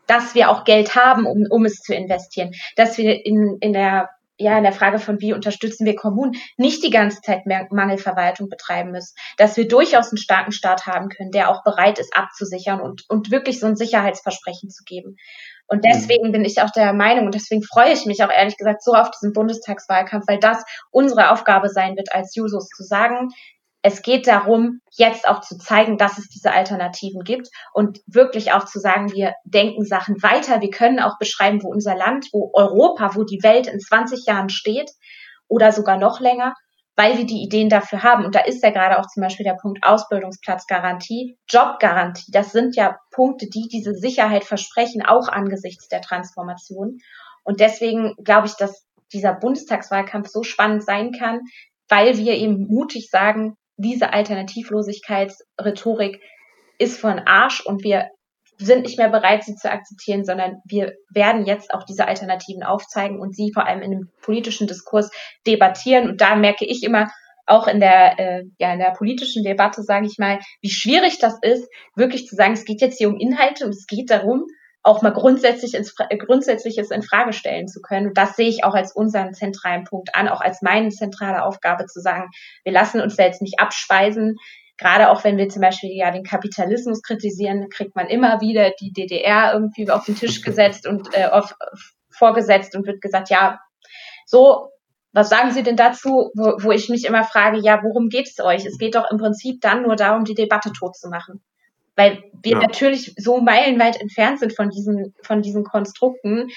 dass 0.08 0.36
wir 0.36 0.50
auch 0.50 0.64
Geld 0.64 0.96
haben, 0.96 1.26
um, 1.26 1.46
um 1.50 1.66
es 1.66 1.82
zu 1.82 1.94
investieren, 1.94 2.52
dass 2.76 2.98
wir 2.98 3.26
in, 3.26 3.58
in 3.60 3.74
der 3.74 4.10
ja, 4.40 4.58
in 4.58 4.64
der 4.64 4.74
Frage 4.74 5.00
von 5.00 5.20
wie 5.20 5.34
unterstützen 5.34 5.86
wir 5.86 5.96
Kommunen, 5.96 6.34
nicht 6.58 6.84
die 6.84 6.92
ganze 6.92 7.22
Zeit 7.22 7.46
mehr 7.46 7.68
Mangelverwaltung 7.72 8.50
betreiben 8.50 8.92
müssen, 8.92 9.16
dass 9.38 9.58
wir 9.58 9.68
durchaus 9.68 10.12
einen 10.12 10.18
starken 10.18 10.52
Staat 10.52 10.86
haben 10.86 11.10
können, 11.10 11.32
der 11.32 11.50
auch 11.50 11.64
bereit 11.64 11.98
ist, 11.98 12.16
abzusichern 12.16 12.80
und, 12.80 13.04
und 13.10 13.32
wirklich 13.32 13.60
so 13.60 13.66
ein 13.66 13.76
Sicherheitsversprechen 13.76 14.70
zu 14.70 14.84
geben. 14.84 15.18
Und 15.66 15.78
mhm. 15.78 15.90
deswegen 15.92 16.32
bin 16.32 16.46
ich 16.46 16.62
auch 16.62 16.70
der 16.70 16.94
Meinung 16.94 17.26
und 17.26 17.36
deswegen 17.36 17.64
freue 17.64 17.92
ich 17.92 18.06
mich 18.06 18.24
auch 18.24 18.32
ehrlich 18.32 18.58
gesagt 18.58 18.84
so 18.84 18.94
auf 18.94 19.10
diesen 19.10 19.34
Bundestagswahlkampf, 19.34 20.26
weil 20.28 20.40
das 20.40 20.64
unsere 20.92 21.32
Aufgabe 21.32 21.70
sein 21.70 21.96
wird 21.96 22.14
als 22.14 22.36
Jusos 22.36 22.70
zu 22.70 22.84
sagen, 22.84 23.30
es 23.88 24.02
geht 24.02 24.28
darum, 24.28 24.82
jetzt 24.92 25.28
auch 25.30 25.40
zu 25.40 25.58
zeigen, 25.58 25.98
dass 25.98 26.18
es 26.18 26.28
diese 26.28 26.52
Alternativen 26.52 27.24
gibt 27.24 27.48
und 27.74 28.02
wirklich 28.06 28.52
auch 28.52 28.66
zu 28.66 28.80
sagen, 28.80 29.14
wir 29.14 29.34
denken 29.46 29.86
Sachen 29.86 30.22
weiter. 30.22 30.60
Wir 30.60 30.72
können 30.72 31.00
auch 31.00 31.18
beschreiben, 31.20 31.64
wo 31.64 31.70
unser 31.70 31.96
Land, 31.96 32.28
wo 32.34 32.52
Europa, 32.54 33.16
wo 33.16 33.24
die 33.24 33.42
Welt 33.44 33.68
in 33.68 33.80
20 33.80 34.26
Jahren 34.26 34.50
steht 34.50 34.92
oder 35.48 35.72
sogar 35.72 35.98
noch 35.98 36.20
länger, 36.20 36.54
weil 36.98 37.18
wir 37.18 37.26
die 37.26 37.42
Ideen 37.42 37.70
dafür 37.70 38.04
haben. 38.04 38.26
Und 38.26 38.36
da 38.36 38.42
ist 38.42 38.62
ja 38.62 38.72
gerade 38.72 39.00
auch 39.00 39.08
zum 39.08 39.24
Beispiel 39.24 39.46
der 39.46 39.56
Punkt 39.62 39.80
Ausbildungsplatzgarantie, 39.84 41.38
Jobgarantie. 41.48 42.32
Das 42.32 42.52
sind 42.52 42.76
ja 42.76 42.98
Punkte, 43.12 43.48
die 43.48 43.70
diese 43.72 43.94
Sicherheit 43.94 44.44
versprechen, 44.44 45.06
auch 45.06 45.30
angesichts 45.30 45.88
der 45.88 46.02
Transformation. 46.02 46.98
Und 47.46 47.62
deswegen 47.62 48.16
glaube 48.22 48.48
ich, 48.48 48.56
dass 48.56 48.86
dieser 49.14 49.34
Bundestagswahlkampf 49.34 50.28
so 50.28 50.44
spannend 50.44 50.84
sein 50.84 51.14
kann, 51.14 51.40
weil 51.88 52.18
wir 52.18 52.34
eben 52.34 52.68
mutig 52.68 53.10
sagen, 53.10 53.56
diese 53.78 54.14
Alternativlosigkeitsrhetorik 54.14 56.22
ist 56.78 57.00
von 57.00 57.20
Arsch 57.20 57.66
und 57.66 57.84
wir 57.84 58.10
sind 58.60 58.84
nicht 58.84 58.98
mehr 58.98 59.10
bereit, 59.10 59.44
sie 59.44 59.56
zu 59.56 59.72
akzeptieren, 59.72 60.26
sondern 60.26 60.62
wir 60.66 60.94
werden 61.12 61.46
jetzt 61.46 61.74
auch 61.74 61.84
diese 61.84 62.08
Alternativen 62.08 62.64
aufzeigen 62.64 63.20
und 63.20 63.36
sie 63.36 63.52
vor 63.54 63.68
allem 63.68 63.82
in 63.82 63.92
dem 63.92 64.10
politischen 64.22 64.68
Diskurs 64.68 65.12
debattieren. 65.46 66.10
Und 66.10 66.22
da 66.22 66.36
merke 66.36 66.66
ich 66.66 66.84
immer, 66.84 67.10
auch 67.46 67.68
in 67.68 67.80
der, 67.80 68.20
äh, 68.20 68.44
ja, 68.60 68.74
in 68.74 68.80
der 68.80 68.92
politischen 68.92 69.44
Debatte, 69.44 69.82
sage 69.82 70.06
ich 70.06 70.18
mal, 70.18 70.40
wie 70.62 70.70
schwierig 70.70 71.18
das 71.20 71.38
ist, 71.42 71.70
wirklich 71.96 72.28
zu 72.28 72.36
sagen, 72.36 72.54
es 72.54 72.66
geht 72.66 72.82
jetzt 72.82 72.98
hier 72.98 73.08
um 73.08 73.18
Inhalte 73.18 73.66
und 73.66 73.72
es 73.72 73.88
geht 73.88 74.10
darum, 74.10 74.46
auch 74.88 75.02
mal 75.02 75.12
grundsätzlich 75.12 75.74
ins, 75.74 75.96
Grundsätzliches 75.96 76.92
in 76.92 77.04
Frage 77.04 77.34
stellen 77.34 77.68
zu 77.68 77.82
können. 77.82 78.08
Und 78.08 78.18
das 78.18 78.36
sehe 78.36 78.48
ich 78.48 78.64
auch 78.64 78.74
als 78.74 78.94
unseren 78.94 79.34
zentralen 79.34 79.84
Punkt 79.84 80.16
an, 80.16 80.30
auch 80.30 80.40
als 80.40 80.62
meine 80.62 80.90
zentrale 80.90 81.44
Aufgabe 81.44 81.86
zu 81.88 82.00
sagen, 82.00 82.30
wir 82.64 82.72
lassen 82.72 83.02
uns 83.02 83.18
jetzt 83.18 83.42
nicht 83.42 83.60
abspeisen. 83.60 84.38
Gerade 84.78 85.10
auch 85.10 85.24
wenn 85.24 85.38
wir 85.38 85.50
zum 85.50 85.62
Beispiel 85.62 85.92
ja 85.92 86.12
den 86.12 86.24
Kapitalismus 86.24 87.02
kritisieren, 87.02 87.68
kriegt 87.70 87.96
man 87.96 88.08
immer 88.08 88.40
wieder 88.40 88.72
die 88.80 88.94
DDR 88.94 89.52
irgendwie 89.54 89.90
auf 89.90 90.06
den 90.06 90.16
Tisch 90.16 90.42
gesetzt 90.42 90.88
und 90.88 91.10
äh, 91.14 91.26
auf, 91.26 91.54
vorgesetzt 92.10 92.76
und 92.76 92.88
wird 92.88 93.02
gesagt, 93.02 93.30
ja, 93.30 93.60
so, 94.26 94.70
was 95.12 95.30
sagen 95.30 95.52
Sie 95.52 95.64
denn 95.64 95.76
dazu, 95.76 96.32
wo, 96.36 96.64
wo 96.64 96.72
ich 96.72 96.90
mich 96.90 97.06
immer 97.06 97.24
frage, 97.24 97.60
ja, 97.60 97.82
worum 97.84 98.08
geht 98.08 98.30
es 98.30 98.40
euch? 98.40 98.66
Es 98.66 98.78
geht 98.78 98.96
doch 98.96 99.10
im 99.12 99.18
Prinzip 99.18 99.60
dann 99.62 99.82
nur 99.82 99.96
darum, 99.96 100.24
die 100.24 100.36
Debatte 100.36 100.72
tot 100.72 100.96
zu 100.96 101.10
machen 101.10 101.42
weil 101.98 102.24
wir 102.42 102.54
ja. 102.54 102.60
natürlich 102.60 103.14
so 103.18 103.42
meilenweit 103.42 104.00
entfernt 104.00 104.40
sind 104.40 104.56
von 104.56 104.70
diesen, 104.70 105.14
von 105.24 105.42
diesen 105.42 105.64
Konstrukten. 105.64 106.50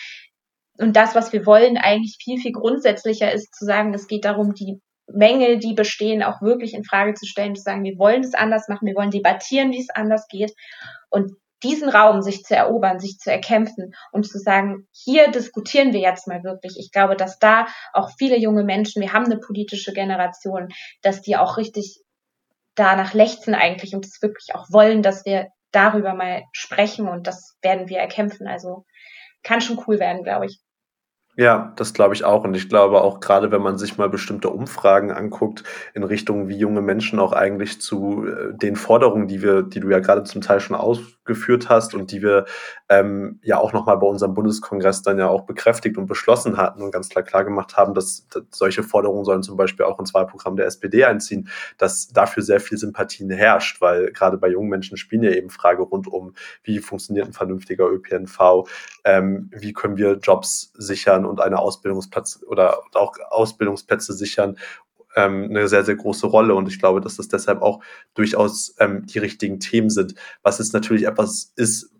Und 0.79 0.95
das, 0.95 1.15
was 1.15 1.33
wir 1.33 1.47
wollen, 1.47 1.77
eigentlich 1.77 2.19
viel, 2.23 2.39
viel 2.39 2.53
grundsätzlicher 2.53 3.33
ist 3.33 3.55
zu 3.55 3.65
sagen, 3.65 3.93
es 3.95 4.07
geht 4.07 4.25
darum, 4.25 4.55
die 4.55 4.81
Mängel, 5.13 5.59
die 5.59 5.75
bestehen, 5.75 6.23
auch 6.23 6.41
wirklich 6.41 6.75
in 6.75 6.85
Frage 6.85 7.15
zu 7.15 7.27
stellen, 7.27 7.57
zu 7.57 7.63
sagen, 7.63 7.83
wir 7.83 7.99
wollen 7.99 8.23
es 8.23 8.35
anders 8.35 8.69
machen, 8.69 8.87
wir 8.87 8.95
wollen 8.95 9.11
debattieren, 9.11 9.73
wie 9.73 9.81
es 9.81 9.91
anders 9.91 10.29
geht. 10.29 10.53
Und 11.09 11.33
diesen 11.63 11.89
Raum 11.89 12.23
sich 12.23 12.43
zu 12.45 12.55
erobern, 12.55 13.01
sich 13.01 13.19
zu 13.19 13.31
erkämpfen 13.31 13.93
und 14.13 14.27
zu 14.27 14.39
sagen, 14.39 14.87
hier 14.93 15.31
diskutieren 15.31 15.93
wir 15.93 16.01
jetzt 16.01 16.27
mal 16.27 16.43
wirklich. 16.45 16.77
Ich 16.79 16.91
glaube, 16.93 17.17
dass 17.17 17.39
da 17.39 17.67
auch 17.93 18.11
viele 18.19 18.39
junge 18.39 18.65
Menschen, 18.65 19.03
wir 19.03 19.13
haben 19.13 19.27
eine 19.27 19.39
politische 19.39 19.93
Generation, 19.93 20.69
dass 21.03 21.21
die 21.21 21.37
auch 21.37 21.57
richtig 21.59 22.03
danach 22.81 23.15
lechzen 23.15 23.55
eigentlich 23.55 23.95
und 23.95 24.07
es 24.07 24.23
wirklich 24.23 24.55
auch 24.55 24.67
wollen, 24.71 25.03
dass 25.03 25.25
wir 25.25 25.49
darüber 25.71 26.15
mal 26.15 26.43
sprechen 26.53 27.09
und 27.09 27.27
das 27.27 27.57
werden 27.63 27.89
wir 27.89 27.99
erkämpfen. 27.99 28.49
Also 28.49 28.85
kann 29.43 29.61
schon 29.61 29.83
cool 29.87 30.01
werden, 30.01 30.25
glaube 30.25 30.47
ich. 30.47 30.61
Ja, 31.37 31.73
das 31.77 31.95
glaube 31.95 32.15
ich 32.15 32.25
auch. 32.25 32.45
Und 32.45 32.55
ich 32.55 32.69
glaube 32.69 33.01
auch 33.03 33.21
gerade, 33.21 33.51
wenn 33.53 33.63
man 33.63 33.79
sich 33.79 33.97
mal 33.97 34.11
bestimmte 34.11 34.51
Umfragen 34.51 35.13
anguckt, 35.13 35.63
in 35.95 36.03
Richtung, 36.03 36.49
wie 36.49 36.59
junge 36.59 36.83
Menschen 36.83 37.19
auch 37.21 37.33
eigentlich 37.33 37.81
zu 37.81 38.27
äh, 38.27 38.53
den 38.55 38.77
Forderungen, 38.77 39.29
die 39.29 39.41
wir, 39.41 39.63
die 39.63 39.81
du 39.81 39.89
ja 39.91 40.01
gerade 40.01 40.25
zum 40.25 40.41
Teil 40.41 40.61
schon 40.61 40.77
ausgeführt 41.31 41.69
hast 41.69 41.95
und 41.95 42.11
die 42.11 42.23
wir 42.23 42.45
ähm, 42.89 43.39
ja 43.43 43.59
auch 43.59 43.73
nochmal 43.73 43.99
bei 43.99 44.07
unserem 44.07 44.35
Bundeskongress 44.35 45.03
dann 45.03 45.19
ja 45.19 45.29
auch 45.29 45.43
bekräftigt 45.43 45.97
und 45.97 46.07
beschlossen 46.07 46.57
hatten 46.57 46.83
und 46.83 46.91
ganz 46.91 47.09
klar 47.09 47.23
klar 47.23 47.45
gemacht 47.45 47.77
haben, 47.77 47.95
dass, 47.95 48.27
dass 48.29 48.43
solche 48.51 48.83
Forderungen 48.83 49.25
sollen 49.25 49.43
zum 49.43 49.57
Beispiel 49.57 49.87
auch 49.87 49.99
ins 50.01 50.13
Wahlprogramm 50.13 50.57
der 50.57 50.67
SPD 50.67 51.05
einziehen, 51.05 51.49
dass 51.79 52.09
dafür 52.09 52.43
sehr 52.43 52.61
viel 52.61 52.79
Sympathien 52.79 53.31
herrscht, 53.31 53.81
weil 53.81 54.13
gerade 54.13 54.39
bei 54.39 54.49
jungen 54.49 54.69
Menschen 54.69 54.97
spielen 54.97 55.23
ja 55.23 55.31
eben 55.31 55.51
Frage 55.51 55.83
rund 55.83 56.09
um, 56.09 56.35
wie 56.65 56.81
funktioniert 56.81 57.27
ein 57.27 57.33
vernünftiger 57.33 57.89
ÖPNV, 57.89 58.69
ähm, 59.05 59.51
wie 59.55 59.73
können 59.73 59.97
wir 59.97 60.19
Jobs 60.19 60.73
sichern 60.75 61.25
und 61.25 61.41
eine 61.41 61.59
Ausbildungsplatz 61.59 62.41
oder 62.47 62.81
auch 62.95 63.15
Ausbildungsplätze 63.31 64.13
sichern 64.13 64.57
ähm, 65.17 65.47
eine 65.51 65.69
sehr, 65.69 65.85
sehr 65.85 65.97
große 65.97 66.27
Rolle. 66.27 66.55
Und 66.55 66.69
ich 66.69 66.79
glaube, 66.79 67.01
dass 67.01 67.17
das 67.17 67.29
deshalb 67.29 67.63
auch 67.63 67.81
durchaus 68.15 68.75
ähm, 68.79 69.07
die 69.07 69.19
richtigen 69.19 69.61
Themen 69.61 69.91
sind. 69.91 70.15
Was 70.43 70.59
jetzt 70.59 70.73
natürlich 70.73 71.07
etwas 71.07 71.53
ist, 71.57 71.93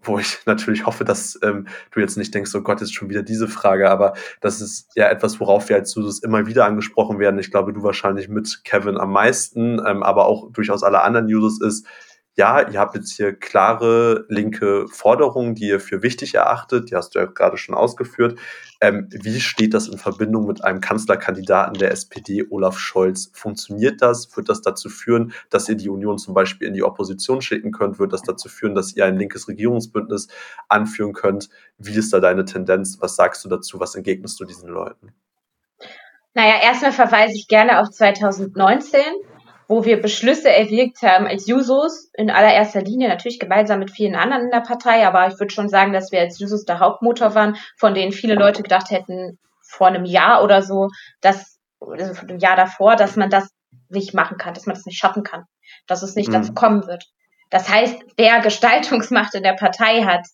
wo 0.00 0.18
ich 0.18 0.38
natürlich 0.46 0.86
hoffe, 0.86 1.04
dass 1.04 1.38
ähm, 1.42 1.66
du 1.90 2.00
jetzt 2.00 2.16
nicht 2.16 2.34
denkst, 2.34 2.54
oh 2.54 2.60
Gott, 2.62 2.80
ist 2.80 2.94
schon 2.94 3.10
wieder 3.10 3.22
diese 3.22 3.48
Frage, 3.48 3.90
aber 3.90 4.14
das 4.40 4.60
ist 4.60 4.90
ja 4.94 5.08
etwas, 5.08 5.40
worauf 5.40 5.68
wir 5.68 5.76
als 5.76 5.94
Jusos 5.94 6.22
immer 6.22 6.46
wieder 6.46 6.64
angesprochen 6.64 7.18
werden. 7.18 7.38
Ich 7.38 7.50
glaube, 7.50 7.72
du 7.72 7.82
wahrscheinlich 7.82 8.28
mit 8.28 8.62
Kevin 8.64 8.96
am 8.96 9.12
meisten, 9.12 9.80
ähm, 9.84 10.02
aber 10.02 10.26
auch 10.26 10.50
durchaus 10.52 10.82
alle 10.82 11.02
anderen 11.02 11.28
Jusos 11.28 11.60
ist, 11.60 11.86
ja, 12.38 12.68
ihr 12.70 12.78
habt 12.78 12.94
jetzt 12.94 13.16
hier 13.16 13.34
klare 13.34 14.24
linke 14.28 14.86
Forderungen, 14.86 15.56
die 15.56 15.66
ihr 15.66 15.80
für 15.80 16.04
wichtig 16.04 16.36
erachtet, 16.36 16.88
die 16.88 16.94
hast 16.94 17.14
du 17.14 17.18
ja 17.18 17.24
gerade 17.24 17.56
schon 17.56 17.74
ausgeführt. 17.74 18.38
Ähm, 18.80 19.08
wie 19.10 19.40
steht 19.40 19.74
das 19.74 19.88
in 19.88 19.98
Verbindung 19.98 20.46
mit 20.46 20.62
einem 20.62 20.80
Kanzlerkandidaten 20.80 21.74
der 21.74 21.90
SPD, 21.90 22.46
Olaf 22.48 22.78
Scholz? 22.78 23.32
Funktioniert 23.34 24.02
das? 24.02 24.36
Wird 24.36 24.48
das 24.48 24.62
dazu 24.62 24.88
führen, 24.88 25.32
dass 25.50 25.68
ihr 25.68 25.74
die 25.74 25.88
Union 25.88 26.16
zum 26.16 26.32
Beispiel 26.32 26.68
in 26.68 26.74
die 26.74 26.84
Opposition 26.84 27.42
schicken 27.42 27.72
könnt? 27.72 27.98
Wird 27.98 28.12
das 28.12 28.22
dazu 28.22 28.48
führen, 28.48 28.76
dass 28.76 28.94
ihr 28.94 29.04
ein 29.04 29.16
linkes 29.16 29.48
Regierungsbündnis 29.48 30.28
anführen 30.68 31.14
könnt? 31.14 31.48
Wie 31.76 31.98
ist 31.98 32.12
da 32.12 32.20
deine 32.20 32.44
Tendenz? 32.44 32.98
Was 33.00 33.16
sagst 33.16 33.44
du 33.44 33.48
dazu? 33.48 33.80
Was 33.80 33.96
entgegnest 33.96 34.38
du 34.38 34.44
diesen 34.44 34.68
Leuten? 34.68 35.12
Naja, 36.34 36.62
erstmal 36.62 36.92
verweise 36.92 37.34
ich 37.34 37.48
gerne 37.48 37.80
auf 37.80 37.90
2019 37.90 39.00
wo 39.68 39.84
wir 39.84 40.00
Beschlüsse 40.00 40.50
erwirkt 40.50 41.02
haben 41.02 41.26
als 41.26 41.46
Jusos, 41.46 42.10
in 42.14 42.30
allererster 42.30 42.80
Linie 42.80 43.08
natürlich 43.08 43.38
gemeinsam 43.38 43.78
mit 43.78 43.90
vielen 43.90 44.16
anderen 44.16 44.44
in 44.44 44.50
der 44.50 44.62
Partei, 44.62 45.06
aber 45.06 45.28
ich 45.28 45.38
würde 45.38 45.52
schon 45.52 45.68
sagen, 45.68 45.92
dass 45.92 46.10
wir 46.10 46.20
als 46.20 46.38
Jusos 46.38 46.64
der 46.64 46.80
Hauptmotor 46.80 47.34
waren, 47.34 47.56
von 47.76 47.94
denen 47.94 48.12
viele 48.12 48.34
Leute 48.34 48.62
gedacht 48.62 48.90
hätten, 48.90 49.38
vor 49.62 49.86
einem 49.86 50.06
Jahr 50.06 50.42
oder 50.42 50.62
so, 50.62 50.88
dass, 51.20 51.58
also 51.80 52.14
vor 52.14 52.28
einem 52.28 52.38
Jahr 52.38 52.56
davor, 52.56 52.96
dass 52.96 53.16
man 53.16 53.28
das 53.28 53.50
nicht 53.90 54.14
machen 54.14 54.38
kann, 54.38 54.54
dass 54.54 54.64
man 54.64 54.74
das 54.74 54.86
nicht 54.86 54.98
schaffen 54.98 55.22
kann, 55.22 55.44
dass 55.86 56.02
es 56.02 56.14
nicht 56.16 56.30
mhm. 56.30 56.34
dazu 56.34 56.54
kommen 56.54 56.86
wird. 56.86 57.04
Das 57.50 57.68
heißt, 57.68 57.96
wer 58.16 58.40
Gestaltungsmacht 58.40 59.34
in 59.34 59.42
der 59.42 59.54
Partei 59.54 60.02
hat, 60.02 60.26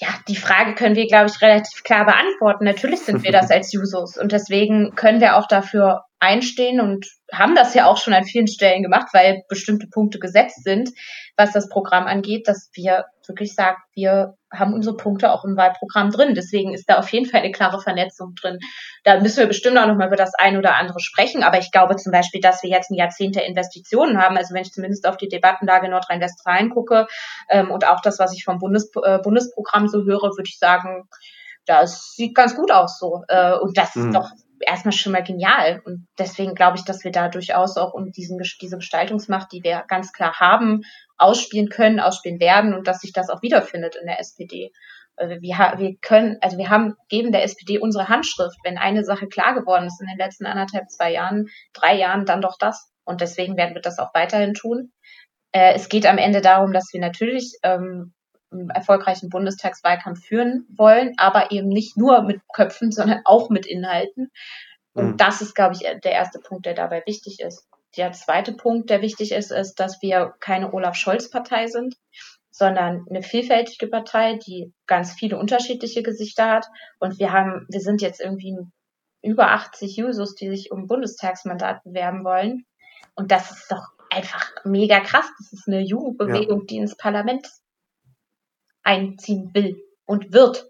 ja, 0.00 0.08
die 0.28 0.36
Frage 0.36 0.74
können 0.74 0.94
wir, 0.94 1.06
glaube 1.06 1.28
ich, 1.28 1.42
relativ 1.42 1.82
klar 1.82 2.06
beantworten. 2.06 2.64
Natürlich 2.64 3.00
sind 3.00 3.24
wir 3.24 3.32
das 3.32 3.50
als 3.50 3.72
Jusos 3.72 4.16
und 4.16 4.32
deswegen 4.32 4.94
können 4.94 5.20
wir 5.20 5.36
auch 5.36 5.48
dafür 5.48 6.04
einstehen 6.20 6.80
und 6.80 7.06
haben 7.32 7.54
das 7.54 7.74
ja 7.74 7.86
auch 7.86 7.96
schon 7.96 8.14
an 8.14 8.24
vielen 8.24 8.48
Stellen 8.48 8.82
gemacht, 8.82 9.08
weil 9.12 9.42
bestimmte 9.48 9.86
Punkte 9.88 10.18
gesetzt 10.18 10.64
sind, 10.64 10.90
was 11.36 11.52
das 11.52 11.68
Programm 11.68 12.06
angeht, 12.06 12.48
dass 12.48 12.70
wir 12.74 13.04
wirklich 13.28 13.54
sagen, 13.54 13.76
wir 13.94 14.34
haben 14.52 14.72
unsere 14.72 14.96
Punkte 14.96 15.32
auch 15.32 15.44
im 15.44 15.56
Wahlprogramm 15.56 16.10
drin. 16.10 16.34
Deswegen 16.34 16.72
ist 16.72 16.88
da 16.88 16.98
auf 16.98 17.10
jeden 17.12 17.26
Fall 17.26 17.40
eine 17.40 17.52
klare 17.52 17.80
Vernetzung 17.80 18.34
drin. 18.34 18.58
Da 19.04 19.20
müssen 19.20 19.38
wir 19.38 19.46
bestimmt 19.46 19.78
auch 19.78 19.86
nochmal 19.86 20.08
über 20.08 20.16
das 20.16 20.32
ein 20.38 20.56
oder 20.56 20.76
andere 20.76 21.00
sprechen. 21.00 21.42
Aber 21.42 21.58
ich 21.58 21.70
glaube 21.70 21.96
zum 21.96 22.12
Beispiel, 22.12 22.40
dass 22.40 22.62
wir 22.62 22.70
jetzt 22.70 22.90
ein 22.90 22.94
Jahrzehnt 22.94 23.36
der 23.36 23.46
Investitionen 23.46 24.20
haben. 24.20 24.36
Also 24.36 24.54
wenn 24.54 24.62
ich 24.62 24.72
zumindest 24.72 25.06
auf 25.06 25.16
die 25.16 25.28
Debattenlage 25.28 25.88
Nordrhein-Westfalen 25.88 26.70
gucke 26.70 27.06
ähm, 27.48 27.70
und 27.70 27.86
auch 27.86 28.00
das, 28.00 28.18
was 28.18 28.32
ich 28.34 28.44
vom 28.44 28.58
Bundes, 28.58 28.90
äh, 29.02 29.18
Bundesprogramm 29.18 29.88
so 29.88 30.04
höre, 30.04 30.22
würde 30.22 30.48
ich 30.48 30.58
sagen, 30.58 31.08
das 31.66 32.14
sieht 32.14 32.34
ganz 32.34 32.56
gut 32.56 32.72
aus 32.72 32.98
so. 32.98 33.22
Äh, 33.28 33.54
und 33.58 33.76
das 33.76 33.94
mhm. 33.94 34.06
ist 34.06 34.14
doch 34.14 34.30
erstmal 34.60 34.92
schon 34.92 35.12
mal 35.12 35.22
genial. 35.22 35.80
Und 35.84 36.06
deswegen 36.18 36.54
glaube 36.54 36.76
ich, 36.76 36.84
dass 36.84 37.04
wir 37.04 37.10
da 37.10 37.28
durchaus 37.28 37.76
auch 37.76 37.92
um 37.94 38.12
diesen, 38.12 38.38
diese 38.60 38.76
Gestaltungsmacht, 38.76 39.52
die 39.52 39.62
wir 39.62 39.84
ganz 39.88 40.12
klar 40.12 40.34
haben, 40.38 40.82
ausspielen 41.16 41.68
können, 41.68 42.00
ausspielen 42.00 42.40
werden 42.40 42.74
und 42.74 42.86
dass 42.86 43.00
sich 43.00 43.12
das 43.12 43.30
auch 43.30 43.42
wiederfindet 43.42 43.96
in 43.96 44.06
der 44.06 44.20
SPD. 44.20 44.70
Also 45.16 45.40
wir, 45.40 45.56
wir 45.78 45.96
können, 46.00 46.36
also 46.40 46.58
wir 46.58 46.70
haben, 46.70 46.94
geben 47.08 47.32
der 47.32 47.42
SPD 47.42 47.78
unsere 47.78 48.08
Handschrift. 48.08 48.56
Wenn 48.62 48.78
eine 48.78 49.04
Sache 49.04 49.26
klar 49.26 49.54
geworden 49.54 49.86
ist 49.86 50.00
in 50.00 50.06
den 50.06 50.18
letzten 50.18 50.46
anderthalb, 50.46 50.88
zwei 50.90 51.12
Jahren, 51.12 51.46
drei 51.72 51.96
Jahren, 51.96 52.24
dann 52.24 52.40
doch 52.40 52.56
das. 52.58 52.92
Und 53.04 53.20
deswegen 53.20 53.56
werden 53.56 53.74
wir 53.74 53.82
das 53.82 53.98
auch 53.98 54.14
weiterhin 54.14 54.54
tun. 54.54 54.92
Äh, 55.52 55.74
es 55.74 55.88
geht 55.88 56.06
am 56.06 56.18
Ende 56.18 56.40
darum, 56.40 56.72
dass 56.72 56.90
wir 56.92 57.00
natürlich 57.00 57.58
ähm, 57.62 58.14
erfolgreichen 58.70 59.28
Bundestagswahlkampf 59.28 60.24
führen 60.24 60.66
wollen, 60.76 61.14
aber 61.16 61.50
eben 61.50 61.68
nicht 61.68 61.96
nur 61.96 62.22
mit 62.22 62.40
Köpfen, 62.52 62.92
sondern 62.92 63.20
auch 63.24 63.50
mit 63.50 63.66
Inhalten. 63.66 64.30
Und 64.94 65.12
mhm. 65.12 65.16
das 65.16 65.40
ist, 65.40 65.54
glaube 65.54 65.74
ich, 65.74 65.80
der 65.80 66.12
erste 66.12 66.38
Punkt, 66.40 66.66
der 66.66 66.74
dabei 66.74 67.02
wichtig 67.06 67.40
ist. 67.40 67.66
Der 67.96 68.12
zweite 68.12 68.52
Punkt, 68.52 68.90
der 68.90 69.02
wichtig 69.02 69.32
ist, 69.32 69.50
ist, 69.50 69.74
dass 69.76 70.02
wir 70.02 70.34
keine 70.40 70.72
Olaf 70.72 70.94
Scholz-Partei 70.94 71.66
sind, 71.68 71.94
sondern 72.50 73.06
eine 73.08 73.22
vielfältige 73.22 73.86
Partei, 73.86 74.38
die 74.44 74.72
ganz 74.86 75.12
viele 75.12 75.38
unterschiedliche 75.38 76.02
Gesichter 76.02 76.50
hat. 76.50 76.66
Und 76.98 77.18
wir 77.18 77.32
haben, 77.32 77.66
wir 77.68 77.80
sind 77.80 78.02
jetzt 78.02 78.20
irgendwie 78.20 78.58
über 79.22 79.50
80 79.52 79.96
Jusos, 79.96 80.34
die 80.34 80.48
sich 80.48 80.70
um 80.70 80.86
Bundestagsmandat 80.86 81.84
bewerben 81.84 82.24
wollen. 82.24 82.66
Und 83.14 83.30
das 83.30 83.50
ist 83.50 83.70
doch 83.70 83.84
einfach 84.10 84.52
mega 84.64 85.00
krass. 85.00 85.28
Das 85.38 85.52
ist 85.52 85.68
eine 85.68 85.80
Jugendbewegung, 85.80 86.60
ja. 86.60 86.66
die 86.66 86.76
ins 86.76 86.96
Parlament 86.96 87.48
einziehen 88.88 89.50
will 89.52 89.76
und 90.06 90.32
wird. 90.32 90.64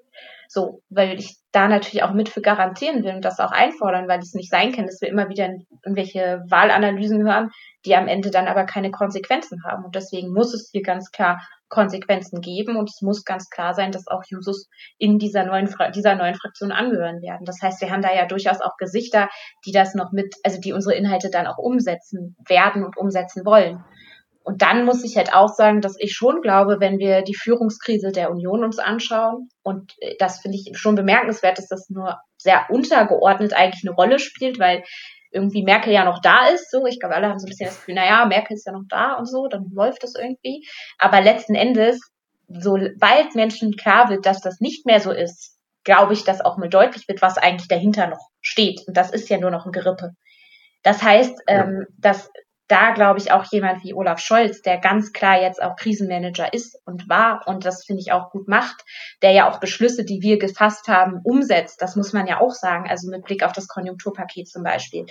So, 0.49 0.83
weil 0.89 1.19
ich 1.19 1.37
da 1.53 1.69
natürlich 1.69 2.03
auch 2.03 2.15
mit 2.15 2.31
für 2.31 2.41
garantieren 2.41 3.05
will 3.05 3.15
und 3.15 3.25
das 3.25 3.39
auch 3.39 3.53
einfordern, 3.53 4.09
weil 4.09 4.19
es 4.21 4.33
nicht 4.33 4.51
sein 4.51 4.73
kann, 4.73 4.87
dass 4.87 5.01
wir 5.01 5.09
immer 5.09 5.29
wieder 5.29 5.51
irgendwelche 5.85 6.43
Wahlanalysen 6.49 7.23
hören, 7.23 7.51
die 7.85 7.95
am 7.95 8.09
Ende 8.09 8.31
dann 8.31 8.49
aber 8.49 8.65
keine 8.65 8.91
Konsequenzen 8.91 9.63
haben. 9.65 9.85
Und 9.85 9.95
deswegen 9.95 10.33
muss 10.33 10.55
es 10.55 10.71
hier 10.73 10.83
ganz 10.83 11.11
klar 11.11 11.47
Konsequenzen 11.69 12.41
geben 12.41 12.77
und 12.77 12.89
es 12.89 13.03
muss 13.03 13.25
ganz 13.25 13.51
klar 13.51 13.75
sein, 13.75 13.93
dass 13.93 14.09
auch 14.09 14.23
Jusos 14.27 14.71
in 14.97 15.19
dieser 15.19 15.45
neuen, 15.45 15.69
dieser 15.95 16.15
neuen 16.15 16.35
Fraktion 16.35 16.73
angehören 16.73 17.21
werden. 17.21 17.45
Das 17.45 17.61
heißt, 17.61 17.83
wir 17.83 17.91
haben 17.91 18.01
da 18.01 18.15
ja 18.15 18.27
durchaus 18.27 18.63
auch 18.63 18.79
Gesichter, 18.79 19.29
die 19.67 19.73
das 19.73 19.95
noch 19.95 20.13
mit, 20.13 20.35
also 20.45 20.59
die 20.59 20.73
unsere 20.73 20.95
Inhalte 20.95 21.29
dann 21.31 21.47
auch 21.47 21.59
umsetzen 21.59 22.37
werden 22.49 22.85
und 22.85 22.97
umsetzen 22.97 23.45
wollen. 23.45 23.85
Und 24.49 24.63
dann 24.63 24.87
muss 24.87 25.05
ich 25.05 25.19
halt 25.19 25.35
auch 25.35 25.51
sagen, 25.51 25.83
dass 25.83 25.97
ich 25.99 26.15
schon 26.15 26.41
glaube, 26.41 26.81
wenn 26.81 26.99
wir 26.99 27.21
die 27.21 27.35
Führungskrise 27.35 28.13
der 28.13 28.31
Union 28.31 28.65
uns 28.65 28.79
anschauen, 28.79 29.51
und 29.63 29.93
äh, 29.99 30.15
das 30.19 30.41
finde 30.41 30.57
ich 30.57 30.79
schon 30.79 30.95
bemerkenswert, 30.95 31.59
dass 31.59 31.69
das 31.69 31.91
nur 31.91 32.17
sehr 32.39 32.65
untergeordnet 32.71 33.53
eigentlich 33.53 33.87
eine 33.87 33.95
Rolle 33.95 34.19
spielt, 34.19 34.59
weil 34.59 34.85
irgendwie 35.33 35.63
Merkel 35.63 35.93
ja 35.93 36.07
noch 36.07 36.23
da 36.23 36.47
ist, 36.47 36.71
so. 36.71 36.87
Ich 36.87 36.99
glaube, 36.99 37.15
alle 37.15 37.29
haben 37.29 37.39
so 37.39 37.45
ein 37.45 37.51
bisschen 37.51 37.67
das 37.67 37.77
Gefühl, 37.77 37.97
naja, 37.97 38.25
Merkel 38.25 38.55
ist 38.55 38.65
ja 38.65 38.73
noch 38.73 38.85
da 38.89 39.17
und 39.19 39.27
so, 39.27 39.49
dann 39.49 39.67
läuft 39.71 40.03
das 40.03 40.15
irgendwie. 40.15 40.67
Aber 40.97 41.21
letzten 41.21 41.55
Endes, 41.55 42.01
sobald 42.49 43.35
Menschen 43.35 43.77
klar 43.77 44.09
wird, 44.09 44.25
dass 44.25 44.41
das 44.41 44.61
nicht 44.61 44.87
mehr 44.87 45.01
so 45.01 45.13
ist, 45.13 45.59
glaube 45.85 46.15
ich, 46.15 46.25
dass 46.25 46.41
auch 46.41 46.57
mal 46.57 46.71
deutlich 46.71 47.07
wird, 47.07 47.21
was 47.21 47.37
eigentlich 47.37 47.69
dahinter 47.69 48.07
noch 48.07 48.31
steht. 48.41 48.81
Und 48.87 48.97
das 48.97 49.11
ist 49.11 49.29
ja 49.29 49.37
nur 49.37 49.51
noch 49.51 49.67
ein 49.67 49.73
Gerippe. 49.73 50.13
Das 50.83 51.03
heißt, 51.03 51.43
ähm, 51.49 51.85
dass 51.99 52.31
da 52.69 52.93
glaube 52.93 53.19
ich 53.19 53.33
auch 53.33 53.45
jemand 53.51 53.83
wie 53.83 53.95
Olaf 53.95 54.21
Scholz, 54.21 54.63
der 54.63 54.79
ganz 54.79 55.13
klar 55.13 55.41
jetzt 55.41 55.63
auch 55.63 55.77
Krisenmanager 55.77 56.53
ist 56.53 56.79
und 56.85 57.09
war 57.09 57.43
und 57.47 57.65
das 57.65 57.85
finde 57.85 58.03
ich 58.03 58.13
auch 58.13 58.31
gut 58.31 58.47
macht, 58.47 58.85
der 59.23 59.33
ja 59.33 59.51
auch 59.51 59.59
Beschlüsse, 59.59 60.05
die 60.05 60.21
wir 60.21 60.39
gefasst 60.39 60.87
haben, 60.87 61.21
umsetzt. 61.25 61.81
Das 61.81 61.97
muss 61.97 62.13
man 62.13 62.27
ja 62.27 62.41
auch 62.41 62.53
sagen. 62.53 62.89
Also 62.89 63.11
mit 63.11 63.25
Blick 63.25 63.43
auf 63.43 63.53
das 63.53 63.69
Konjunkturpaket 63.69 64.49
zum 64.49 64.63
Beispiel. 64.63 65.07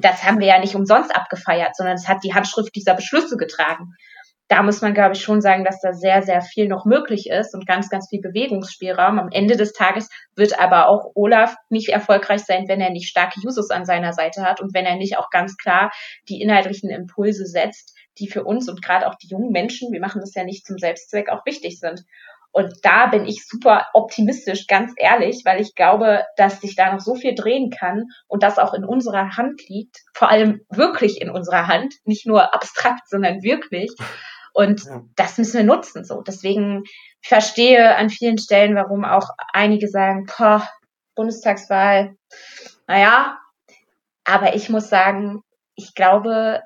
Das 0.00 0.24
haben 0.24 0.38
wir 0.38 0.46
ja 0.46 0.58
nicht 0.58 0.74
umsonst 0.74 1.14
abgefeiert, 1.14 1.76
sondern 1.76 1.96
es 1.96 2.08
hat 2.08 2.24
die 2.24 2.34
Handschrift 2.34 2.74
dieser 2.74 2.94
Beschlüsse 2.94 3.36
getragen 3.36 3.94
da 4.48 4.62
muss 4.62 4.80
man, 4.80 4.94
glaube 4.94 5.14
ich, 5.14 5.22
schon 5.22 5.40
sagen, 5.40 5.64
dass 5.64 5.80
da 5.80 5.92
sehr, 5.92 6.22
sehr 6.22 6.40
viel 6.40 6.68
noch 6.68 6.84
möglich 6.84 7.28
ist 7.28 7.54
und 7.54 7.66
ganz, 7.66 7.88
ganz 7.88 8.08
viel 8.08 8.20
Bewegungsspielraum. 8.20 9.18
Am 9.18 9.28
Ende 9.30 9.56
des 9.56 9.72
Tages 9.72 10.08
wird 10.36 10.58
aber 10.58 10.88
auch 10.88 11.10
Olaf 11.14 11.56
nicht 11.68 11.88
erfolgreich 11.88 12.42
sein, 12.44 12.68
wenn 12.68 12.80
er 12.80 12.90
nicht 12.90 13.08
starke 13.08 13.40
Users 13.44 13.70
an 13.70 13.84
seiner 13.84 14.12
Seite 14.12 14.42
hat 14.42 14.60
und 14.60 14.72
wenn 14.72 14.86
er 14.86 14.96
nicht 14.96 15.18
auch 15.18 15.30
ganz 15.30 15.56
klar 15.56 15.90
die 16.28 16.40
inhaltlichen 16.40 16.90
Impulse 16.90 17.46
setzt, 17.46 17.96
die 18.18 18.28
für 18.28 18.44
uns 18.44 18.68
und 18.68 18.82
gerade 18.82 19.08
auch 19.08 19.16
die 19.16 19.28
jungen 19.28 19.50
Menschen, 19.50 19.92
wir 19.92 20.00
machen 20.00 20.20
das 20.20 20.34
ja 20.34 20.44
nicht 20.44 20.64
zum 20.64 20.78
Selbstzweck, 20.78 21.28
auch 21.28 21.44
wichtig 21.44 21.80
sind. 21.80 22.04
Und 22.52 22.72
da 22.82 23.08
bin 23.08 23.26
ich 23.26 23.46
super 23.46 23.86
optimistisch, 23.92 24.66
ganz 24.66 24.94
ehrlich, 24.96 25.42
weil 25.44 25.60
ich 25.60 25.74
glaube, 25.74 26.24
dass 26.38 26.62
sich 26.62 26.74
da 26.74 26.90
noch 26.90 27.00
so 27.00 27.14
viel 27.14 27.34
drehen 27.34 27.68
kann 27.68 28.06
und 28.28 28.42
das 28.42 28.58
auch 28.58 28.72
in 28.72 28.82
unserer 28.82 29.36
Hand 29.36 29.68
liegt, 29.68 29.98
vor 30.14 30.30
allem 30.30 30.62
wirklich 30.70 31.20
in 31.20 31.28
unserer 31.28 31.66
Hand, 31.66 31.92
nicht 32.04 32.26
nur 32.26 32.54
abstrakt, 32.54 33.10
sondern 33.10 33.42
wirklich. 33.42 33.90
Und 34.56 34.86
ja. 34.86 35.02
das 35.16 35.36
müssen 35.36 35.58
wir 35.58 35.64
nutzen. 35.64 36.02
So. 36.06 36.22
Deswegen 36.22 36.84
verstehe 37.22 37.94
an 37.94 38.08
vielen 38.08 38.38
Stellen, 38.38 38.74
warum 38.74 39.04
auch 39.04 39.28
einige 39.52 39.86
sagen, 39.86 40.24
boah, 40.24 40.66
Bundestagswahl, 41.14 42.16
naja. 42.86 43.38
Aber 44.24 44.54
ich 44.54 44.70
muss 44.70 44.88
sagen, 44.88 45.42
ich 45.74 45.94
glaube, 45.94 46.62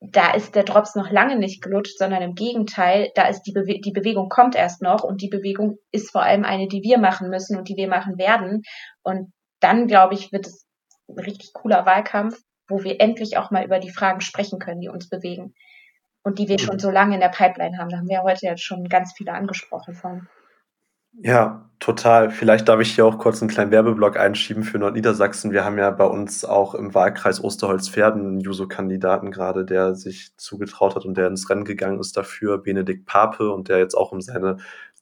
da 0.00 0.32
ist 0.32 0.54
der 0.54 0.64
Drops 0.64 0.94
noch 0.94 1.10
lange 1.10 1.36
nicht 1.36 1.62
gelutscht, 1.62 1.98
sondern 1.98 2.22
im 2.22 2.34
Gegenteil, 2.34 3.10
da 3.14 3.28
ist 3.28 3.42
die, 3.42 3.52
Bewe 3.52 3.80
die 3.80 3.92
Bewegung 3.92 4.30
kommt 4.30 4.54
erst 4.54 4.80
noch 4.80 5.04
und 5.04 5.20
die 5.20 5.28
Bewegung 5.28 5.76
ist 5.92 6.10
vor 6.10 6.22
allem 6.22 6.44
eine, 6.44 6.68
die 6.68 6.82
wir 6.82 6.96
machen 6.96 7.28
müssen 7.28 7.58
und 7.58 7.68
die 7.68 7.76
wir 7.76 7.88
machen 7.88 8.16
werden. 8.16 8.62
Und 9.02 9.34
dann, 9.60 9.88
glaube 9.88 10.14
ich, 10.14 10.32
wird 10.32 10.46
es 10.46 10.66
ein 11.06 11.18
richtig 11.18 11.52
cooler 11.52 11.84
Wahlkampf, 11.84 12.38
wo 12.66 12.82
wir 12.82 12.98
endlich 12.98 13.36
auch 13.36 13.50
mal 13.50 13.66
über 13.66 13.78
die 13.78 13.92
Fragen 13.92 14.22
sprechen 14.22 14.58
können, 14.58 14.80
die 14.80 14.88
uns 14.88 15.10
bewegen 15.10 15.52
und 16.26 16.40
die 16.40 16.48
wir 16.48 16.58
schon 16.58 16.74
mhm. 16.74 16.80
so 16.80 16.90
lange 16.90 17.14
in 17.14 17.20
der 17.20 17.28
Pipeline 17.28 17.78
haben. 17.78 17.88
Da 17.88 17.98
haben 17.98 18.08
wir 18.08 18.24
heute 18.24 18.46
jetzt 18.46 18.64
schon 18.64 18.88
ganz 18.88 19.12
viele 19.16 19.32
angesprochen 19.32 19.94
von. 19.94 20.26
Ja, 21.22 21.70
total. 21.78 22.30
Vielleicht 22.30 22.68
darf 22.68 22.80
ich 22.80 22.96
hier 22.96 23.06
auch 23.06 23.18
kurz 23.18 23.40
einen 23.40 23.48
kleinen 23.48 23.70
Werbeblock 23.70 24.18
einschieben 24.18 24.64
für 24.64 24.80
Nordniedersachsen. 24.80 25.52
Wir 25.52 25.64
haben 25.64 25.78
ja 25.78 25.88
bei 25.92 26.04
uns 26.04 26.44
auch 26.44 26.74
im 26.74 26.94
Wahlkreis 26.94 27.42
Osterholz-Pferden 27.42 28.26
einen 28.26 28.40
Juso-Kandidaten 28.40 29.30
gerade, 29.30 29.64
der 29.64 29.94
sich 29.94 30.36
zugetraut 30.36 30.96
hat 30.96 31.04
und 31.04 31.16
der 31.16 31.28
ins 31.28 31.48
Rennen 31.48 31.64
gegangen 31.64 32.00
ist 32.00 32.16
dafür, 32.16 32.58
Benedikt 32.58 33.06
Pape, 33.06 33.52
und 33.52 33.68
der 33.68 33.78
jetzt 33.78 33.94
auch 33.94 34.10
um 34.10 34.20
seine 34.20 34.56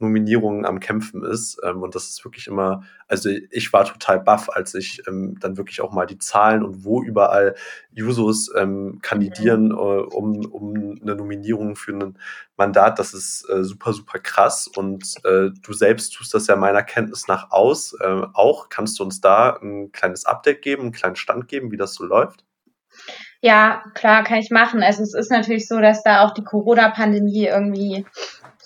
Nominierungen 0.04 0.64
am 0.64 0.80
Kämpfen 0.80 1.24
ist. 1.24 1.60
Ähm, 1.64 1.82
und 1.82 1.94
das 1.94 2.08
ist 2.08 2.24
wirklich 2.24 2.46
immer, 2.46 2.84
also 3.08 3.30
ich 3.50 3.72
war 3.72 3.84
total 3.84 4.20
baff, 4.20 4.48
als 4.50 4.74
ich 4.74 5.02
ähm, 5.08 5.36
dann 5.40 5.56
wirklich 5.56 5.80
auch 5.80 5.92
mal 5.92 6.06
die 6.06 6.18
Zahlen 6.18 6.62
und 6.62 6.84
wo 6.84 7.02
überall 7.02 7.54
Jusos 7.92 8.52
ähm, 8.56 9.00
kandidieren, 9.02 9.66
mhm. 9.66 9.72
äh, 9.72 9.74
um, 9.74 10.46
um 10.46 10.96
eine 11.02 11.16
Nominierung 11.16 11.76
für 11.76 11.92
ein 11.92 12.18
Mandat. 12.56 12.98
Das 12.98 13.14
ist 13.14 13.48
äh, 13.50 13.64
super, 13.64 13.92
super 13.92 14.18
krass. 14.18 14.68
Und 14.68 15.14
äh, 15.24 15.50
du 15.62 15.72
selbst 15.72 16.14
tust 16.14 16.34
das 16.34 16.46
ja 16.46 16.56
meiner 16.56 16.82
Kenntnis 16.82 17.26
nach 17.26 17.50
aus. 17.50 17.94
Äh, 18.00 18.22
auch 18.32 18.68
kannst 18.68 18.98
du 18.98 19.04
uns 19.04 19.20
da 19.20 19.58
ein 19.60 19.92
kleines 19.92 20.24
Update 20.26 20.62
geben, 20.62 20.82
einen 20.82 20.92
kleinen 20.92 21.16
Stand 21.16 21.48
geben, 21.48 21.70
wie 21.72 21.76
das 21.76 21.94
so 21.94 22.04
läuft? 22.04 22.44
Ja, 23.40 23.84
klar, 23.92 24.24
kann 24.24 24.38
ich 24.38 24.50
machen. 24.50 24.82
Also 24.82 25.02
es 25.02 25.12
ist 25.12 25.30
natürlich 25.30 25.68
so, 25.68 25.78
dass 25.78 26.02
da 26.02 26.24
auch 26.24 26.32
die 26.32 26.44
Corona-Pandemie 26.44 27.44
irgendwie 27.44 28.06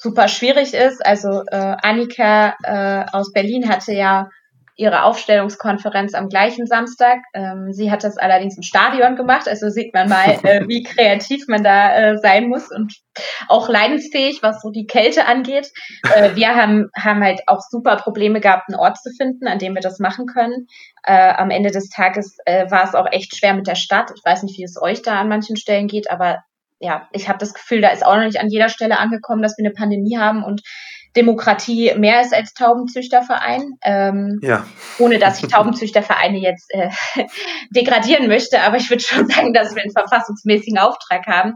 super 0.01 0.29
schwierig 0.29 0.75
ist. 0.75 1.05
Also 1.05 1.43
äh, 1.51 1.77
Annika 1.83 2.55
äh, 2.63 3.05
aus 3.13 3.33
Berlin 3.33 3.69
hatte 3.69 3.93
ja 3.93 4.29
ihre 4.79 5.03
Aufstellungskonferenz 5.03 6.15
am 6.15 6.29
gleichen 6.29 6.67
Samstag. 6.67 7.19
Ähm, 7.35 7.73
sie 7.73 7.91
hat 7.91 8.05
das 8.05 8.17
allerdings 8.17 8.57
im 8.57 8.63
Stadion 8.63 9.17
gemacht, 9.17 9.49
also 9.49 9.71
sieht 9.71 9.93
man 9.93 10.09
mal, 10.09 10.39
äh, 10.45 10.69
wie 10.69 10.85
kreativ 10.85 11.49
man 11.49 11.65
da 11.65 11.95
äh, 11.97 12.19
sein 12.19 12.49
muss 12.49 12.71
und 12.71 12.95
auch 13.49 13.69
leidensfähig, 13.69 14.41
was 14.41 14.63
so 14.63 14.71
die 14.71 14.87
Kälte 14.87 15.27
angeht. 15.27 15.73
Äh, 16.15 16.37
wir 16.37 16.55
haben, 16.55 16.91
haben 16.97 17.25
halt 17.25 17.41
auch 17.49 17.61
super 17.69 17.97
Probleme 17.97 18.41
gehabt, 18.41 18.69
einen 18.69 18.79
Ort 18.79 18.99
zu 18.99 19.11
finden, 19.11 19.49
an 19.49 19.59
dem 19.59 19.75
wir 19.75 19.83
das 19.83 19.99
machen 19.99 20.27
können. 20.27 20.69
Äh, 21.03 21.33
am 21.33 21.51
Ende 21.51 21.73
des 21.73 21.89
Tages 21.89 22.37
äh, 22.45 22.71
war 22.71 22.85
es 22.85 22.95
auch 22.95 23.11
echt 23.11 23.37
schwer 23.37 23.55
mit 23.55 23.67
der 23.67 23.75
Stadt. 23.75 24.13
Ich 24.15 24.25
weiß 24.25 24.45
nicht, 24.45 24.59
wie 24.59 24.65
es 24.65 24.81
euch 24.81 25.03
da 25.03 25.21
an 25.21 25.29
manchen 25.29 25.57
Stellen 25.57 25.89
geht, 25.89 26.09
aber 26.09 26.39
ja, 26.81 27.09
ich 27.13 27.29
habe 27.29 27.39
das 27.39 27.55
Gefühl, 27.55 27.81
da 27.81 27.89
ist 27.89 28.05
auch 28.05 28.17
noch 28.17 28.25
nicht 28.25 28.41
an 28.41 28.49
jeder 28.49 28.69
Stelle 28.69 28.99
angekommen, 28.99 29.43
dass 29.43 29.57
wir 29.59 29.65
eine 29.65 29.75
Pandemie 29.75 30.17
haben 30.17 30.45
und 30.45 30.63
Demokratie 31.17 31.95
mehr 31.97 32.21
ist 32.21 32.35
als 32.35 32.55
Taubenzüchterverein. 32.55 33.79
Ähm, 33.83 34.39
ja. 34.43 34.65
Ohne 34.99 35.19
dass 35.19 35.43
ich 35.43 35.49
Taubenzüchtervereine 35.49 36.39
jetzt 36.39 36.73
äh, 36.73 36.91
degradieren 37.71 38.29
möchte, 38.29 38.61
aber 38.61 38.77
ich 38.77 38.89
würde 38.91 39.03
schon 39.03 39.27
sagen, 39.27 39.53
dass 39.53 39.75
wir 39.75 39.83
einen 39.83 39.91
verfassungsmäßigen 39.91 40.79
Auftrag 40.79 41.27
haben. 41.27 41.55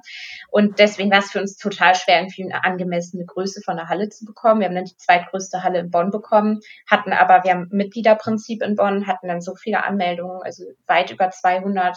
Und 0.50 0.78
deswegen 0.78 1.10
war 1.10 1.20
es 1.20 1.30
für 1.30 1.40
uns 1.40 1.56
total 1.56 1.94
schwer, 1.94 2.20
irgendwie 2.20 2.44
eine 2.44 2.64
angemessene 2.64 3.24
Größe 3.24 3.60
von 3.64 3.76
der 3.76 3.88
Halle 3.88 4.08
zu 4.08 4.24
bekommen. 4.24 4.60
Wir 4.60 4.68
haben 4.68 4.74
dann 4.74 4.84
die 4.84 4.96
zweitgrößte 4.96 5.62
Halle 5.62 5.78
in 5.78 5.90
Bonn 5.90 6.10
bekommen, 6.10 6.60
hatten 6.90 7.12
aber, 7.12 7.44
wir 7.44 7.52
haben 7.52 7.68
Mitgliederprinzip 7.70 8.62
in 8.62 8.74
Bonn, 8.74 9.06
hatten 9.06 9.28
dann 9.28 9.40
so 9.40 9.54
viele 9.54 9.84
Anmeldungen, 9.84 10.42
also 10.42 10.64
weit 10.86 11.10
über 11.10 11.30
200 11.30 11.96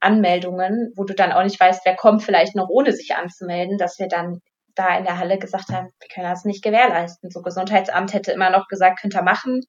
Anmeldungen, 0.00 0.92
wo 0.96 1.04
du 1.04 1.14
dann 1.14 1.32
auch 1.32 1.42
nicht 1.42 1.60
weißt, 1.60 1.84
wer 1.84 1.96
kommt 1.96 2.22
vielleicht 2.22 2.56
noch 2.56 2.68
ohne 2.68 2.92
sich 2.92 3.14
anzumelden, 3.14 3.78
dass 3.78 3.98
wir 3.98 4.08
dann 4.08 4.40
da 4.74 4.96
in 4.96 5.04
der 5.04 5.18
Halle 5.18 5.38
gesagt 5.38 5.68
haben, 5.70 5.90
wir 6.00 6.08
können 6.12 6.28
das 6.28 6.44
nicht 6.44 6.62
gewährleisten. 6.62 7.30
So 7.30 7.42
Gesundheitsamt 7.42 8.12
hätte 8.12 8.32
immer 8.32 8.50
noch 8.50 8.68
gesagt, 8.68 9.00
könnt 9.00 9.14
ihr 9.14 9.22
machen. 9.22 9.60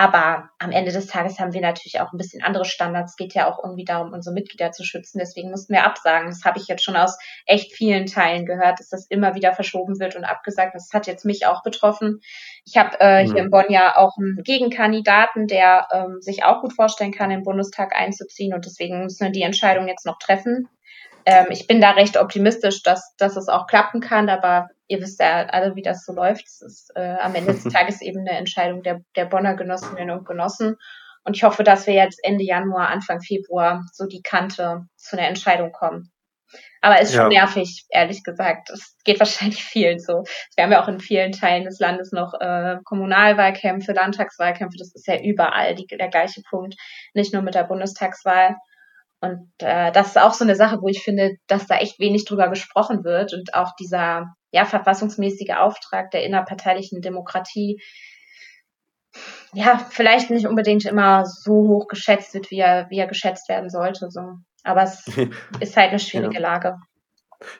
Aber 0.00 0.48
am 0.58 0.72
Ende 0.72 0.92
des 0.92 1.08
Tages 1.08 1.38
haben 1.38 1.52
wir 1.52 1.60
natürlich 1.60 2.00
auch 2.00 2.10
ein 2.10 2.16
bisschen 2.16 2.42
andere 2.42 2.64
Standards. 2.64 3.12
Es 3.12 3.16
geht 3.18 3.34
ja 3.34 3.46
auch 3.46 3.62
irgendwie 3.62 3.84
darum, 3.84 4.14
unsere 4.14 4.32
Mitglieder 4.32 4.72
zu 4.72 4.82
schützen. 4.82 5.18
Deswegen 5.18 5.50
mussten 5.50 5.74
wir 5.74 5.84
absagen. 5.84 6.30
Das 6.30 6.42
habe 6.42 6.58
ich 6.58 6.68
jetzt 6.68 6.82
schon 6.82 6.96
aus 6.96 7.18
echt 7.44 7.74
vielen 7.74 8.06
Teilen 8.06 8.46
gehört, 8.46 8.80
dass 8.80 8.88
das 8.88 9.04
immer 9.08 9.34
wieder 9.34 9.52
verschoben 9.52 10.00
wird 10.00 10.16
und 10.16 10.24
abgesagt. 10.24 10.74
Das 10.74 10.88
hat 10.94 11.06
jetzt 11.06 11.26
mich 11.26 11.44
auch 11.44 11.62
betroffen. 11.62 12.22
Ich 12.64 12.78
habe 12.78 12.98
äh, 12.98 13.24
mhm. 13.24 13.26
hier 13.30 13.42
in 13.42 13.50
Bonn 13.50 13.66
ja 13.68 13.98
auch 13.98 14.16
einen 14.16 14.42
Gegenkandidaten, 14.42 15.46
der 15.46 15.86
ähm, 15.92 16.22
sich 16.22 16.44
auch 16.44 16.62
gut 16.62 16.72
vorstellen 16.72 17.12
kann, 17.12 17.30
in 17.30 17.40
den 17.40 17.44
Bundestag 17.44 17.94
einzuziehen. 17.94 18.54
Und 18.54 18.64
deswegen 18.64 19.02
müssen 19.02 19.26
wir 19.26 19.32
die 19.32 19.42
Entscheidung 19.42 19.86
jetzt 19.86 20.06
noch 20.06 20.18
treffen. 20.18 20.66
Ähm, 21.30 21.46
ich 21.50 21.68
bin 21.68 21.80
da 21.80 21.92
recht 21.92 22.16
optimistisch, 22.16 22.82
dass, 22.82 23.14
dass 23.16 23.36
es 23.36 23.48
auch 23.48 23.68
klappen 23.68 24.00
kann, 24.00 24.28
aber 24.28 24.68
ihr 24.88 25.00
wisst 25.00 25.20
ja 25.20 25.46
alle, 25.46 25.76
wie 25.76 25.82
das 25.82 26.04
so 26.04 26.12
läuft. 26.12 26.44
Es 26.44 26.60
ist 26.60 26.90
äh, 26.96 27.16
am 27.20 27.36
Ende 27.36 27.52
des 27.52 27.64
Tages 27.72 28.02
eben 28.02 28.20
eine 28.20 28.36
Entscheidung 28.36 28.82
der, 28.82 29.02
der 29.14 29.26
Bonner 29.26 29.54
Genossinnen 29.54 30.10
und 30.10 30.26
Genossen. 30.26 30.76
Und 31.22 31.36
ich 31.36 31.44
hoffe, 31.44 31.62
dass 31.62 31.86
wir 31.86 31.94
jetzt 31.94 32.18
Ende 32.24 32.42
Januar, 32.42 32.88
Anfang 32.88 33.20
Februar 33.20 33.84
so 33.92 34.06
die 34.06 34.22
Kante 34.22 34.86
zu 34.96 35.16
einer 35.16 35.28
Entscheidung 35.28 35.70
kommen. 35.70 36.10
Aber 36.80 36.98
es 36.98 37.10
ist 37.10 37.14
schon 37.14 37.30
ja. 37.30 37.44
nervig, 37.44 37.84
ehrlich 37.90 38.24
gesagt. 38.24 38.70
Es 38.70 38.96
geht 39.04 39.20
wahrscheinlich 39.20 39.62
vielen 39.62 40.00
so. 40.00 40.24
Wir 40.56 40.64
haben 40.64 40.72
ja 40.72 40.82
auch 40.82 40.88
in 40.88 40.98
vielen 40.98 41.30
Teilen 41.30 41.64
des 41.64 41.78
Landes 41.78 42.10
noch 42.10 42.34
äh, 42.40 42.78
Kommunalwahlkämpfe, 42.84 43.92
Landtagswahlkämpfe. 43.92 44.78
Das 44.78 44.92
ist 44.96 45.06
ja 45.06 45.20
überall 45.20 45.76
die, 45.76 45.86
der 45.86 46.08
gleiche 46.08 46.42
Punkt. 46.50 46.74
Nicht 47.14 47.32
nur 47.32 47.42
mit 47.42 47.54
der 47.54 47.64
Bundestagswahl. 47.64 48.56
Und 49.20 49.50
äh, 49.58 49.92
das 49.92 50.08
ist 50.08 50.18
auch 50.18 50.32
so 50.32 50.44
eine 50.44 50.56
Sache, 50.56 50.78
wo 50.80 50.88
ich 50.88 51.02
finde, 51.02 51.36
dass 51.46 51.66
da 51.66 51.76
echt 51.76 51.98
wenig 51.98 52.24
drüber 52.24 52.48
gesprochen 52.48 53.04
wird 53.04 53.34
und 53.34 53.54
auch 53.54 53.74
dieser 53.78 54.34
ja 54.50 54.64
verfassungsmäßige 54.64 55.56
Auftrag 55.56 56.10
der 56.10 56.24
innerparteilichen 56.24 57.02
Demokratie 57.02 57.80
ja 59.52 59.78
vielleicht 59.90 60.30
nicht 60.30 60.46
unbedingt 60.46 60.84
immer 60.86 61.26
so 61.26 61.52
hoch 61.52 61.88
geschätzt 61.88 62.32
wird, 62.34 62.50
wie 62.50 62.60
er 62.60 62.86
wie 62.88 62.98
er 62.98 63.06
geschätzt 63.06 63.48
werden 63.48 63.68
sollte. 63.68 64.10
So, 64.10 64.20
aber 64.64 64.84
es 64.84 65.04
ist 65.60 65.76
halt 65.76 65.90
eine 65.90 65.98
schwierige 65.98 66.34
ja. 66.34 66.40
Lage. 66.40 66.76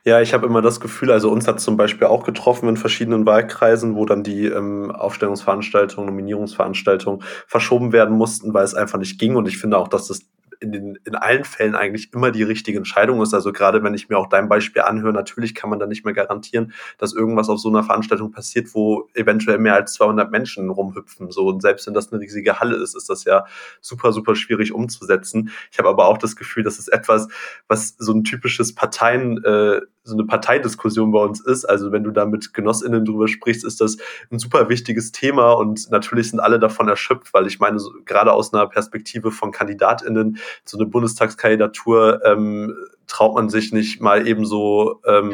Ja, 0.05 0.21
ich 0.21 0.35
habe 0.35 0.47
immer 0.47 0.61
das 0.61 0.79
Gefühl, 0.79 1.11
also 1.11 1.31
uns 1.31 1.49
hat 1.49 1.59
zum 1.59 1.79
Beispiel 1.79 2.07
auch 2.07 2.25
getroffen 2.25 2.69
in 2.69 2.77
verschiedenen 2.77 3.25
Wahlkreisen, 3.25 3.97
wo 3.97 4.05
dann 4.05 4.23
die 4.23 4.45
ähm, 4.45 4.91
Aufstellungsveranstaltungen, 4.91 6.07
Nominierungsveranstaltungen 6.07 7.23
verschoben 7.47 7.93
werden 7.93 8.17
mussten, 8.17 8.53
weil 8.53 8.65
es 8.65 8.75
einfach 8.75 8.99
nicht 8.99 9.19
ging. 9.19 9.37
Und 9.37 9.49
ich 9.49 9.57
finde 9.57 9.79
auch, 9.79 9.89
dass 9.89 10.07
das 10.09 10.21
in, 10.61 10.73
den, 10.73 10.99
in 11.05 11.15
allen 11.15 11.45
Fällen 11.45 11.75
eigentlich 11.75 12.13
immer 12.13 12.31
die 12.31 12.43
richtige 12.43 12.79
Entscheidung 12.79 13.21
ist. 13.23 13.35
Also 13.35 13.53
gerade 13.53 13.83
wenn 13.83 13.95
ich 13.95 14.09
mir 14.09 14.19
auch 14.19 14.29
dein 14.29 14.49
Beispiel 14.49 14.83
anhöre, 14.83 15.13
natürlich 15.13 15.55
kann 15.55 15.71
man 15.71 15.79
da 15.79 15.87
nicht 15.87 16.05
mehr 16.05 16.15
garantieren, 16.15 16.73
dass 16.99 17.15
irgendwas 17.15 17.49
auf 17.49 17.59
so 17.59 17.69
einer 17.69 17.83
Veranstaltung 17.83 18.31
passiert, 18.31 18.75
wo 18.75 19.09
eventuell 19.15 19.59
mehr 19.59 19.75
als 19.75 19.95
200 19.95 20.31
Menschen 20.31 20.71
rumhüpfen. 20.71 21.31
So 21.31 21.47
und 21.47 21.63
selbst 21.63 21.87
wenn 21.87 21.95
das 21.95 22.13
eine 22.13 22.21
riesige 22.21 22.61
Halle 22.61 22.77
ist, 22.77 22.95
ist 22.95 23.09
das 23.09 23.25
ja 23.25 23.45
super 23.81 24.13
super 24.13 24.35
schwierig 24.35 24.73
umzusetzen. 24.73 25.51
Ich 25.73 25.79
habe 25.79 25.89
aber 25.89 26.07
auch 26.07 26.19
das 26.19 26.37
Gefühl, 26.37 26.63
das 26.63 26.79
ist 26.79 26.89
etwas, 26.89 27.29
was 27.67 27.97
so 27.99 28.13
ein 28.13 28.25
typisches 28.25 28.75
Parteien 28.75 29.43
äh, 29.45 29.81
so 30.03 30.15
eine 30.15 30.25
Parteidiskussion 30.25 31.13
bei 31.13 31.21
uns 31.21 31.41
ist. 31.41 31.65
Also 31.65 31.93
wenn 31.93 32.05
du 32.05 32.11
da 32.11 32.25
mit 32.25 32.55
GenossInnen 32.55 33.05
drüber 33.05 33.29
sprichst, 33.29 33.65
ist 33.65 33.81
das 33.81 33.97
ein 34.31 34.39
super 34.39 34.69
wichtiges 34.69 35.13
Thema 35.13 35.53
und 35.53 35.91
natürlich 35.91 36.31
sind 36.31 36.41
alle 36.41 36.59
davon 36.59 36.89
erschöpft, 36.89 37.35
weil 37.35 37.47
ich 37.47 37.61
meine, 37.61 37.79
so, 37.79 37.93
gerade 38.05 38.33
aus 38.33 38.53
einer 38.53 38.67
Perspektive 38.67 39.31
von 39.31 39.53
KandidatInnen, 39.53 40.39
so 40.65 40.79
eine 40.79 40.87
Bundestagskandidatur 40.87 42.21
ähm, 42.25 42.75
traut 43.07 43.35
man 43.35 43.49
sich 43.49 43.73
nicht 43.73 44.01
mal 44.01 44.27
eben 44.27 44.45
so 44.45 45.01
ähm, 45.07 45.29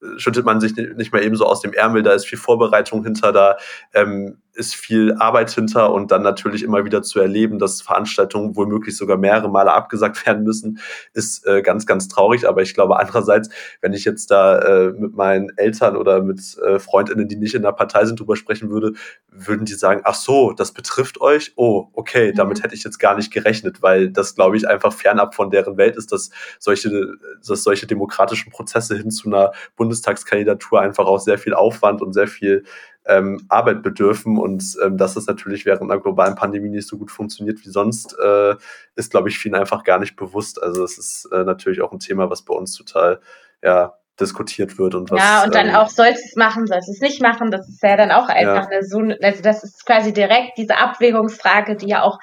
mhm. 0.00 0.18
schüttet 0.18 0.44
man 0.44 0.60
sich 0.60 0.76
nicht 0.76 1.12
mehr 1.12 1.22
eben 1.22 1.36
so 1.36 1.46
aus 1.46 1.60
dem 1.60 1.72
Ärmel, 1.72 2.02
da 2.02 2.12
ist 2.12 2.26
viel 2.26 2.38
Vorbereitung 2.38 3.02
hinter, 3.04 3.32
da. 3.32 3.56
Ähm, 3.94 4.41
ist 4.54 4.74
viel 4.74 5.14
Arbeit 5.14 5.50
hinter 5.50 5.92
und 5.92 6.10
dann 6.10 6.22
natürlich 6.22 6.62
immer 6.62 6.84
wieder 6.84 7.02
zu 7.02 7.20
erleben, 7.20 7.58
dass 7.58 7.80
Veranstaltungen 7.80 8.56
womöglich 8.56 8.96
sogar 8.96 9.16
mehrere 9.16 9.48
Male 9.48 9.72
abgesagt 9.72 10.26
werden 10.26 10.44
müssen, 10.44 10.78
ist 11.14 11.46
äh, 11.46 11.62
ganz, 11.62 11.86
ganz 11.86 12.08
traurig. 12.08 12.46
Aber 12.48 12.62
ich 12.62 12.74
glaube 12.74 12.98
andererseits, 12.98 13.48
wenn 13.80 13.92
ich 13.92 14.04
jetzt 14.04 14.30
da 14.30 14.58
äh, 14.58 14.92
mit 14.92 15.14
meinen 15.14 15.50
Eltern 15.56 15.96
oder 15.96 16.22
mit 16.22 16.58
äh, 16.58 16.78
Freundinnen, 16.78 17.28
die 17.28 17.36
nicht 17.36 17.54
in 17.54 17.62
der 17.62 17.72
Partei 17.72 18.04
sind, 18.04 18.20
drüber 18.20 18.36
sprechen 18.36 18.70
würde, 18.70 18.92
würden 19.30 19.64
die 19.64 19.74
sagen, 19.74 20.02
ach 20.04 20.14
so, 20.14 20.52
das 20.52 20.72
betrifft 20.72 21.20
euch? 21.20 21.52
Oh, 21.56 21.88
okay, 21.94 22.32
mhm. 22.32 22.36
damit 22.36 22.62
hätte 22.62 22.74
ich 22.74 22.84
jetzt 22.84 22.98
gar 22.98 23.16
nicht 23.16 23.32
gerechnet, 23.32 23.82
weil 23.82 24.10
das, 24.10 24.34
glaube 24.34 24.56
ich, 24.56 24.68
einfach 24.68 24.92
fernab 24.92 25.34
von 25.34 25.50
deren 25.50 25.76
Welt 25.76 25.96
ist, 25.96 26.12
dass 26.12 26.30
solche, 26.58 27.14
dass 27.46 27.62
solche 27.62 27.86
demokratischen 27.86 28.50
Prozesse 28.52 28.96
hin 28.96 29.10
zu 29.10 29.28
einer 29.28 29.52
Bundestagskandidatur 29.76 30.80
einfach 30.80 31.06
auch 31.06 31.20
sehr 31.20 31.38
viel 31.38 31.54
Aufwand 31.54 32.02
und 32.02 32.12
sehr 32.12 32.28
viel 32.28 32.64
ähm, 33.06 33.44
Arbeit 33.48 33.82
bedürfen 33.82 34.38
und 34.38 34.76
ähm, 34.84 34.96
dass 34.96 35.14
das 35.14 35.26
natürlich 35.26 35.66
während 35.66 35.82
einer 35.82 36.00
globalen 36.00 36.34
Pandemie 36.34 36.68
nicht 36.68 36.86
so 36.86 36.98
gut 36.98 37.10
funktioniert 37.10 37.64
wie 37.64 37.70
sonst, 37.70 38.16
äh, 38.22 38.54
ist, 38.94 39.10
glaube 39.10 39.28
ich, 39.28 39.38
vielen 39.38 39.54
einfach 39.54 39.84
gar 39.84 39.98
nicht 39.98 40.16
bewusst. 40.16 40.62
Also 40.62 40.84
es 40.84 40.98
ist 40.98 41.28
äh, 41.32 41.44
natürlich 41.44 41.80
auch 41.80 41.92
ein 41.92 41.98
Thema, 41.98 42.30
was 42.30 42.42
bei 42.42 42.54
uns 42.54 42.74
total 42.74 43.20
ja, 43.62 43.94
diskutiert 44.20 44.78
wird 44.78 44.94
und 44.94 45.10
was. 45.10 45.18
Ja, 45.18 45.44
und 45.44 45.54
dann 45.54 45.68
ähm, 45.68 45.74
auch 45.74 45.88
sollst 45.88 46.24
es 46.24 46.36
machen, 46.36 46.66
sollst 46.66 46.88
es 46.88 47.00
nicht 47.00 47.20
machen. 47.22 47.50
Das 47.50 47.68
ist 47.68 47.82
ja 47.82 47.96
dann 47.96 48.10
auch 48.10 48.28
einfach 48.28 48.64
ja. 48.64 48.68
eine 48.68 48.84
so, 48.84 49.00
also 49.00 49.42
das 49.42 49.64
ist 49.64 49.84
quasi 49.84 50.12
direkt 50.12 50.58
diese 50.58 50.76
Abwägungsfrage, 50.76 51.76
die 51.76 51.88
ja 51.88 52.02
auch, 52.02 52.18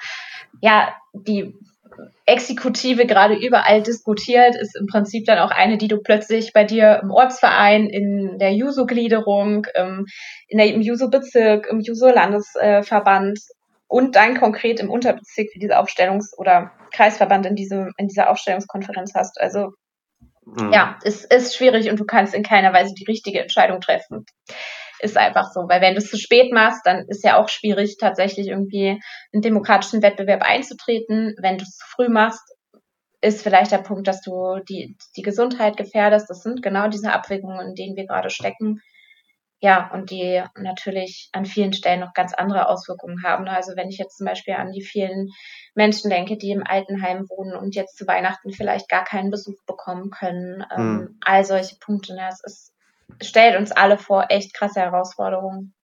ja, 0.60 0.94
die 1.12 1.58
Exekutive 2.26 3.06
gerade 3.06 3.34
überall 3.34 3.82
diskutiert, 3.82 4.54
ist 4.56 4.76
im 4.76 4.86
Prinzip 4.86 5.26
dann 5.26 5.38
auch 5.38 5.50
eine, 5.50 5.78
die 5.78 5.88
du 5.88 5.98
plötzlich 5.98 6.52
bei 6.52 6.64
dir 6.64 7.00
im 7.02 7.10
Ortsverein, 7.10 7.88
in 7.88 8.38
der 8.38 8.52
Juso-Gliederung, 8.52 9.66
ähm, 9.74 10.06
in 10.48 10.58
der, 10.58 10.72
im 10.72 10.80
Juso-Bezirk, 10.80 11.66
im 11.68 11.80
Juso-Landesverband 11.80 13.38
und 13.88 14.14
dann 14.14 14.38
konkret 14.38 14.78
im 14.80 14.90
Unterbezirk 14.90 15.48
für 15.52 15.58
diese 15.58 15.78
Aufstellungs- 15.78 16.36
oder 16.36 16.70
Kreisverband 16.92 17.46
in, 17.46 17.56
diesem, 17.56 17.92
in 17.96 18.06
dieser 18.06 18.30
Aufstellungskonferenz 18.30 19.14
hast. 19.14 19.40
Also 19.40 19.72
mhm. 20.44 20.72
ja, 20.72 20.98
es 21.02 21.24
ist 21.24 21.56
schwierig 21.56 21.90
und 21.90 21.98
du 21.98 22.04
kannst 22.04 22.34
in 22.34 22.44
keiner 22.44 22.72
Weise 22.72 22.94
die 22.94 23.04
richtige 23.04 23.40
Entscheidung 23.40 23.80
treffen. 23.80 24.24
Ist 25.00 25.16
einfach 25.16 25.50
so, 25.52 25.60
weil 25.68 25.80
wenn 25.80 25.94
du 25.94 25.98
es 25.98 26.10
zu 26.10 26.18
spät 26.18 26.52
machst, 26.52 26.82
dann 26.84 27.06
ist 27.08 27.24
ja 27.24 27.40
auch 27.40 27.48
schwierig, 27.48 27.96
tatsächlich 27.98 28.48
irgendwie 28.48 29.00
in 29.32 29.40
demokratischen 29.40 30.02
Wettbewerb 30.02 30.42
einzutreten. 30.42 31.34
Wenn 31.40 31.58
du 31.58 31.64
es 31.64 31.76
zu 31.76 31.86
früh 31.88 32.08
machst, 32.08 32.42
ist 33.22 33.42
vielleicht 33.42 33.72
der 33.72 33.78
Punkt, 33.78 34.06
dass 34.08 34.22
du 34.22 34.60
die, 34.68 34.96
die 35.16 35.22
Gesundheit 35.22 35.76
gefährdest. 35.76 36.28
Das 36.28 36.42
sind 36.42 36.62
genau 36.62 36.88
diese 36.88 37.12
Abwägungen, 37.12 37.68
in 37.68 37.74
denen 37.74 37.96
wir 37.96 38.06
gerade 38.06 38.30
stecken. 38.30 38.80
Ja, 39.62 39.90
und 39.92 40.10
die 40.10 40.42
natürlich 40.56 41.28
an 41.32 41.44
vielen 41.44 41.74
Stellen 41.74 42.00
noch 42.00 42.14
ganz 42.14 42.32
andere 42.32 42.68
Auswirkungen 42.68 43.22
haben. 43.22 43.46
Also 43.46 43.76
wenn 43.76 43.90
ich 43.90 43.98
jetzt 43.98 44.16
zum 44.16 44.26
Beispiel 44.26 44.54
an 44.54 44.72
die 44.72 44.82
vielen 44.82 45.28
Menschen 45.74 46.08
denke, 46.08 46.38
die 46.38 46.50
im 46.50 46.66
Altenheim 46.66 47.26
wohnen 47.28 47.54
und 47.54 47.74
jetzt 47.74 47.98
zu 47.98 48.06
Weihnachten 48.06 48.52
vielleicht 48.52 48.88
gar 48.88 49.04
keinen 49.04 49.30
Besuch 49.30 49.62
bekommen 49.66 50.10
können. 50.10 50.64
Mhm. 50.74 51.18
all 51.20 51.44
solche 51.44 51.76
Punkte. 51.78 52.14
Ne? 52.14 52.26
Es 52.28 52.42
ist 52.42 52.72
stellt 53.22 53.58
uns 53.58 53.72
alle 53.72 53.98
vor 53.98 54.26
echt 54.30 54.54
krasse 54.54 54.80
Herausforderungen. 54.80 55.74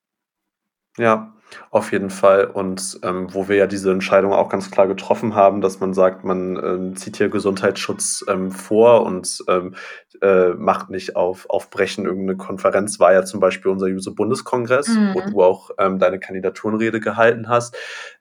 Ja, 0.98 1.34
auf 1.72 1.92
jeden 1.92 2.10
Fall. 2.10 2.46
Und 2.46 3.00
ähm, 3.04 3.34
wo 3.34 3.48
wir 3.48 3.56
ja 3.56 3.68
diese 3.68 3.92
Entscheidung 3.92 4.34
auch 4.34 4.50
ganz 4.50 4.70
klar 4.70 4.88
getroffen 4.88 5.36
haben, 5.36 5.62
dass 5.62 5.80
man 5.80 5.94
sagt, 5.94 6.24
man 6.24 6.58
ähm, 6.58 6.96
zieht 6.96 7.18
hier 7.18 7.30
Gesundheitsschutz 7.30 8.26
ähm, 8.28 8.52
vor 8.52 9.06
und 9.06 9.44
ähm, 9.48 9.76
äh, 10.22 10.50
macht 10.50 10.90
nicht 10.90 11.16
auf, 11.16 11.50
auf 11.50 11.70
Brechen 11.70 12.06
irgendeine 12.06 12.38
Konferenz, 12.38 13.00
war 13.00 13.14
ja 13.14 13.24
zum 13.24 13.40
Beispiel 13.40 13.72
unser 13.72 13.88
Juso-Bundeskongress, 13.88 14.90
mhm. 14.90 15.14
wo 15.14 15.22
du 15.22 15.44
auch 15.44 15.72
ähm, 15.78 16.00
deine 16.00 16.20
Kandidaturenrede 16.20 17.00
gehalten 17.00 17.48
hast. 17.48 17.76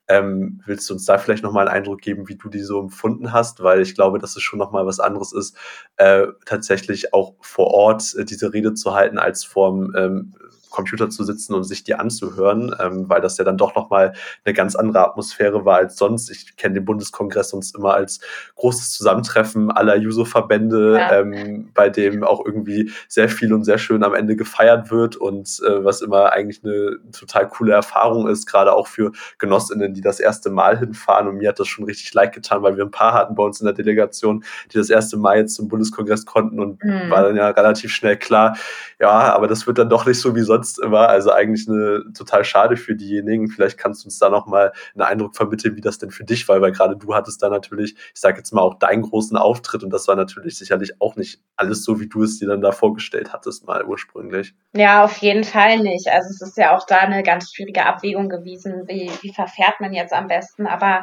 Ähm, 0.09 0.61
willst 0.65 0.89
du 0.89 0.95
uns 0.95 1.05
da 1.05 1.19
vielleicht 1.19 1.43
nochmal 1.43 1.67
einen 1.67 1.79
Eindruck 1.79 2.01
geben, 2.01 2.29
wie 2.29 2.37
du 2.37 2.49
die 2.49 2.61
so 2.61 2.81
empfunden 2.81 3.33
hast? 3.33 3.63
Weil 3.63 3.81
ich 3.81 3.95
glaube, 3.97 4.21
dass 4.21 4.37
es 4.37 4.43
schon 4.43 4.59
nochmal 4.59 4.87
was 4.87 5.01
anderes 5.01 5.33
ist, 5.33 5.57
äh, 5.97 6.29
tatsächlich 6.45 7.13
auch 7.13 7.35
vor 7.41 7.69
Ort 7.69 8.15
äh, 8.17 8.25
diese 8.25 8.53
Rede 8.53 8.75
zu 8.75 8.95
halten, 8.95 9.19
als 9.19 9.45
vorm 9.45 9.93
ähm, 9.97 10.35
Computer 10.77 11.09
zu 11.09 11.25
sitzen 11.25 11.55
und 11.55 11.65
sich 11.65 11.85
die 11.85 11.95
anzuhören, 11.95 12.77
ähm, 12.79 13.09
weil 13.09 13.23
das 13.23 13.39
ja 13.39 13.45
dann 13.45 13.57
doch 13.57 13.75
nochmal 13.75 14.13
eine 14.45 14.53
ganz 14.53 14.77
andere 14.77 15.09
Atmosphäre 15.09 15.65
war 15.65 15.79
als 15.79 15.97
sonst. 15.97 16.31
Ich 16.31 16.57
kenne 16.57 16.75
den 16.75 16.85
Bundeskongress 16.85 17.51
sonst 17.51 17.75
immer 17.75 17.95
als 17.95 18.21
großes 18.57 18.93
Zusammentreffen 18.93 19.71
aller 19.71 19.97
Juso-Verbände, 19.97 20.97
ja. 20.99 21.21
ähm, 21.21 21.71
bei 21.73 21.89
dem 21.89 22.25
auch 22.25 22.45
irgendwie 22.45 22.93
sehr 23.09 23.31
viel 23.31 23.55
und 23.55 23.65
sehr 23.65 23.79
schön 23.79 24.05
am 24.05 24.15
Ende 24.15 24.37
gefeiert 24.37 24.91
wird 24.91 25.17
und 25.17 25.61
äh, 25.67 25.83
was 25.83 26.03
immer 26.03 26.33
eigentlich 26.33 26.63
eine 26.63 26.99
total 27.11 27.49
coole 27.49 27.73
Erfahrung 27.73 28.29
ist, 28.29 28.47
gerade 28.47 28.75
auch 28.75 28.87
für 28.87 29.13
Genossinnen, 29.39 29.95
die 29.95 30.03
das 30.03 30.21
erste 30.21 30.51
Mal 30.51 30.79
hinfahren. 30.79 31.27
Und 31.27 31.39
mir 31.39 31.49
hat 31.49 31.59
das 31.59 31.69
schon 31.69 31.87
richtig 31.87 32.13
leid 32.13 32.35
getan, 32.35 32.63
weil 32.63 32.77
wir 32.77 32.85
ein 32.85 32.91
paar 32.91 33.15
hatten 33.15 33.35
bei 33.35 33.43
uns 33.43 33.61
in 33.61 33.65
der 33.65 33.75
Delegation, 33.75 34.45
die 34.73 34.77
das 34.77 34.91
erste 34.91 35.17
Mal 35.17 35.39
jetzt 35.39 35.55
zum 35.55 35.69
Bundeskongress 35.69 36.27
konnten 36.27 36.61
und 36.61 36.85
mhm. 36.85 37.09
war 37.09 37.23
dann 37.23 37.37
ja 37.37 37.49
relativ 37.49 37.93
schnell 37.93 38.19
klar, 38.19 38.59
ja, 38.99 39.35
aber 39.35 39.47
das 39.47 39.67
wird 39.67 39.79
dann 39.79 39.89
doch 39.89 40.05
nicht 40.07 40.21
so 40.21 40.35
wie 40.35 40.43
sonst 40.43 40.66
sonst 40.67 40.79
immer. 40.79 41.09
Also 41.09 41.33
eigentlich 41.33 41.69
eine 41.69 42.05
total 42.17 42.45
schade 42.45 42.77
für 42.77 42.95
diejenigen. 42.95 43.49
Vielleicht 43.49 43.79
kannst 43.79 44.05
du 44.05 44.07
uns 44.07 44.19
da 44.19 44.29
nochmal 44.29 44.73
einen 44.95 45.03
Eindruck 45.03 45.37
vermitteln, 45.37 45.77
wie 45.77 45.81
das 45.81 45.99
denn 45.99 46.11
für 46.11 46.25
dich 46.25 46.49
war, 46.49 46.61
weil 46.61 46.73
gerade 46.73 46.97
du 46.97 47.15
hattest 47.15 47.43
da 47.43 47.49
natürlich, 47.49 47.95
ich 48.15 48.21
sage 48.21 48.39
jetzt 48.39 48.53
mal, 48.53 48.63
auch 48.63 48.75
deinen 48.75 49.03
großen 49.03 49.37
Auftritt 49.37 49.83
und 49.83 49.91
das 49.91 50.09
war 50.09 50.17
natürlich 50.17 50.59
sicherlich 50.59 51.01
auch 51.01 51.17
nicht 51.17 51.41
alles 51.57 51.85
so, 51.85 52.01
wie 52.01 52.09
du 52.09 52.23
es 52.23 52.39
dir 52.39 52.49
dann 52.49 52.61
da 52.61 52.73
vorgestellt 52.73 53.33
hattest, 53.33 53.67
mal 53.67 53.85
ursprünglich. 53.85 54.55
Ja, 54.75 55.05
auf 55.05 55.19
jeden 55.19 55.45
Fall 55.45 55.79
nicht. 55.79 56.09
Also 56.09 56.29
es 56.31 56.41
ist 56.41 56.57
ja 56.57 56.77
auch 56.77 56.87
da 56.87 56.99
eine 56.99 57.23
ganz 57.23 57.53
schwierige 57.53 57.87
Abwägung 57.87 58.29
gewesen, 58.29 58.85
wie, 58.87 59.11
wie 59.23 59.33
verfährt 59.33 59.81
man 59.81 59.93
jetzt 59.93 60.13
am 60.13 60.27
besten. 60.27 60.67
Aber 60.67 61.03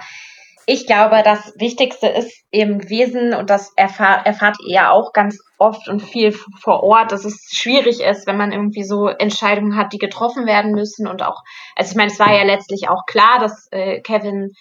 ich 0.65 0.85
glaube, 0.85 1.21
das 1.23 1.53
Wichtigste 1.57 2.07
ist 2.07 2.31
eben 2.51 2.79
gewesen, 2.79 3.33
und 3.33 3.49
das 3.49 3.71
erfahr, 3.75 4.25
erfahrt 4.25 4.57
ihr 4.65 4.75
ja 4.75 4.91
auch 4.91 5.11
ganz 5.13 5.39
oft 5.57 5.87
und 5.87 6.01
viel 6.01 6.31
vor 6.31 6.83
Ort, 6.83 7.11
dass 7.11 7.25
es 7.25 7.49
schwierig 7.51 8.01
ist, 8.01 8.27
wenn 8.27 8.37
man 8.37 8.51
irgendwie 8.51 8.83
so 8.83 9.07
Entscheidungen 9.07 9.75
hat, 9.75 9.93
die 9.93 9.97
getroffen 9.97 10.45
werden 10.45 10.71
müssen. 10.71 11.07
Und 11.07 11.23
auch, 11.23 11.41
also 11.75 11.91
ich 11.91 11.97
meine, 11.97 12.11
es 12.11 12.19
war 12.19 12.33
ja 12.33 12.43
letztlich 12.43 12.89
auch 12.89 13.05
klar, 13.05 13.39
dass 13.39 13.67
äh, 13.71 14.01
Kevin 14.01 14.51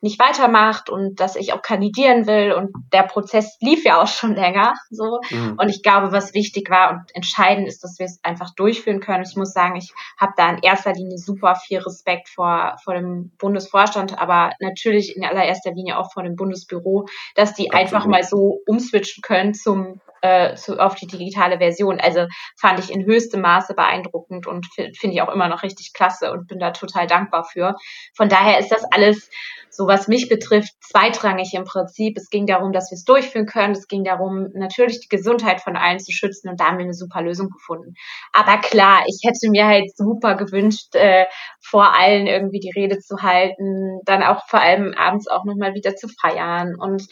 nicht 0.00 0.20
weitermacht 0.20 0.90
und 0.90 1.20
dass 1.20 1.34
ich 1.36 1.52
auch 1.52 1.62
kandidieren 1.62 2.26
will 2.26 2.52
und 2.52 2.70
der 2.92 3.02
Prozess 3.02 3.56
lief 3.60 3.84
ja 3.84 4.00
auch 4.00 4.06
schon 4.06 4.34
länger 4.34 4.74
so 4.90 5.20
mhm. 5.30 5.56
und 5.58 5.68
ich 5.68 5.82
glaube 5.82 6.12
was 6.12 6.34
wichtig 6.34 6.70
war 6.70 6.90
und 6.90 7.14
entscheidend 7.14 7.66
ist 7.66 7.82
dass 7.82 7.98
wir 7.98 8.06
es 8.06 8.20
einfach 8.22 8.54
durchführen 8.54 9.00
können 9.00 9.24
ich 9.28 9.36
muss 9.36 9.52
sagen 9.52 9.76
ich 9.76 9.92
habe 10.18 10.32
da 10.36 10.50
in 10.50 10.62
erster 10.62 10.92
Linie 10.92 11.18
super 11.18 11.56
viel 11.56 11.78
Respekt 11.78 12.28
vor 12.28 12.76
vor 12.84 12.94
dem 12.94 13.32
Bundesvorstand 13.38 14.18
aber 14.18 14.52
natürlich 14.60 15.16
in 15.16 15.24
allererster 15.24 15.72
Linie 15.72 15.98
auch 15.98 16.12
vor 16.12 16.22
dem 16.22 16.36
Bundesbüro 16.36 17.06
dass 17.34 17.54
die 17.54 17.70
Absolut. 17.70 17.74
einfach 17.74 18.06
mal 18.06 18.22
so 18.22 18.60
umswitchen 18.66 19.22
können 19.22 19.54
zum 19.54 20.00
äh, 20.20 20.54
zu, 20.56 20.78
auf 20.78 20.94
die 20.94 21.06
digitale 21.06 21.58
Version. 21.58 22.00
Also 22.00 22.26
fand 22.56 22.80
ich 22.80 22.90
in 22.90 23.04
höchstem 23.04 23.40
Maße 23.40 23.74
beeindruckend 23.74 24.46
und 24.46 24.66
finde 24.74 25.14
ich 25.14 25.22
auch 25.22 25.32
immer 25.32 25.48
noch 25.48 25.62
richtig 25.62 25.92
klasse 25.92 26.32
und 26.32 26.48
bin 26.48 26.58
da 26.58 26.72
total 26.72 27.06
dankbar 27.06 27.44
für. 27.44 27.76
Von 28.14 28.28
daher 28.28 28.58
ist 28.58 28.70
das 28.70 28.84
alles, 28.90 29.30
so 29.70 29.86
was 29.88 30.06
mich 30.06 30.28
betrifft, 30.28 30.72
zweitrangig 30.80 31.54
im 31.54 31.64
Prinzip. 31.64 32.16
Es 32.16 32.30
ging 32.30 32.46
darum, 32.46 32.72
dass 32.72 32.90
wir 32.90 32.96
es 32.96 33.04
durchführen 33.04 33.46
können. 33.46 33.72
Es 33.72 33.88
ging 33.88 34.04
darum, 34.04 34.48
natürlich 34.54 35.00
die 35.00 35.08
Gesundheit 35.08 35.60
von 35.60 35.76
allen 35.76 35.98
zu 35.98 36.12
schützen 36.12 36.48
und 36.48 36.60
da 36.60 36.66
haben 36.66 36.78
wir 36.78 36.84
eine 36.84 36.94
super 36.94 37.22
Lösung 37.22 37.48
gefunden. 37.48 37.94
Aber 38.32 38.58
klar, 38.58 39.02
ich 39.06 39.20
hätte 39.24 39.50
mir 39.50 39.66
halt 39.66 39.96
super 39.96 40.36
gewünscht, 40.36 40.94
äh, 40.94 41.26
vor 41.60 41.96
allen 41.98 42.26
irgendwie 42.26 42.60
die 42.60 42.72
Rede 42.78 42.98
zu 42.98 43.22
halten, 43.22 44.00
dann 44.04 44.22
auch 44.22 44.46
vor 44.48 44.60
allem 44.60 44.94
abends 44.96 45.26
auch 45.26 45.44
nochmal 45.44 45.74
wieder 45.74 45.96
zu 45.96 46.06
feiern 46.08 46.76
und 46.78 47.06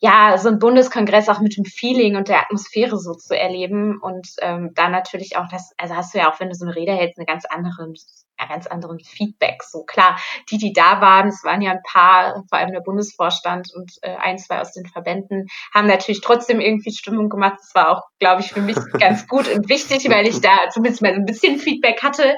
ja, 0.00 0.38
so 0.38 0.48
ein 0.48 0.58
Bundeskongress 0.58 1.28
auch 1.28 1.40
mit 1.40 1.56
dem 1.56 1.64
Feeling 1.64 2.16
und 2.16 2.28
der 2.28 2.40
Atmosphäre 2.40 2.98
so 2.98 3.14
zu 3.14 3.36
erleben 3.36 3.98
und 4.00 4.28
ähm, 4.40 4.70
dann 4.74 4.92
natürlich 4.92 5.36
auch 5.36 5.48
das, 5.50 5.72
also 5.76 5.96
hast 5.96 6.14
du 6.14 6.18
ja 6.18 6.30
auch, 6.30 6.38
wenn 6.38 6.48
du 6.48 6.54
so 6.54 6.66
eine 6.66 6.76
Rede 6.76 6.92
hältst, 6.92 7.18
eine 7.18 7.26
ganz 7.26 7.44
andere, 7.46 7.92
ja, 8.38 8.46
ganz 8.46 8.66
anderen 8.66 9.00
Feedback. 9.00 9.62
So 9.62 9.84
klar, 9.84 10.18
die, 10.50 10.58
die 10.58 10.72
da 10.72 11.00
waren, 11.00 11.28
es 11.28 11.42
waren 11.44 11.62
ja 11.62 11.72
ein 11.72 11.82
paar, 11.82 12.44
vor 12.48 12.58
allem 12.58 12.72
der 12.72 12.80
Bundesvorstand 12.80 13.68
und 13.74 13.92
äh, 14.02 14.16
ein, 14.16 14.38
zwei 14.38 14.60
aus 14.60 14.72
den 14.72 14.86
Verbänden, 14.86 15.46
haben 15.74 15.86
natürlich 15.86 16.20
trotzdem 16.20 16.60
irgendwie 16.60 16.92
Stimmung 16.92 17.28
gemacht. 17.28 17.58
Das 17.58 17.74
war 17.74 17.90
auch, 17.90 18.02
glaube 18.18 18.42
ich, 18.42 18.52
für 18.52 18.60
mich 18.60 18.76
ganz 19.00 19.26
gut 19.26 19.48
und 19.48 19.68
wichtig, 19.68 20.08
weil 20.10 20.26
ich 20.26 20.40
da 20.40 20.68
zumindest 20.70 21.02
mal 21.02 21.14
so 21.14 21.20
ein 21.20 21.26
bisschen 21.26 21.58
Feedback 21.58 22.02
hatte. 22.02 22.36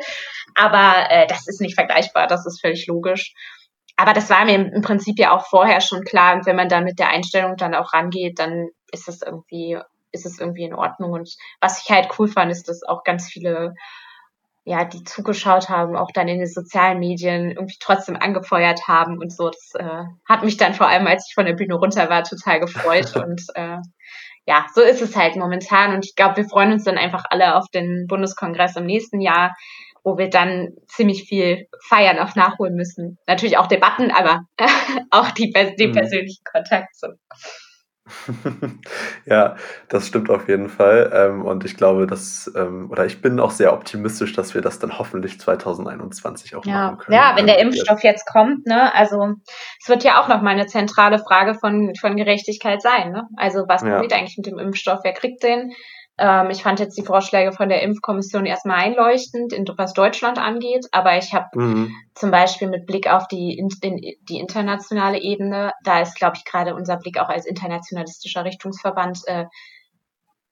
Aber 0.54 1.10
äh, 1.10 1.26
das 1.26 1.46
ist 1.46 1.60
nicht 1.60 1.74
vergleichbar, 1.74 2.26
das 2.26 2.46
ist 2.46 2.60
völlig 2.60 2.86
logisch 2.86 3.34
aber 4.00 4.14
das 4.14 4.30
war 4.30 4.46
mir 4.46 4.54
im 4.54 4.80
Prinzip 4.80 5.18
ja 5.18 5.36
auch 5.36 5.46
vorher 5.46 5.82
schon 5.82 6.04
klar. 6.04 6.34
Und 6.34 6.46
wenn 6.46 6.56
man 6.56 6.70
da 6.70 6.80
mit 6.80 6.98
der 6.98 7.10
Einstellung 7.10 7.58
dann 7.58 7.74
auch 7.74 7.92
rangeht, 7.92 8.38
dann 8.38 8.70
ist 8.92 9.08
es 9.08 9.20
irgendwie, 9.20 9.78
ist 10.10 10.24
es 10.24 10.40
irgendwie 10.40 10.64
in 10.64 10.74
Ordnung. 10.74 11.12
Und 11.12 11.36
was 11.60 11.82
ich 11.82 11.90
halt 11.90 12.08
cool 12.18 12.26
fand, 12.26 12.50
ist, 12.50 12.66
dass 12.68 12.82
auch 12.82 13.04
ganz 13.04 13.28
viele, 13.28 13.74
ja, 14.64 14.84
die 14.84 15.02
zugeschaut 15.04 15.68
haben, 15.68 15.96
auch 15.96 16.10
dann 16.12 16.28
in 16.28 16.38
den 16.38 16.46
sozialen 16.46 16.98
Medien 16.98 17.50
irgendwie 17.50 17.78
trotzdem 17.80 18.16
angefeuert 18.16 18.86
haben 18.86 19.18
und 19.18 19.32
so. 19.32 19.50
Das 19.50 19.70
äh, 19.74 20.04
hat 20.28 20.44
mich 20.44 20.56
dann 20.56 20.74
vor 20.74 20.88
allem, 20.88 21.06
als 21.06 21.26
ich 21.28 21.34
von 21.34 21.46
der 21.46 21.54
Bühne 21.54 21.74
runter 21.74 22.10
war, 22.10 22.22
total 22.24 22.60
gefreut. 22.60 23.16
und 23.16 23.42
äh, 23.54 23.78
ja, 24.46 24.66
so 24.74 24.82
ist 24.82 25.02
es 25.02 25.16
halt 25.16 25.36
momentan. 25.36 25.94
Und 25.94 26.04
ich 26.04 26.14
glaube, 26.14 26.38
wir 26.38 26.48
freuen 26.48 26.72
uns 26.72 26.84
dann 26.84 26.98
einfach 26.98 27.24
alle 27.30 27.56
auf 27.56 27.66
den 27.72 28.06
Bundeskongress 28.06 28.76
im 28.76 28.86
nächsten 28.86 29.20
Jahr 29.20 29.54
wo 30.04 30.18
wir 30.18 30.30
dann 30.30 30.70
ziemlich 30.86 31.24
viel 31.24 31.66
feiern 31.86 32.18
auch 32.18 32.34
nachholen 32.34 32.74
müssen. 32.74 33.18
Natürlich 33.26 33.58
auch 33.58 33.66
Debatten, 33.66 34.10
aber 34.10 34.42
auch 35.10 35.30
die, 35.32 35.52
die 35.78 35.88
mhm. 35.88 35.92
persönlichen 35.92 36.42
Kontakte. 36.50 37.18
ja, 39.26 39.56
das 39.88 40.06
stimmt 40.06 40.30
auf 40.30 40.48
jeden 40.48 40.68
Fall. 40.68 41.10
Ähm, 41.12 41.44
und 41.44 41.64
ich 41.64 41.76
glaube, 41.76 42.06
dass, 42.06 42.50
ähm, 42.56 42.90
oder 42.90 43.06
ich 43.06 43.22
bin 43.22 43.40
auch 43.40 43.50
sehr 43.50 43.72
optimistisch, 43.72 44.32
dass 44.34 44.54
wir 44.54 44.60
das 44.60 44.78
dann 44.78 44.98
hoffentlich 44.98 45.40
2021 45.40 46.56
auch 46.56 46.64
ja. 46.64 46.90
machen 46.92 46.98
können. 46.98 47.16
Ja, 47.16 47.32
wenn 47.36 47.46
der 47.46 47.58
ähm, 47.58 47.68
Impfstoff 47.68 48.02
jetzt 48.02 48.26
kommt, 48.26 48.66
ne, 48.66 48.94
also 48.94 49.34
es 49.80 49.88
wird 49.88 50.04
ja 50.04 50.20
auch 50.20 50.28
nochmal 50.28 50.54
eine 50.54 50.66
zentrale 50.66 51.18
Frage 51.18 51.54
von, 51.54 51.94
von 51.98 52.16
Gerechtigkeit 52.16 52.82
sein, 52.82 53.12
ne? 53.12 53.28
Also 53.36 53.64
was 53.68 53.82
ja. 53.82 53.90
passiert 53.90 54.12
eigentlich 54.12 54.36
mit 54.36 54.46
dem 54.46 54.58
Impfstoff? 54.58 55.00
Wer 55.02 55.12
kriegt 55.12 55.42
den? 55.42 55.72
Ähm, 56.20 56.50
ich 56.50 56.62
fand 56.62 56.78
jetzt 56.80 56.98
die 56.98 57.04
Vorschläge 57.04 57.52
von 57.52 57.70
der 57.70 57.80
Impfkommission 57.80 58.44
erstmal 58.44 58.76
einleuchtend, 58.76 59.54
was 59.78 59.94
Deutschland 59.94 60.38
angeht, 60.38 60.86
aber 60.92 61.16
ich 61.16 61.32
habe 61.32 61.46
mhm. 61.54 61.94
zum 62.14 62.30
Beispiel 62.30 62.68
mit 62.68 62.86
Blick 62.86 63.10
auf 63.10 63.26
die, 63.26 63.66
die, 63.82 64.18
die 64.28 64.38
internationale 64.38 65.18
Ebene, 65.18 65.72
da 65.82 66.00
ist, 66.00 66.16
glaube 66.16 66.36
ich, 66.36 66.44
gerade 66.44 66.74
unser 66.74 66.98
Blick 66.98 67.18
auch 67.18 67.30
als 67.30 67.46
internationalistischer 67.46 68.44
Richtungsverband, 68.44 69.20
äh, 69.26 69.46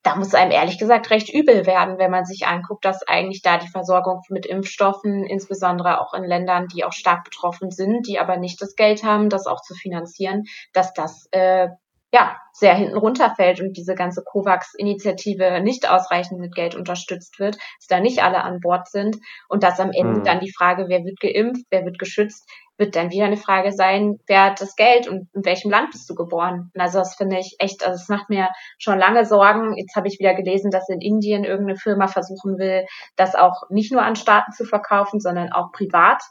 da 0.03 0.17
muss 0.17 0.35
einem 0.35 0.53
ehrlich 0.53 0.79
gesagt 0.79 1.11
recht 1.11 1.29
übel 1.29 1.67
werden, 1.67 1.99
wenn 1.99 2.11
man 2.11 2.25
sich 2.25 2.47
anguckt, 2.47 2.87
dass 2.87 3.07
eigentlich 3.07 3.43
da 3.43 3.59
die 3.59 3.69
Versorgung 3.69 4.23
mit 4.31 4.47
Impfstoffen, 4.47 5.27
insbesondere 5.27 6.01
auch 6.01 6.15
in 6.15 6.25
Ländern, 6.25 6.69
die 6.69 6.85
auch 6.85 6.93
stark 6.93 7.25
betroffen 7.25 7.71
sind, 7.71 8.07
die 8.07 8.19
aber 8.19 8.39
nicht 8.39 8.63
das 8.63 8.75
Geld 8.75 9.05
haben, 9.05 9.29
das 9.29 9.47
auch 9.47 9.61
zu 9.61 9.75
finanzieren, 9.75 10.45
dass 10.73 10.95
das 10.95 11.27
äh, 11.33 11.69
ja, 12.13 12.37
sehr 12.53 12.75
hinten 12.75 12.97
runterfällt 12.97 13.61
und 13.61 13.77
diese 13.77 13.95
ganze 13.95 14.23
COVAX-Initiative 14.25 15.61
nicht 15.61 15.89
ausreichend 15.91 16.41
mit 16.41 16.55
Geld 16.55 16.75
unterstützt 16.75 17.39
wird, 17.39 17.57
dass 17.57 17.87
da 17.89 18.01
nicht 18.01 18.23
alle 18.23 18.43
an 18.43 18.61
Bord 18.61 18.89
sind 18.89 19.19
und 19.49 19.63
dass 19.63 19.79
am 19.79 19.91
Ende 19.93 20.21
mhm. 20.21 20.25
dann 20.25 20.41
die 20.41 20.53
Frage, 20.53 20.87
wer 20.89 21.05
wird 21.05 21.21
geimpft, 21.21 21.67
wer 21.71 21.85
wird 21.85 21.99
geschützt, 21.99 22.49
wird 22.79 22.97
dann 22.97 23.11
wieder 23.11 23.27
eine 23.27 23.37
Frage 23.37 23.73
sein, 23.73 24.19
wer 24.27 24.47
hat 24.47 24.61
das 24.61 24.77
Geld 24.77 25.09
und 25.09 25.29
in 25.35 25.45
welchem 25.45 25.71
Land 25.71 25.91
bist 25.91 26.09
du 26.09 26.15
geboren? 26.15 26.71
Und 26.75 26.81
also 26.81 26.99
das 26.99 27.17
finde 27.17 27.39
ich 27.39 27.57
echt, 27.59 27.85
also 27.85 28.01
es 28.01 28.09
macht 28.09 28.31
mir 28.31 28.49
schon 28.79 28.99
lange 28.99 29.25
Sorgen. 29.25 29.77
Jetzt 29.77 29.97
habe 29.97 30.09
ich 30.09 30.19
wieder 30.19 30.35
gelesen, 30.35 30.71
dass 30.71 30.89
in 30.89 31.01
Indien 31.01 31.45
irgendeine 31.45 31.77
Firma 31.77 32.07
versuchen 32.07 32.57
will, 32.59 32.87
das 33.17 33.35
auch 33.35 33.69
nicht 33.69 33.93
nur 33.93 34.03
an 34.03 34.17
Staaten 34.17 34.53
zu 34.53 34.65
verkaufen, 34.65 35.21
sondern 35.21 35.53
auch 35.53 35.73
privat. 35.73 36.23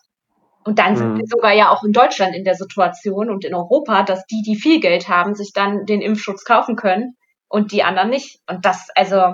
Und 0.67 0.79
dann 0.79 0.97
sind 0.97 1.13
mhm. 1.13 1.17
wir 1.19 1.27
sogar 1.27 1.53
ja 1.53 1.69
auch 1.69 1.85
in 1.85 1.93
Deutschland 1.93 2.35
in 2.35 2.43
der 2.43 2.55
Situation 2.55 3.29
und 3.29 3.45
in 3.45 3.55
Europa, 3.55 4.03
dass 4.03 4.25
die, 4.25 4.41
die 4.41 4.57
viel 4.57 4.81
Geld 4.81 5.07
haben, 5.07 5.33
sich 5.33 5.53
dann 5.53 5.85
den 5.85 6.01
Impfschutz 6.01 6.43
kaufen 6.43 6.75
können 6.75 7.15
und 7.47 7.71
die 7.71 7.83
anderen 7.83 8.09
nicht. 8.09 8.41
Und 8.49 8.65
das, 8.65 8.89
also, 8.93 9.33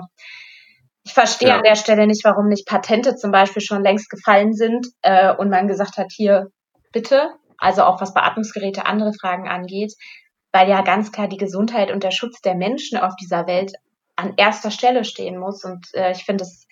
ich 1.02 1.12
verstehe 1.12 1.48
ja. 1.48 1.56
an 1.56 1.64
der 1.64 1.74
Stelle 1.74 2.06
nicht, 2.06 2.24
warum 2.24 2.46
nicht 2.46 2.68
Patente 2.68 3.16
zum 3.16 3.32
Beispiel 3.32 3.62
schon 3.62 3.82
längst 3.82 4.10
gefallen 4.10 4.52
sind 4.52 4.86
äh, 5.02 5.34
und 5.34 5.50
man 5.50 5.66
gesagt 5.66 5.96
hat, 5.96 6.12
hier, 6.12 6.52
bitte, 6.92 7.30
also 7.58 7.82
auch 7.82 8.00
was 8.00 8.14
Beatmungsgeräte, 8.14 8.86
andere 8.86 9.12
Fragen 9.20 9.48
angeht, 9.48 9.92
weil 10.52 10.68
ja 10.68 10.82
ganz 10.82 11.10
klar 11.10 11.26
die 11.26 11.36
Gesundheit 11.36 11.90
und 11.90 12.04
der 12.04 12.12
Schutz 12.12 12.42
der 12.42 12.54
Menschen 12.54 12.96
auf 12.96 13.16
dieser 13.20 13.48
Welt 13.48 13.72
an 14.14 14.34
erster 14.36 14.70
Stelle 14.70 15.02
stehen 15.02 15.36
muss. 15.36 15.64
Und 15.64 15.88
äh, 15.94 16.12
ich 16.12 16.24
finde 16.24 16.44
es 16.44 16.63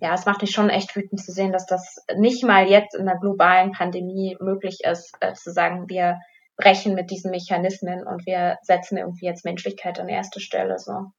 ja, 0.00 0.14
es 0.14 0.26
macht 0.26 0.42
mich 0.42 0.50
schon 0.50 0.70
echt 0.70 0.94
wütend 0.94 1.20
zu 1.20 1.32
sehen, 1.32 1.52
dass 1.52 1.66
das 1.66 2.04
nicht 2.16 2.44
mal 2.44 2.68
jetzt 2.68 2.94
in 2.94 3.06
der 3.06 3.18
globalen 3.18 3.72
Pandemie 3.72 4.36
möglich 4.40 4.80
ist, 4.84 5.12
äh, 5.20 5.34
zu 5.34 5.52
sagen, 5.52 5.88
wir 5.88 6.18
brechen 6.56 6.94
mit 6.94 7.10
diesen 7.10 7.30
Mechanismen 7.30 8.06
und 8.06 8.26
wir 8.26 8.58
setzen 8.62 8.98
irgendwie 8.98 9.26
jetzt 9.26 9.44
Menschlichkeit 9.44 10.00
an 10.00 10.08
erste 10.08 10.40
Stelle. 10.40 10.78
So. 10.78 11.12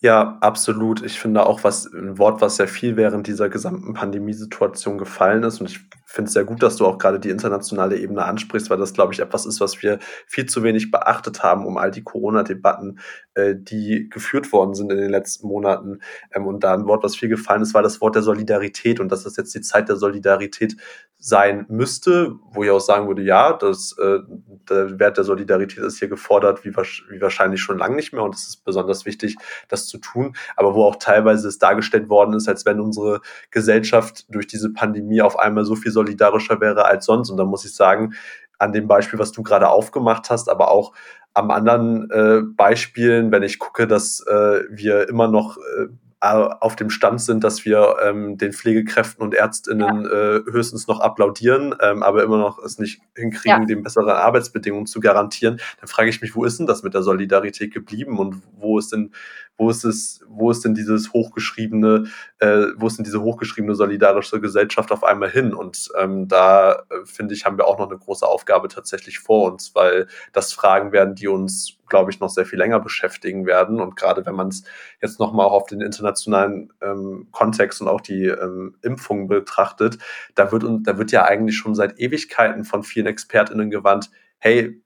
Ja, 0.00 0.38
absolut. 0.40 1.02
Ich 1.02 1.20
finde 1.20 1.46
auch 1.46 1.64
was, 1.64 1.86
ein 1.92 2.18
Wort, 2.18 2.40
was 2.40 2.56
sehr 2.56 2.68
viel 2.68 2.96
während 2.96 3.26
dieser 3.26 3.48
gesamten 3.48 3.92
Pandemiesituation 3.92 4.98
gefallen 4.98 5.42
ist. 5.42 5.60
Und 5.60 5.70
ich 5.70 5.80
finde 6.06 6.28
es 6.28 6.32
sehr 6.32 6.44
gut, 6.44 6.62
dass 6.62 6.76
du 6.76 6.86
auch 6.86 6.98
gerade 6.98 7.20
die 7.20 7.30
internationale 7.30 7.96
Ebene 7.98 8.24
ansprichst, 8.24 8.70
weil 8.70 8.78
das, 8.78 8.94
glaube 8.94 9.12
ich, 9.12 9.20
etwas 9.20 9.46
ist, 9.46 9.60
was 9.60 9.80
wir 9.82 9.98
viel 10.26 10.46
zu 10.46 10.62
wenig 10.62 10.90
beachtet 10.90 11.42
haben, 11.42 11.66
um 11.66 11.76
all 11.76 11.90
die 11.90 12.02
Corona-Debatten, 12.02 12.98
äh, 13.34 13.54
die 13.56 14.08
geführt 14.08 14.52
worden 14.52 14.74
sind 14.74 14.90
in 14.90 14.98
den 14.98 15.10
letzten 15.10 15.46
Monaten. 15.46 16.00
Ähm, 16.34 16.46
und 16.46 16.64
da 16.64 16.74
ein 16.74 16.86
Wort, 16.86 17.04
was 17.04 17.16
viel 17.16 17.28
gefallen 17.28 17.62
ist, 17.62 17.74
war 17.74 17.82
das 17.82 18.00
Wort 18.00 18.14
der 18.14 18.22
Solidarität 18.22 19.00
und 19.00 19.12
dass 19.12 19.24
das 19.24 19.36
jetzt 19.36 19.54
die 19.54 19.60
Zeit 19.60 19.88
der 19.88 19.96
Solidarität 19.96 20.76
sein 21.20 21.66
müsste, 21.68 22.34
wo 22.52 22.64
ich 22.64 22.70
auch 22.70 22.80
sagen 22.80 23.06
würde, 23.06 23.22
ja, 23.22 23.52
das, 23.52 23.94
äh, 23.98 24.20
der 24.68 24.98
Wert 24.98 25.18
der 25.18 25.24
Solidarität 25.24 25.84
ist 25.84 25.98
hier 25.98 26.08
gefordert, 26.08 26.64
wie, 26.64 26.70
wie 26.70 27.20
wahrscheinlich 27.20 27.60
schon 27.60 27.78
lange 27.78 27.94
nicht 27.94 28.12
mehr. 28.12 28.22
Und 28.22 28.34
es 28.34 28.48
ist 28.48 28.64
besonders 28.64 29.04
wichtig, 29.04 29.36
das 29.68 29.86
zu 29.86 29.98
tun. 29.98 30.34
Aber 30.56 30.74
wo 30.74 30.84
auch 30.84 30.96
teilweise 30.96 31.48
es 31.48 31.58
dargestellt 31.58 32.08
worden 32.08 32.34
ist, 32.34 32.48
als 32.48 32.66
wenn 32.66 32.80
unsere 32.80 33.20
Gesellschaft 33.50 34.26
durch 34.28 34.46
diese 34.46 34.72
Pandemie 34.72 35.22
auf 35.22 35.38
einmal 35.38 35.64
so 35.64 35.76
viel 35.76 35.92
solidarischer 35.92 36.60
wäre 36.60 36.84
als 36.84 37.06
sonst. 37.06 37.30
Und 37.30 37.36
da 37.36 37.44
muss 37.44 37.64
ich 37.64 37.74
sagen, 37.74 38.14
an 38.58 38.72
dem 38.72 38.86
Beispiel, 38.86 39.18
was 39.18 39.32
du 39.32 39.42
gerade 39.42 39.68
aufgemacht 39.68 40.30
hast, 40.30 40.48
aber 40.48 40.70
auch 40.70 40.92
am 41.32 41.50
anderen 41.50 42.10
äh, 42.10 42.42
Beispielen, 42.42 43.30
wenn 43.32 43.42
ich 43.42 43.58
gucke, 43.58 43.86
dass 43.86 44.20
äh, 44.26 44.62
wir 44.68 45.08
immer 45.08 45.28
noch 45.28 45.56
äh, 45.56 45.86
auf 46.20 46.76
dem 46.76 46.90
Stand 46.90 47.22
sind, 47.22 47.44
dass 47.44 47.64
wir 47.64 47.96
ähm, 48.02 48.36
den 48.36 48.52
Pflegekräften 48.52 49.24
und 49.24 49.32
Ärztinnen 49.32 50.04
ja. 50.04 50.36
äh, 50.36 50.42
höchstens 50.50 50.86
noch 50.86 51.00
applaudieren, 51.00 51.74
ähm, 51.80 52.02
aber 52.02 52.22
immer 52.22 52.36
noch 52.36 52.58
es 52.58 52.78
nicht 52.78 53.00
hinkriegen, 53.16 53.62
ja. 53.62 53.64
dem 53.64 53.82
bessere 53.82 54.16
Arbeitsbedingungen 54.16 54.86
zu 54.86 55.00
garantieren, 55.00 55.60
dann 55.80 55.88
frage 55.88 56.10
ich 56.10 56.20
mich, 56.20 56.36
wo 56.36 56.44
ist 56.44 56.58
denn 56.58 56.66
das 56.66 56.82
mit 56.82 56.92
der 56.92 57.02
Solidarität 57.02 57.72
geblieben 57.72 58.18
und 58.18 58.42
wo 58.58 58.78
ist 58.78 58.92
denn, 58.92 59.12
wo 59.60 59.68
ist 59.68 59.84
es, 59.84 60.24
wo 60.26 60.50
ist 60.50 60.64
denn 60.64 60.74
dieses 60.74 61.12
hochgeschriebene, 61.12 62.04
äh, 62.38 62.64
wo 62.76 62.86
ist 62.86 62.96
denn 62.96 63.04
diese 63.04 63.20
hochgeschriebene 63.20 63.74
solidarische 63.74 64.40
Gesellschaft 64.40 64.90
auf 64.90 65.04
einmal 65.04 65.28
hin? 65.28 65.52
Und 65.52 65.90
ähm, 65.98 66.28
da 66.28 66.72
äh, 66.72 67.04
finde 67.04 67.34
ich, 67.34 67.44
haben 67.44 67.58
wir 67.58 67.66
auch 67.66 67.78
noch 67.78 67.90
eine 67.90 67.98
große 67.98 68.26
Aufgabe 68.26 68.68
tatsächlich 68.68 69.18
vor 69.18 69.52
uns, 69.52 69.74
weil 69.74 70.06
das 70.32 70.54
Fragen 70.54 70.92
werden, 70.92 71.14
die 71.14 71.28
uns, 71.28 71.76
glaube 71.90 72.10
ich, 72.10 72.20
noch 72.20 72.30
sehr 72.30 72.46
viel 72.46 72.58
länger 72.58 72.80
beschäftigen 72.80 73.44
werden. 73.44 73.80
Und 73.80 73.96
gerade 73.96 74.24
wenn 74.24 74.34
man 74.34 74.48
es 74.48 74.64
jetzt 75.02 75.20
nochmal 75.20 75.44
auch 75.44 75.52
auf 75.52 75.66
den 75.66 75.82
internationalen 75.82 76.72
ähm, 76.80 77.28
Kontext 77.30 77.82
und 77.82 77.88
auch 77.88 78.00
die 78.00 78.24
ähm, 78.24 78.76
Impfungen 78.80 79.28
betrachtet, 79.28 79.98
da 80.36 80.52
wird, 80.52 80.64
da 80.86 80.96
wird 80.96 81.12
ja 81.12 81.26
eigentlich 81.26 81.58
schon 81.58 81.74
seit 81.74 82.00
Ewigkeiten 82.00 82.64
von 82.64 82.82
vielen 82.82 83.06
ExpertInnen 83.08 83.68
gewandt, 83.68 84.10
hey, 84.38 84.80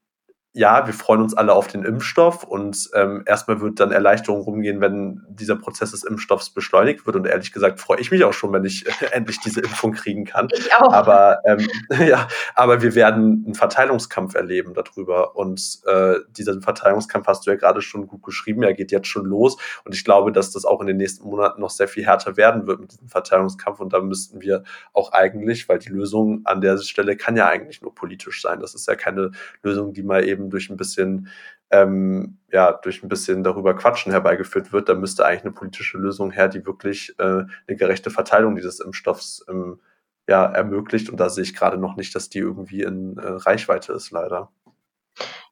ja, 0.56 0.86
wir 0.86 0.94
freuen 0.94 1.20
uns 1.20 1.34
alle 1.34 1.52
auf 1.52 1.66
den 1.66 1.84
Impfstoff 1.84 2.44
und 2.44 2.88
ähm, 2.94 3.24
erstmal 3.26 3.60
wird 3.60 3.80
dann 3.80 3.90
Erleichterung 3.90 4.40
rumgehen, 4.42 4.80
wenn 4.80 5.20
dieser 5.28 5.56
Prozess 5.56 5.90
des 5.90 6.04
Impfstoffs 6.04 6.50
beschleunigt 6.50 7.06
wird. 7.06 7.16
Und 7.16 7.26
ehrlich 7.26 7.52
gesagt 7.52 7.80
freue 7.80 7.98
ich 7.98 8.12
mich 8.12 8.22
auch 8.22 8.32
schon, 8.32 8.52
wenn 8.52 8.64
ich 8.64 8.86
äh, 8.86 9.06
endlich 9.12 9.40
diese 9.40 9.60
Impfung 9.60 9.92
kriegen 9.92 10.24
kann. 10.24 10.46
Ich 10.52 10.72
auch. 10.72 10.92
Aber 10.92 11.40
ähm, 11.44 11.66
ja, 12.08 12.28
aber 12.54 12.82
wir 12.82 12.94
werden 12.94 13.42
einen 13.44 13.54
Verteilungskampf 13.56 14.36
erleben 14.36 14.74
darüber. 14.74 15.34
Und 15.34 15.80
äh, 15.86 16.20
diesen 16.28 16.62
Verteilungskampf 16.62 17.26
hast 17.26 17.44
du 17.46 17.50
ja 17.50 17.56
gerade 17.56 17.82
schon 17.82 18.06
gut 18.06 18.22
geschrieben. 18.22 18.62
Er 18.62 18.74
geht 18.74 18.92
jetzt 18.92 19.08
schon 19.08 19.26
los. 19.26 19.56
Und 19.84 19.92
ich 19.92 20.04
glaube, 20.04 20.30
dass 20.30 20.52
das 20.52 20.64
auch 20.64 20.80
in 20.80 20.86
den 20.86 20.98
nächsten 20.98 21.28
Monaten 21.28 21.60
noch 21.60 21.70
sehr 21.70 21.88
viel 21.88 22.06
härter 22.06 22.36
werden 22.36 22.68
wird 22.68 22.78
mit 22.78 22.92
diesem 22.92 23.08
Verteilungskampf. 23.08 23.80
Und 23.80 23.92
da 23.92 24.00
müssten 24.00 24.40
wir 24.40 24.62
auch 24.92 25.10
eigentlich, 25.10 25.68
weil 25.68 25.80
die 25.80 25.90
Lösung 25.90 26.42
an 26.44 26.60
der 26.60 26.78
Stelle 26.78 27.16
kann 27.16 27.36
ja 27.36 27.48
eigentlich 27.48 27.82
nur 27.82 27.92
politisch 27.92 28.40
sein. 28.40 28.60
Das 28.60 28.76
ist 28.76 28.86
ja 28.86 28.94
keine 28.94 29.32
Lösung, 29.64 29.92
die 29.92 30.04
mal 30.04 30.24
eben 30.24 30.43
eben 30.44 30.50
durch 30.50 30.70
ein 30.70 30.76
bisschen 30.76 31.28
ähm, 31.70 32.38
ja, 32.52 32.72
durch 32.72 33.02
ein 33.02 33.08
bisschen 33.08 33.42
darüber 33.42 33.74
Quatschen 33.74 34.12
herbeigeführt 34.12 34.72
wird, 34.72 34.88
da 34.88 34.94
müsste 34.94 35.26
eigentlich 35.26 35.42
eine 35.42 35.52
politische 35.52 35.98
Lösung 35.98 36.30
her, 36.30 36.48
die 36.48 36.64
wirklich 36.66 37.14
äh, 37.18 37.22
eine 37.22 37.76
gerechte 37.76 38.10
Verteilung 38.10 38.54
dieses 38.54 38.80
Impfstoffs 38.80 39.44
ähm, 39.48 39.80
ja, 40.28 40.44
ermöglicht. 40.44 41.10
Und 41.10 41.18
da 41.18 41.28
sehe 41.28 41.44
ich 41.44 41.54
gerade 41.54 41.78
noch 41.78 41.96
nicht, 41.96 42.14
dass 42.14 42.28
die 42.28 42.38
irgendwie 42.38 42.82
in 42.82 43.18
äh, 43.18 43.26
Reichweite 43.26 43.92
ist, 43.92 44.10
leider. 44.10 44.50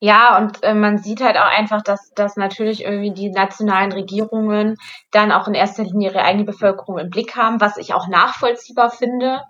Ja, 0.01 0.39
und 0.39 0.63
äh, 0.63 0.75
man 0.75 0.99
sieht 0.99 1.23
halt 1.23 1.37
auch 1.37 1.47
einfach, 1.47 1.83
dass, 1.83 2.13
dass 2.15 2.37
natürlich 2.37 2.85
irgendwie 2.85 3.13
die 3.13 3.31
nationalen 3.31 3.93
Regierungen 3.93 4.77
dann 5.13 5.31
auch 5.33 5.47
in 5.47 5.55
erster 5.55 5.85
Linie 5.85 6.11
ihre 6.11 6.23
eigene 6.23 6.45
Bevölkerung 6.45 6.99
im 6.99 7.11
Blick 7.11 7.37
haben, 7.37 7.61
was 7.61 7.77
ich 7.77 7.95
auch 7.95 8.09
nachvollziehbar 8.09 8.91
finde 8.91 9.41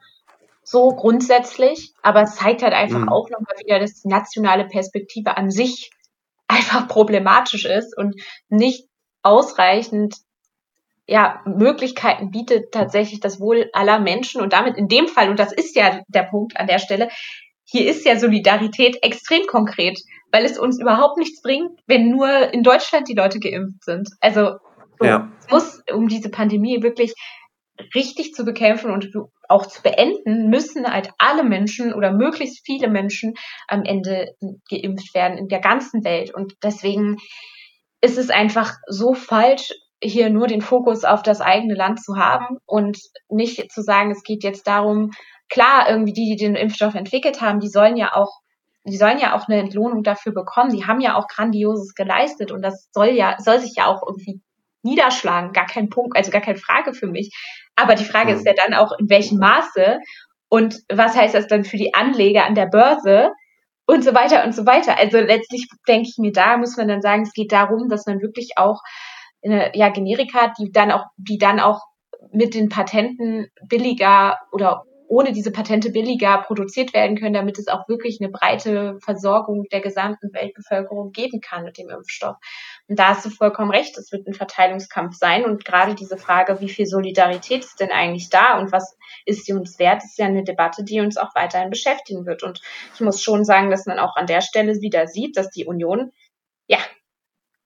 so 0.73 0.89
grundsätzlich, 0.89 1.93
aber 2.03 2.23
es 2.23 2.35
zeigt 2.35 2.63
halt 2.63 2.73
einfach 2.73 3.01
mhm. 3.01 3.09
auch 3.09 3.31
nochmal 3.31 3.55
wieder, 3.65 3.79
dass 3.79 4.01
die 4.01 4.09
nationale 4.09 4.67
Perspektive 4.67 5.37
an 5.37 5.51
sich 5.51 5.91
einfach 6.49 6.89
problematisch 6.89 7.65
ist 7.65 7.97
und 7.97 8.21
nicht 8.49 8.89
ausreichend 9.23 10.17
ja, 11.07 11.43
Möglichkeiten 11.45 12.31
bietet, 12.31 12.73
tatsächlich 12.73 13.21
das 13.21 13.41
Wohl 13.41 13.69
aller 13.73 13.99
Menschen 13.99 14.41
und 14.41 14.53
damit 14.53 14.77
in 14.77 14.89
dem 14.89 15.09
Fall, 15.09 15.31
und 15.31 15.39
das 15.39 15.53
ist 15.53 15.77
ja 15.77 16.01
der 16.09 16.23
Punkt 16.23 16.57
an 16.57 16.67
der 16.67 16.79
Stelle, 16.79 17.09
hier 17.65 17.89
ist 17.91 18.05
ja 18.05 18.19
Solidarität 18.19 18.99
extrem 19.03 19.47
konkret, 19.47 19.99
weil 20.31 20.45
es 20.45 20.59
uns 20.59 20.81
überhaupt 20.81 21.19
nichts 21.19 21.43
bringt, 21.43 21.81
wenn 21.87 22.11
nur 22.11 22.53
in 22.53 22.63
Deutschland 22.63 23.09
die 23.09 23.15
Leute 23.15 23.41
geimpft 23.41 23.85
sind. 23.85 24.09
Also 24.21 24.59
so, 24.99 25.05
ja. 25.05 25.31
es 25.41 25.51
muss 25.51 25.83
um 25.93 26.09
diese 26.09 26.31
Pandemie 26.31 26.83
wirklich 26.83 27.15
richtig 27.95 28.35
zu 28.35 28.45
bekämpfen 28.45 28.91
und 28.91 29.11
auch 29.49 29.67
zu 29.67 29.83
beenden, 29.83 30.49
müssen 30.49 30.91
halt 30.91 31.11
alle 31.19 31.45
Menschen 31.45 31.93
oder 31.93 32.13
möglichst 32.13 32.65
viele 32.65 32.89
Menschen 32.89 33.35
am 33.69 33.85
Ende 33.85 34.35
geimpft 34.71 35.15
werden 35.15 35.39
in 35.39 35.49
der 35.49 35.61
ganzen 35.61 36.05
Welt. 36.05 36.35
Und 36.35 36.55
deswegen 36.63 37.19
ist 38.01 38.19
es 38.19 38.31
einfach 38.31 38.75
so 38.89 39.15
falsch, 39.15 39.73
hier 40.03 40.31
nur 40.31 40.49
den 40.49 40.63
Fokus 40.63 41.05
auf 41.05 41.23
das 41.23 41.41
eigene 41.41 41.75
Land 41.75 42.03
zu 42.03 42.17
haben 42.17 42.59
und 42.67 42.99
nicht 43.29 43.71
zu 43.71 43.83
sagen, 43.83 44.11
es 44.11 44.25
geht 44.25 44.43
jetzt 44.43 44.67
darum, 44.67 45.13
klar, 45.49 45.89
irgendwie 45.89 46.13
die, 46.13 46.35
die 46.35 46.45
den 46.45 46.57
Impfstoff 46.57 46.95
entwickelt 46.95 47.41
haben, 47.41 47.61
die 47.61 47.69
sollen 47.69 47.97
ja 47.97 48.15
auch 48.15 48.43
die 48.85 48.97
sollen 48.97 49.19
ja 49.19 49.37
auch 49.37 49.49
eine 49.49 49.61
Entlohnung 49.61 50.03
dafür 50.03 50.33
bekommen. 50.33 50.75
Die 50.75 50.87
haben 50.87 51.01
ja 51.01 51.15
auch 51.15 51.29
Grandioses 51.29 51.95
geleistet 51.95 52.51
und 52.51 52.63
das 52.63 52.89
soll 52.93 53.11
ja, 53.11 53.37
soll 53.39 53.61
sich 53.61 53.75
ja 53.77 53.87
auch 53.87 54.03
irgendwie 54.07 54.41
niederschlagen. 54.83 55.53
Gar 55.53 55.67
kein 55.67 55.89
Punkt, 55.89 56.17
also 56.17 56.31
gar 56.31 56.41
keine 56.41 56.59
Frage 56.59 56.93
für 56.93 57.07
mich. 57.07 57.33
Aber 57.77 57.95
die 57.95 58.05
Frage 58.05 58.33
ist 58.33 58.47
ja 58.47 58.53
dann 58.55 58.75
auch, 58.75 58.93
in 58.99 59.09
welchem 59.09 59.39
Maße 59.39 59.99
und 60.49 60.77
was 60.93 61.17
heißt 61.17 61.35
das 61.35 61.47
dann 61.47 61.65
für 61.65 61.77
die 61.77 61.95
Anleger 61.95 62.45
an 62.45 62.55
der 62.55 62.67
Börse 62.67 63.31
und 63.87 64.05
so 64.05 64.15
weiter 64.15 64.45
und 64.45 64.55
so 64.55 64.67
weiter. 64.67 64.99
Also 64.99 65.19
letztlich 65.19 65.67
denke 65.89 66.09
ich 66.09 66.19
mir, 66.19 66.33
da 66.33 66.57
muss 66.57 66.77
man 66.77 66.89
dann 66.89 67.03
sagen, 67.03 67.23
es 67.23 67.33
geht 67.33 67.53
darum, 67.53 67.89
dass 67.89 68.07
man 68.07 68.21
wirklich 68.21 68.53
auch 68.57 68.81
eine, 69.45 69.75
ja, 69.75 69.89
Generika 69.89 70.43
hat, 70.43 70.53
die 70.59 70.71
dann 70.71 70.91
auch, 70.93 71.07
die 71.17 71.39
dann 71.39 71.61
auch 71.61 71.81
mit 72.31 72.55
den 72.55 72.69
Patenten 72.69 73.49
billiger 73.69 74.39
oder 74.53 74.85
ohne 75.13 75.33
diese 75.33 75.53
Patente 75.53 75.91
billiger 75.91 76.39
produziert 76.39 76.95
werden 76.95 77.19
können, 77.19 77.35
damit 77.35 77.59
es 77.59 77.69
auch 77.69 77.87
wirklich 77.87 78.19
eine 78.19 78.31
breite 78.31 78.99
Versorgung 79.05 79.65
der 79.71 79.83
gesamten 79.83 80.33
Weltbevölkerung 80.33 81.13
geben 81.13 81.43
kann 81.43 81.65
mit 81.65 81.77
dem 81.77 81.91
Impfstoff. 81.91 82.37
Und 82.89 82.99
da 82.99 83.09
hast 83.09 83.27
du 83.27 83.29
vollkommen 83.29 83.71
recht, 83.71 83.99
es 83.99 84.11
wird 84.11 84.27
ein 84.27 84.33
Verteilungskampf 84.33 85.15
sein. 85.15 85.45
Und 85.45 85.67
gerade 85.67 85.95
diese 85.95 86.17
Frage, 86.17 86.63
wie 86.63 86.71
viel 86.71 86.87
Solidarität 86.87 87.63
ist 87.63 87.79
denn 87.79 87.93
eigentlich 87.93 88.31
da 88.31 88.59
und 88.59 88.73
was 88.73 88.97
ist 89.27 89.45
sie 89.45 89.53
uns 89.53 89.79
wert, 89.79 90.03
ist 90.03 90.17
ja 90.19 90.25
eine 90.25 90.45
Debatte, 90.45 90.83
die 90.83 91.01
uns 91.01 91.19
auch 91.19 91.35
weiterhin 91.35 91.69
beschäftigen 91.69 92.25
wird. 92.25 92.43
Und 92.43 92.63
ich 92.95 93.01
muss 93.03 93.21
schon 93.21 93.45
sagen, 93.45 93.71
dass 93.71 93.85
man 93.85 93.99
auch 93.99 94.17
an 94.17 94.27
der 94.27 94.41
Stelle 94.41 94.81
wieder 94.81 95.09
sieht, 95.09 95.37
dass 95.37 95.51
die 95.51 95.67
Union, 95.67 96.13
ja, 96.69 96.79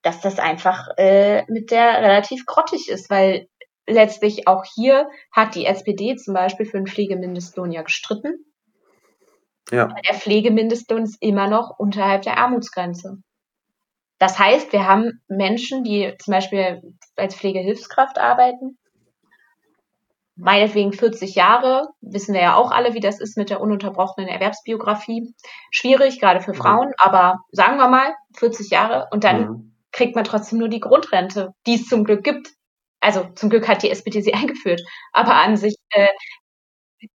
dass 0.02 0.20
das 0.20 0.40
einfach 0.40 0.88
äh, 0.96 1.44
mit 1.46 1.70
der 1.70 2.02
relativ 2.02 2.44
grottig 2.44 2.88
ist, 2.88 3.08
weil 3.08 3.46
letztlich 3.86 4.46
auch 4.46 4.64
hier 4.74 5.08
hat 5.32 5.54
die 5.54 5.66
SPD 5.66 6.16
zum 6.16 6.34
Beispiel 6.34 6.66
für 6.66 6.76
einen 6.76 6.86
Pflegemindestlohn 6.86 7.72
ja 7.72 7.82
gestritten. 7.82 8.44
Ja. 9.70 9.88
Der 10.06 10.14
Pflegemindestlohn 10.14 11.02
ist 11.02 11.20
immer 11.20 11.48
noch 11.48 11.78
unterhalb 11.78 12.22
der 12.22 12.38
Armutsgrenze. 12.38 13.18
Das 14.18 14.38
heißt, 14.38 14.72
wir 14.72 14.86
haben 14.86 15.20
Menschen, 15.28 15.84
die 15.84 16.14
zum 16.18 16.32
Beispiel 16.32 16.82
als 17.16 17.34
Pflegehilfskraft 17.34 18.18
arbeiten, 18.18 18.78
meinetwegen 20.36 20.92
40 20.92 21.34
Jahre, 21.34 21.88
wissen 22.00 22.34
wir 22.34 22.42
ja 22.42 22.54
auch 22.54 22.70
alle, 22.70 22.94
wie 22.94 23.00
das 23.00 23.20
ist 23.20 23.36
mit 23.36 23.50
der 23.50 23.60
ununterbrochenen 23.60 24.28
Erwerbsbiografie. 24.28 25.34
Schwierig, 25.70 26.20
gerade 26.20 26.40
für 26.40 26.54
Frauen, 26.54 26.92
aber 26.98 27.40
sagen 27.50 27.78
wir 27.78 27.88
mal 27.88 28.14
40 28.36 28.70
Jahre 28.70 29.08
und 29.10 29.24
dann 29.24 29.40
mhm. 29.40 29.76
kriegt 29.92 30.14
man 30.14 30.24
trotzdem 30.24 30.58
nur 30.58 30.68
die 30.68 30.80
Grundrente, 30.80 31.52
die 31.66 31.74
es 31.74 31.86
zum 31.86 32.04
Glück 32.04 32.22
gibt 32.22 32.48
also 33.00 33.28
zum 33.34 33.50
Glück 33.50 33.68
hat 33.68 33.82
die 33.82 33.90
SPD 33.90 34.20
sie 34.20 34.34
eingeführt, 34.34 34.82
aber 35.12 35.34
an 35.34 35.56
sich, 35.56 35.76
äh, 35.90 36.08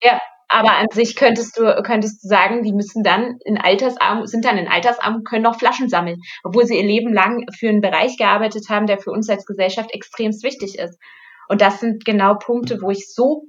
ja, 0.04 0.20
aber 0.48 0.78
an 0.78 0.88
sich 0.92 1.16
könntest 1.16 1.58
du, 1.58 1.82
könntest 1.84 2.24
du 2.24 2.28
sagen, 2.28 2.64
die 2.64 2.74
müssen 2.74 3.04
dann 3.04 3.38
in 3.46 3.60
Altersarmut, 3.60 4.28
sind 4.28 4.46
dann 4.46 4.58
in 4.58 4.68
Altersarmut, 4.68 5.26
können 5.26 5.44
noch 5.44 5.60
Flaschen 5.60 5.90
sammeln, 5.90 6.18
obwohl 6.44 6.66
sie 6.66 6.78
ihr 6.78 6.86
Leben 6.86 7.14
lang 7.14 7.46
für 7.56 7.70
einen 7.70 7.82
Bereich 7.82 8.18
gearbeitet 8.18 8.66
haben, 8.68 8.88
der 8.88 8.98
für 8.98 9.12
uns 9.12 9.30
als 9.30 9.46
Gesellschaft 9.46 9.92
extremst 9.92 10.44
wichtig 10.44 10.80
ist. 10.80 11.00
Und 11.48 11.62
das 11.62 11.80
sind 11.80 12.04
genau 12.04 12.36
Punkte, 12.36 12.82
wo 12.82 12.90
ich 12.90 13.14
so 13.14 13.44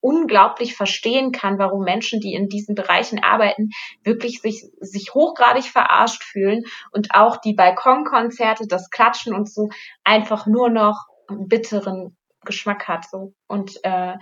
unglaublich 0.00 0.76
verstehen 0.76 1.32
kann, 1.32 1.58
warum 1.58 1.82
Menschen, 1.82 2.20
die 2.20 2.34
in 2.34 2.48
diesen 2.48 2.74
Bereichen 2.74 3.22
arbeiten, 3.22 3.70
wirklich 4.02 4.42
sich, 4.42 4.66
sich 4.80 5.14
hochgradig 5.14 5.64
verarscht 5.64 6.22
fühlen 6.22 6.64
und 6.92 7.14
auch 7.14 7.38
die 7.38 7.54
Balkonkonzerte, 7.54 8.66
das 8.66 8.90
Klatschen 8.90 9.34
und 9.34 9.50
so 9.50 9.70
einfach 10.04 10.46
nur 10.46 10.68
noch 10.68 11.06
bitteren 11.28 12.16
Geschmack 12.44 12.88
hat. 12.88 13.04
So. 13.10 13.34
Und 13.46 13.78
äh, 13.82 14.14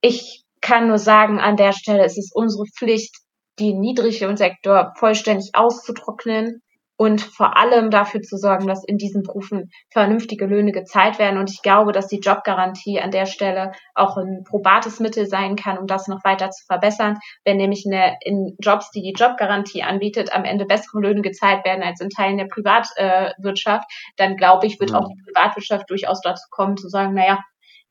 ich 0.00 0.44
kann 0.60 0.88
nur 0.88 0.98
sagen, 0.98 1.38
an 1.38 1.56
der 1.56 1.72
Stelle 1.72 2.04
ist 2.04 2.18
es 2.18 2.30
unsere 2.32 2.64
Pflicht, 2.76 3.14
den 3.58 3.80
Niedriglohnsektor 3.80 4.92
vollständig 4.98 5.50
auszutrocknen, 5.54 6.62
und 6.98 7.20
vor 7.20 7.56
allem 7.56 7.90
dafür 7.90 8.22
zu 8.22 8.38
sorgen, 8.38 8.66
dass 8.66 8.84
in 8.84 8.96
diesen 8.96 9.22
Berufen 9.22 9.70
vernünftige 9.92 10.46
Löhne 10.46 10.72
gezahlt 10.72 11.18
werden. 11.18 11.38
Und 11.38 11.50
ich 11.50 11.60
glaube, 11.62 11.92
dass 11.92 12.06
die 12.06 12.20
Jobgarantie 12.20 13.00
an 13.00 13.10
der 13.10 13.26
Stelle 13.26 13.72
auch 13.94 14.16
ein 14.16 14.44
probates 14.48 14.98
Mittel 14.98 15.26
sein 15.26 15.56
kann, 15.56 15.78
um 15.78 15.86
das 15.86 16.08
noch 16.08 16.24
weiter 16.24 16.50
zu 16.50 16.64
verbessern. 16.66 17.18
Wenn 17.44 17.58
nämlich 17.58 17.84
eine, 17.86 18.16
in 18.22 18.56
Jobs, 18.60 18.90
die 18.90 19.02
die 19.02 19.12
Jobgarantie 19.12 19.82
anbietet, 19.82 20.32
am 20.32 20.44
Ende 20.44 20.64
bessere 20.64 21.00
Löhne 21.00 21.20
gezahlt 21.20 21.64
werden 21.66 21.82
als 21.82 22.00
in 22.00 22.08
Teilen 22.08 22.38
der 22.38 22.46
Privatwirtschaft, 22.46 23.84
dann 24.16 24.36
glaube 24.36 24.66
ich, 24.66 24.80
wird 24.80 24.94
auch 24.94 25.06
die 25.06 25.22
Privatwirtschaft 25.26 25.90
durchaus 25.90 26.20
dazu 26.22 26.46
kommen, 26.50 26.78
zu 26.78 26.88
sagen, 26.88 27.12
naja, 27.12 27.40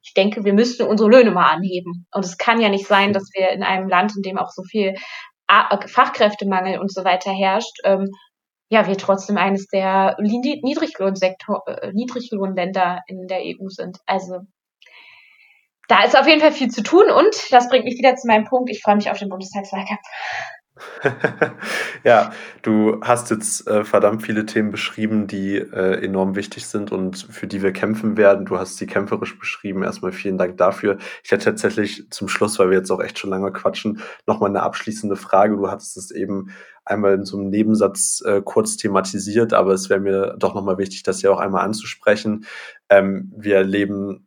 ich 0.01 0.13
denke, 0.13 0.45
wir 0.45 0.53
müssten 0.53 0.83
unsere 0.83 1.09
Löhne 1.09 1.31
mal 1.31 1.51
anheben. 1.51 2.07
Und 2.11 2.25
es 2.25 2.37
kann 2.37 2.61
ja 2.61 2.69
nicht 2.69 2.87
sein, 2.87 3.13
dass 3.13 3.29
wir 3.33 3.49
in 3.49 3.63
einem 3.63 3.89
Land, 3.89 4.15
in 4.15 4.21
dem 4.21 4.37
auch 4.37 4.49
so 4.49 4.63
viel 4.63 4.95
Fachkräftemangel 5.47 6.79
und 6.79 6.91
so 6.91 7.03
weiter 7.03 7.31
herrscht, 7.31 7.77
ähm, 7.83 8.09
ja, 8.69 8.87
wir 8.87 8.97
trotzdem 8.97 9.37
eines 9.37 9.67
der 9.67 10.17
Niedriglohnsektor, 10.19 11.63
äh, 11.67 11.91
Niedriglohnländer 11.93 13.03
in 13.07 13.27
der 13.27 13.41
EU 13.41 13.69
sind. 13.69 13.99
Also 14.05 14.39
da 15.87 16.03
ist 16.03 16.17
auf 16.17 16.27
jeden 16.27 16.41
Fall 16.41 16.51
viel 16.51 16.69
zu 16.69 16.81
tun 16.81 17.09
und 17.11 17.51
das 17.51 17.69
bringt 17.69 17.85
mich 17.85 17.97
wieder 17.97 18.15
zu 18.15 18.27
meinem 18.27 18.45
Punkt. 18.45 18.71
Ich 18.71 18.81
freue 18.81 18.95
mich 18.95 19.11
auf 19.11 19.19
den 19.19 19.29
Bundestagswahlkampf. 19.29 20.01
ja, 22.03 22.31
du 22.61 22.99
hast 23.01 23.29
jetzt 23.29 23.67
äh, 23.67 23.85
verdammt 23.85 24.23
viele 24.23 24.45
Themen 24.45 24.71
beschrieben, 24.71 25.27
die 25.27 25.55
äh, 25.55 26.03
enorm 26.03 26.35
wichtig 26.35 26.67
sind 26.67 26.91
und 26.91 27.17
für 27.17 27.47
die 27.47 27.61
wir 27.61 27.71
kämpfen 27.71 28.17
werden. 28.17 28.45
Du 28.45 28.57
hast 28.57 28.77
sie 28.77 28.85
kämpferisch 28.85 29.39
beschrieben. 29.39 29.83
Erstmal 29.83 30.11
vielen 30.11 30.37
Dank 30.37 30.57
dafür. 30.57 30.97
Ich 31.23 31.31
hätte 31.31 31.45
tatsächlich 31.45 32.09
zum 32.09 32.27
Schluss, 32.27 32.59
weil 32.59 32.69
wir 32.69 32.77
jetzt 32.77 32.91
auch 32.91 33.01
echt 33.01 33.19
schon 33.19 33.29
lange 33.29 33.51
quatschen, 33.53 34.01
nochmal 34.27 34.49
eine 34.49 34.63
abschließende 34.63 35.15
Frage. 35.15 35.55
Du 35.55 35.69
hattest 35.69 35.95
es 35.95 36.11
eben 36.11 36.51
einmal 36.83 37.13
in 37.13 37.25
so 37.25 37.37
einem 37.37 37.49
Nebensatz 37.49 38.21
äh, 38.25 38.41
kurz 38.43 38.77
thematisiert, 38.77 39.53
aber 39.53 39.73
es 39.73 39.89
wäre 39.89 39.99
mir 39.99 40.35
doch 40.37 40.53
nochmal 40.53 40.77
wichtig, 40.77 41.03
das 41.03 41.21
ja 41.21 41.31
auch 41.31 41.39
einmal 41.39 41.63
anzusprechen. 41.63 42.45
Ähm, 42.89 43.31
wir 43.35 43.63
leben 43.63 44.25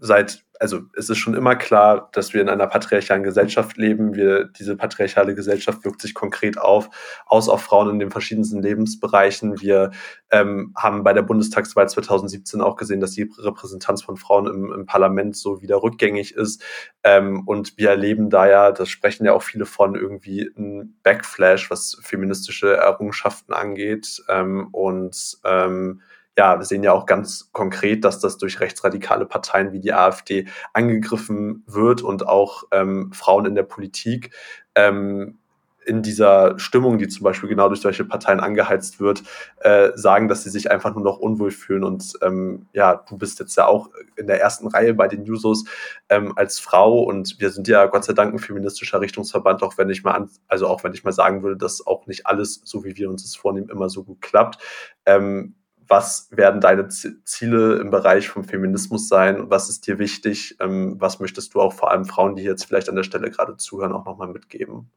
seit, 0.00 0.44
also 0.58 0.80
es 0.96 1.08
ist 1.10 1.18
schon 1.18 1.34
immer 1.34 1.56
klar, 1.56 2.08
dass 2.12 2.32
wir 2.34 2.40
in 2.40 2.48
einer 2.48 2.66
patriarchalen 2.66 3.22
Gesellschaft 3.22 3.76
leben. 3.76 4.14
Wir, 4.14 4.44
diese 4.44 4.76
patriarchale 4.76 5.34
Gesellschaft 5.34 5.84
wirkt 5.84 6.00
sich 6.02 6.14
konkret 6.14 6.58
auf, 6.58 6.90
aus 7.26 7.48
auf 7.48 7.62
Frauen 7.62 7.90
in 7.90 7.98
den 7.98 8.10
verschiedensten 8.10 8.62
Lebensbereichen. 8.62 9.60
Wir 9.60 9.90
ähm, 10.30 10.72
haben 10.76 11.04
bei 11.04 11.12
der 11.12 11.22
Bundestagswahl 11.22 11.88
2017 11.88 12.60
auch 12.60 12.76
gesehen, 12.76 13.00
dass 13.00 13.12
die 13.12 13.30
Repräsentanz 13.38 14.02
von 14.02 14.16
Frauen 14.16 14.46
im, 14.46 14.72
im 14.72 14.86
Parlament 14.86 15.36
so 15.36 15.60
wieder 15.60 15.82
rückgängig 15.82 16.34
ist. 16.34 16.62
Ähm, 17.04 17.46
und 17.46 17.76
wir 17.76 17.90
erleben 17.90 18.30
da 18.30 18.48
ja, 18.48 18.72
das 18.72 18.88
sprechen 18.88 19.26
ja 19.26 19.34
auch 19.34 19.42
viele 19.42 19.66
von, 19.66 19.94
irgendwie 19.94 20.50
ein 20.56 20.98
Backflash, 21.02 21.70
was 21.70 21.98
feministische 22.02 22.76
Errungenschaften 22.76 23.52
angeht. 23.52 24.22
Ähm, 24.28 24.68
und 24.72 25.38
ähm, 25.44 26.00
ja, 26.40 26.58
wir 26.58 26.64
sehen 26.64 26.82
ja 26.82 26.94
auch 26.94 27.04
ganz 27.04 27.50
konkret, 27.52 28.02
dass 28.02 28.18
das 28.18 28.38
durch 28.38 28.60
rechtsradikale 28.60 29.26
Parteien 29.26 29.74
wie 29.74 29.80
die 29.80 29.92
AfD 29.92 30.46
angegriffen 30.72 31.64
wird 31.66 32.00
und 32.00 32.26
auch 32.26 32.64
ähm, 32.72 33.12
Frauen 33.12 33.44
in 33.44 33.54
der 33.54 33.64
Politik 33.64 34.30
ähm, 34.74 35.36
in 35.84 36.00
dieser 36.00 36.58
Stimmung, 36.58 36.96
die 36.96 37.08
zum 37.08 37.24
Beispiel 37.24 37.50
genau 37.50 37.68
durch 37.68 37.82
solche 37.82 38.06
Parteien 38.06 38.40
angeheizt 38.40 39.00
wird, 39.00 39.22
äh, 39.58 39.90
sagen, 39.96 40.28
dass 40.28 40.42
sie 40.42 40.48
sich 40.48 40.70
einfach 40.70 40.94
nur 40.94 41.04
noch 41.04 41.18
unwohl 41.18 41.50
fühlen. 41.50 41.84
Und 41.84 42.14
ähm, 42.22 42.68
ja, 42.72 43.04
du 43.06 43.18
bist 43.18 43.38
jetzt 43.38 43.56
ja 43.56 43.66
auch 43.66 43.90
in 44.16 44.26
der 44.26 44.40
ersten 44.40 44.66
Reihe 44.66 44.94
bei 44.94 45.08
den 45.08 45.26
Jusos 45.26 45.64
ähm, 46.08 46.32
als 46.36 46.58
Frau 46.58 47.02
und 47.02 47.38
wir 47.38 47.50
sind 47.50 47.68
ja 47.68 47.84
Gott 47.84 48.04
sei 48.04 48.14
Dank 48.14 48.32
ein 48.32 48.38
feministischer 48.38 49.02
Richtungsverband, 49.02 49.62
auch 49.62 49.76
wenn 49.76 49.90
ich 49.90 50.04
mal 50.04 50.12
an, 50.12 50.30
also 50.48 50.68
auch 50.68 50.84
wenn 50.84 50.94
ich 50.94 51.04
mal 51.04 51.12
sagen 51.12 51.42
würde, 51.42 51.58
dass 51.58 51.86
auch 51.86 52.06
nicht 52.06 52.26
alles, 52.26 52.62
so 52.64 52.82
wie 52.82 52.96
wir 52.96 53.10
uns 53.10 53.24
das 53.24 53.36
vornehmen, 53.36 53.68
immer 53.68 53.90
so 53.90 54.04
gut 54.04 54.22
klappt. 54.22 54.56
Ähm, 55.04 55.54
was 55.90 56.28
werden 56.30 56.60
deine 56.60 56.86
Ziele 56.88 57.80
im 57.80 57.90
Bereich 57.90 58.28
vom 58.28 58.44
Feminismus 58.44 59.08
sein? 59.08 59.50
Was 59.50 59.68
ist 59.68 59.88
dir 59.88 59.98
wichtig? 59.98 60.56
Ähm, 60.60 60.94
was 61.00 61.18
möchtest 61.18 61.52
du 61.52 61.60
auch 61.60 61.72
vor 61.72 61.90
allem 61.90 62.04
Frauen, 62.04 62.36
die 62.36 62.44
jetzt 62.44 62.64
vielleicht 62.64 62.88
an 62.88 62.94
der 62.94 63.02
Stelle 63.02 63.28
gerade 63.28 63.56
zuhören, 63.56 63.92
auch 63.92 64.04
nochmal 64.04 64.28
mitgeben? 64.28 64.92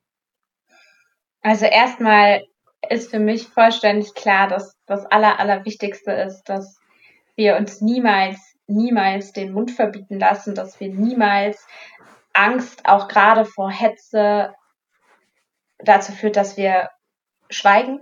Also 1.41 1.65
erstmal 1.65 2.43
ist 2.89 3.09
für 3.09 3.19
mich 3.19 3.47
vollständig 3.47 4.13
klar, 4.13 4.47
dass 4.47 4.77
das 4.85 5.03
Aller, 5.07 5.39
Allerwichtigste 5.39 6.11
ist, 6.11 6.43
dass 6.43 6.79
wir 7.35 7.57
uns 7.57 7.81
niemals, 7.81 8.55
niemals 8.67 9.33
den 9.33 9.51
Mund 9.51 9.71
verbieten 9.71 10.19
lassen, 10.19 10.53
dass 10.53 10.79
wir 10.79 10.89
niemals 10.89 11.65
Angst, 12.33 12.85
auch 12.85 13.07
gerade 13.07 13.45
vor 13.45 13.71
Hetze, 13.71 14.53
dazu 15.79 16.11
führt, 16.11 16.35
dass 16.35 16.55
wir 16.55 16.89
schweigen, 17.49 17.99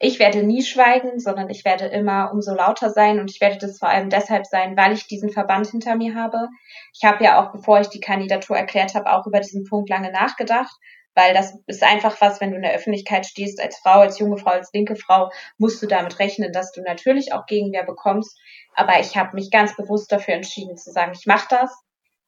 ich 0.00 0.18
werde 0.20 0.44
nie 0.44 0.62
schweigen, 0.62 1.18
sondern 1.18 1.50
ich 1.50 1.64
werde 1.64 1.86
immer 1.86 2.30
umso 2.32 2.54
lauter 2.54 2.90
sein 2.90 3.18
und 3.18 3.30
ich 3.30 3.40
werde 3.40 3.58
das 3.58 3.78
vor 3.78 3.88
allem 3.88 4.10
deshalb 4.10 4.46
sein, 4.46 4.76
weil 4.76 4.92
ich 4.92 5.08
diesen 5.08 5.30
Verband 5.30 5.66
hinter 5.68 5.96
mir 5.96 6.14
habe. 6.14 6.48
Ich 6.94 7.04
habe 7.04 7.24
ja 7.24 7.42
auch, 7.42 7.50
bevor 7.52 7.80
ich 7.80 7.88
die 7.88 8.00
Kandidatur 8.00 8.56
erklärt 8.56 8.94
habe, 8.94 9.12
auch 9.12 9.26
über 9.26 9.40
diesen 9.40 9.64
Punkt 9.64 9.90
lange 9.90 10.12
nachgedacht, 10.12 10.74
weil 11.14 11.34
das 11.34 11.58
ist 11.66 11.82
einfach 11.82 12.20
was, 12.20 12.40
wenn 12.40 12.50
du 12.50 12.56
in 12.56 12.62
der 12.62 12.74
Öffentlichkeit 12.74 13.26
stehst, 13.26 13.60
als 13.60 13.78
Frau, 13.78 14.00
als 14.00 14.20
junge 14.20 14.38
Frau, 14.38 14.52
als 14.52 14.70
linke 14.72 14.94
Frau, 14.94 15.32
musst 15.56 15.82
du 15.82 15.88
damit 15.88 16.20
rechnen, 16.20 16.52
dass 16.52 16.70
du 16.70 16.80
natürlich 16.80 17.32
auch 17.32 17.46
Gegenwehr 17.46 17.84
bekommst. 17.84 18.38
Aber 18.74 19.00
ich 19.00 19.16
habe 19.16 19.34
mich 19.34 19.50
ganz 19.50 19.74
bewusst 19.74 20.12
dafür 20.12 20.34
entschieden 20.34 20.76
zu 20.76 20.92
sagen, 20.92 21.10
ich 21.12 21.26
mache 21.26 21.48
das, 21.50 21.76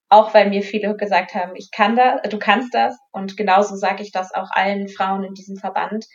auch 0.09 0.35
weil 0.35 0.49
mir 0.49 0.63
viele 0.63 0.97
gesagt 0.97 1.37
haben, 1.37 1.55
ich 1.55 1.71
kann 1.71 1.95
das, 1.95 2.21
du 2.29 2.39
kannst 2.41 2.75
das. 2.75 2.99
Und 3.13 3.37
genauso 3.37 3.77
sage 3.77 4.03
ich 4.03 4.11
das 4.11 4.35
auch 4.35 4.51
allen 4.51 4.89
Frauen 4.89 5.23
in 5.23 5.35
diesem 5.35 5.57
Verband 5.57 6.07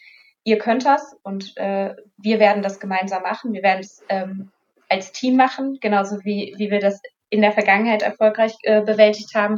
ihr 0.45 0.57
könnt 0.59 0.85
das 0.85 1.17
und 1.23 1.57
äh, 1.57 1.93
wir 2.17 2.39
werden 2.39 2.63
das 2.63 2.79
gemeinsam 2.79 3.23
machen. 3.23 3.51
Wir 3.51 3.63
werden 3.63 3.81
es 3.81 4.01
ähm, 4.07 4.51
als 4.87 5.11
Team 5.11 5.35
machen, 5.35 5.79
genauso 5.81 6.23
wie, 6.23 6.53
wie 6.57 6.69
wir 6.69 6.79
das 6.79 7.01
in 7.29 7.41
der 7.41 7.51
Vergangenheit 7.51 8.03
erfolgreich 8.03 8.53
äh, 8.61 8.81
bewältigt 8.81 9.33
haben. 9.35 9.57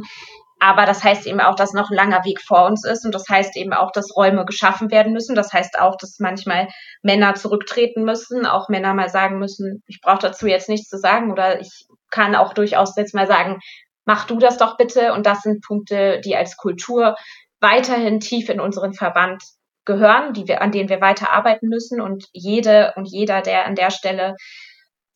Aber 0.58 0.86
das 0.86 1.04
heißt 1.04 1.26
eben 1.26 1.40
auch, 1.40 1.54
dass 1.54 1.72
noch 1.72 1.90
ein 1.90 1.96
langer 1.96 2.24
Weg 2.24 2.40
vor 2.40 2.66
uns 2.66 2.84
ist 2.84 3.04
und 3.04 3.14
das 3.14 3.28
heißt 3.28 3.56
eben 3.56 3.72
auch, 3.72 3.92
dass 3.92 4.16
Räume 4.16 4.44
geschaffen 4.44 4.90
werden 4.90 5.12
müssen. 5.12 5.36
Das 5.36 5.52
heißt 5.52 5.78
auch, 5.78 5.94
dass 5.96 6.18
manchmal 6.18 6.68
Männer 7.02 7.34
zurücktreten 7.34 8.02
müssen, 8.02 8.46
auch 8.46 8.68
Männer 8.68 8.94
mal 8.94 9.10
sagen 9.10 9.38
müssen, 9.38 9.84
ich 9.86 10.00
brauche 10.00 10.18
dazu 10.22 10.46
jetzt 10.46 10.68
nichts 10.68 10.88
zu 10.88 10.98
sagen 10.98 11.30
oder 11.30 11.60
ich 11.60 11.86
kann 12.10 12.34
auch 12.34 12.54
durchaus 12.54 12.96
jetzt 12.96 13.14
mal 13.14 13.26
sagen, 13.26 13.60
mach 14.06 14.26
du 14.26 14.38
das 14.38 14.56
doch 14.56 14.78
bitte. 14.78 15.12
Und 15.12 15.26
das 15.26 15.42
sind 15.42 15.62
Punkte, 15.62 16.20
die 16.24 16.34
als 16.34 16.56
Kultur 16.56 17.14
weiterhin 17.60 18.20
tief 18.20 18.48
in 18.48 18.58
unseren 18.58 18.94
Verband 18.94 19.42
gehören, 19.88 20.34
die 20.34 20.46
wir, 20.46 20.60
an 20.60 20.70
denen 20.70 20.90
wir 20.90 21.00
weiter 21.00 21.32
arbeiten 21.32 21.68
müssen. 21.68 22.00
Und 22.00 22.26
jede 22.32 22.92
und 22.94 23.06
jeder, 23.06 23.40
der 23.40 23.66
an 23.66 23.74
der 23.74 23.90
Stelle 23.90 24.36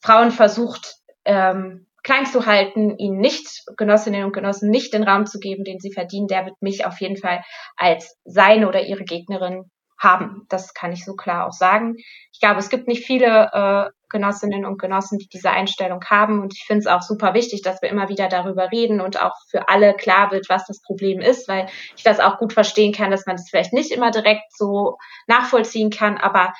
Frauen 0.00 0.32
versucht, 0.32 0.94
ähm, 1.24 1.86
klein 2.02 2.26
zu 2.26 2.46
halten, 2.46 2.98
ihnen 2.98 3.18
nicht, 3.18 3.46
Genossinnen 3.76 4.24
und 4.24 4.32
Genossen 4.32 4.70
nicht 4.70 4.92
den 4.92 5.04
Raum 5.04 5.26
zu 5.26 5.38
geben, 5.38 5.62
den 5.62 5.78
sie 5.78 5.92
verdienen, 5.92 6.26
der 6.26 6.46
wird 6.46 6.60
mich 6.60 6.84
auf 6.84 7.00
jeden 7.00 7.18
Fall 7.18 7.42
als 7.76 8.18
seine 8.24 8.66
oder 8.66 8.82
ihre 8.82 9.04
Gegnerin 9.04 9.70
haben. 10.00 10.46
Das 10.48 10.74
kann 10.74 10.90
ich 10.90 11.04
so 11.04 11.14
klar 11.14 11.46
auch 11.46 11.52
sagen. 11.52 11.94
Ich 12.32 12.40
glaube, 12.40 12.58
es 12.58 12.70
gibt 12.70 12.88
nicht 12.88 13.06
viele 13.06 13.50
äh, 13.52 13.90
Genossinnen 14.12 14.64
und 14.64 14.78
Genossen, 14.78 15.18
die 15.18 15.26
diese 15.26 15.50
Einstellung 15.50 16.04
haben. 16.04 16.40
Und 16.40 16.54
ich 16.54 16.64
finde 16.64 16.80
es 16.80 16.86
auch 16.86 17.02
super 17.02 17.34
wichtig, 17.34 17.62
dass 17.62 17.82
wir 17.82 17.88
immer 17.88 18.08
wieder 18.08 18.28
darüber 18.28 18.70
reden 18.70 19.00
und 19.00 19.20
auch 19.20 19.34
für 19.50 19.68
alle 19.68 19.94
klar 19.94 20.30
wird, 20.30 20.48
was 20.48 20.66
das 20.66 20.80
Problem 20.82 21.20
ist, 21.20 21.48
weil 21.48 21.66
ich 21.96 22.04
das 22.04 22.20
auch 22.20 22.38
gut 22.38 22.52
verstehen 22.52 22.92
kann, 22.92 23.10
dass 23.10 23.26
man 23.26 23.36
das 23.36 23.48
vielleicht 23.50 23.72
nicht 23.72 23.90
immer 23.90 24.10
direkt 24.12 24.52
so 24.56 24.98
nachvollziehen 25.26 25.90
kann. 25.90 26.18
Aber 26.18 26.52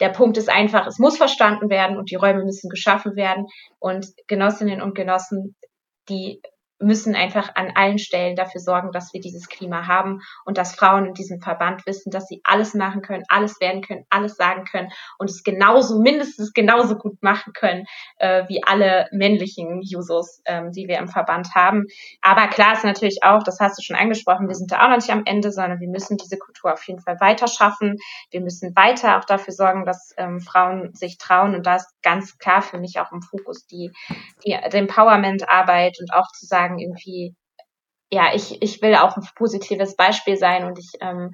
der 0.00 0.10
Punkt 0.10 0.36
ist 0.36 0.48
einfach, 0.48 0.86
es 0.86 0.98
muss 0.98 1.16
verstanden 1.16 1.70
werden 1.70 1.96
und 1.96 2.10
die 2.10 2.16
Räume 2.16 2.44
müssen 2.44 2.68
geschaffen 2.68 3.16
werden. 3.16 3.46
Und 3.80 4.06
Genossinnen 4.28 4.80
und 4.82 4.94
Genossen, 4.94 5.56
die 6.08 6.40
müssen 6.80 7.14
einfach 7.14 7.54
an 7.54 7.72
allen 7.74 7.98
Stellen 7.98 8.36
dafür 8.36 8.60
sorgen, 8.60 8.92
dass 8.92 9.12
wir 9.12 9.20
dieses 9.20 9.48
Klima 9.48 9.86
haben 9.86 10.20
und 10.44 10.58
dass 10.58 10.74
Frauen 10.74 11.06
in 11.06 11.14
diesem 11.14 11.40
Verband 11.40 11.86
wissen, 11.86 12.10
dass 12.10 12.26
sie 12.26 12.40
alles 12.44 12.74
machen 12.74 13.02
können, 13.02 13.24
alles 13.28 13.60
werden 13.60 13.82
können, 13.82 14.04
alles 14.10 14.36
sagen 14.36 14.64
können 14.64 14.90
und 15.18 15.30
es 15.30 15.42
genauso, 15.42 16.00
mindestens 16.00 16.52
genauso 16.52 16.96
gut 16.96 17.22
machen 17.22 17.52
können 17.52 17.86
äh, 18.18 18.44
wie 18.48 18.62
alle 18.64 19.08
männlichen 19.12 19.82
Jusos, 19.82 20.42
ähm, 20.44 20.72
die 20.72 20.88
wir 20.88 20.98
im 20.98 21.08
Verband 21.08 21.54
haben. 21.54 21.86
Aber 22.20 22.46
klar 22.48 22.74
ist 22.74 22.84
natürlich 22.84 23.22
auch, 23.22 23.42
das 23.42 23.60
hast 23.60 23.78
du 23.78 23.82
schon 23.82 23.96
angesprochen, 23.96 24.48
wir 24.48 24.54
sind 24.54 24.72
da 24.72 24.84
auch 24.84 24.88
noch 24.88 24.96
nicht 24.96 25.10
am 25.10 25.22
Ende, 25.24 25.50
sondern 25.52 25.80
wir 25.80 25.88
müssen 25.88 26.16
diese 26.16 26.38
Kultur 26.38 26.72
auf 26.72 26.86
jeden 26.86 27.00
Fall 27.00 27.20
weiter 27.20 27.48
schaffen. 27.48 27.96
Wir 28.30 28.40
müssen 28.40 28.74
weiter 28.76 29.18
auch 29.18 29.24
dafür 29.24 29.52
sorgen, 29.52 29.84
dass 29.84 30.14
ähm, 30.16 30.40
Frauen 30.40 30.94
sich 30.94 31.18
trauen 31.18 31.54
und 31.54 31.66
da 31.66 31.76
ist 31.76 31.90
ganz 32.02 32.38
klar 32.38 32.62
für 32.62 32.78
mich 32.78 33.00
auch 33.00 33.12
im 33.12 33.22
Fokus 33.22 33.66
die, 33.66 33.90
die, 34.44 34.56
die 34.72 34.76
Empowerment-Arbeit 34.76 35.98
und 36.00 36.12
auch 36.12 36.28
zu 36.32 36.46
sagen, 36.46 36.67
sagen, 36.68 36.78
irgendwie, 36.78 37.34
ja, 38.10 38.34
ich, 38.34 38.62
ich 38.62 38.80
will 38.82 38.94
auch 38.94 39.16
ein 39.16 39.26
positives 39.34 39.96
Beispiel 39.96 40.36
sein 40.36 40.64
und 40.64 40.78
ich 40.78 40.92
ähm, 41.00 41.32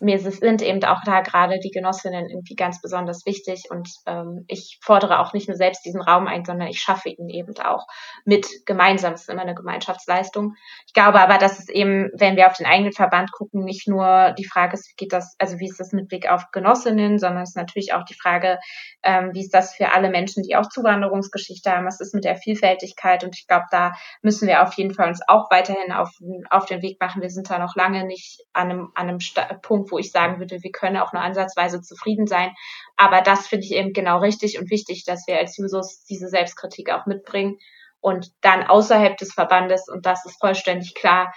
mir 0.00 0.18
sind 0.18 0.62
eben 0.62 0.82
auch 0.84 1.02
da 1.04 1.20
gerade 1.20 1.58
die 1.58 1.70
Genossinnen 1.70 2.28
irgendwie 2.28 2.54
ganz 2.54 2.80
besonders 2.80 3.26
wichtig 3.26 3.64
und 3.70 3.88
ähm, 4.06 4.44
ich 4.48 4.78
fordere 4.82 5.20
auch 5.20 5.32
nicht 5.32 5.48
nur 5.48 5.56
selbst 5.56 5.84
diesen 5.84 6.00
Raum 6.00 6.26
ein, 6.26 6.44
sondern 6.44 6.68
ich 6.68 6.80
schaffe 6.80 7.08
ihn 7.08 7.28
eben 7.28 7.54
auch 7.58 7.86
mit 8.24 8.46
gemeinsam. 8.66 9.14
Es 9.14 9.22
ist 9.22 9.30
immer 9.30 9.42
eine 9.42 9.54
Gemeinschaftsleistung. 9.54 10.54
Ich 10.86 10.92
glaube 10.92 11.20
aber, 11.20 11.38
dass 11.38 11.58
es 11.58 11.68
eben, 11.68 12.10
wenn 12.14 12.36
wir 12.36 12.46
auf 12.46 12.56
den 12.56 12.66
eigenen 12.66 12.92
Verband 12.92 13.32
gucken, 13.32 13.64
nicht 13.64 13.88
nur 13.88 14.32
die 14.38 14.44
Frage 14.44 14.74
ist, 14.74 14.88
wie 14.88 14.96
geht 14.96 15.12
das, 15.12 15.36
also 15.38 15.58
wie 15.58 15.68
ist 15.68 15.80
das 15.80 15.92
mit 15.92 16.08
Blick 16.08 16.30
auf 16.30 16.50
Genossinnen, 16.52 17.18
sondern 17.18 17.42
es 17.42 17.50
ist 17.50 17.56
natürlich 17.56 17.92
auch 17.94 18.04
die 18.04 18.14
Frage, 18.14 18.58
ähm, 19.02 19.30
wie 19.32 19.40
ist 19.40 19.54
das 19.54 19.74
für 19.74 19.92
alle 19.92 20.10
Menschen, 20.10 20.42
die 20.42 20.56
auch 20.56 20.68
Zuwanderungsgeschichte 20.68 21.70
haben, 21.70 21.86
was 21.86 22.00
ist 22.00 22.14
mit 22.14 22.24
der 22.24 22.36
Vielfältigkeit 22.36 23.24
und 23.24 23.36
ich 23.36 23.46
glaube, 23.46 23.66
da 23.70 23.92
müssen 24.22 24.48
wir 24.48 24.62
auf 24.62 24.74
jeden 24.74 24.94
Fall 24.94 25.08
uns 25.08 25.20
auch 25.26 25.50
weiterhin 25.50 25.92
auf, 25.92 26.10
auf 26.50 26.66
den 26.66 26.82
Weg 26.82 27.00
machen. 27.00 27.22
Wir 27.22 27.30
sind 27.30 27.50
da 27.50 27.58
noch 27.58 27.76
lange 27.76 28.04
nicht 28.04 28.42
an 28.52 28.70
einem, 28.70 28.92
an 28.94 29.08
einem 29.08 29.18
Punkt, 29.62 29.83
wo 29.90 29.98
ich 29.98 30.10
sagen 30.10 30.38
würde, 30.38 30.62
wir 30.62 30.72
können 30.72 30.96
auch 30.96 31.12
nur 31.12 31.22
ansatzweise 31.22 31.80
zufrieden 31.80 32.26
sein. 32.26 32.52
Aber 32.96 33.20
das 33.20 33.46
finde 33.46 33.64
ich 33.66 33.72
eben 33.72 33.92
genau 33.92 34.18
richtig 34.18 34.58
und 34.58 34.70
wichtig, 34.70 35.04
dass 35.04 35.26
wir 35.26 35.38
als 35.38 35.56
Jusos 35.56 36.04
diese 36.04 36.28
Selbstkritik 36.28 36.90
auch 36.90 37.06
mitbringen 37.06 37.58
und 38.00 38.32
dann 38.42 38.64
außerhalb 38.64 39.16
des 39.16 39.32
Verbandes, 39.32 39.88
und 39.88 40.04
das 40.04 40.26
ist 40.26 40.38
vollständig 40.38 40.94
klar, 40.94 41.32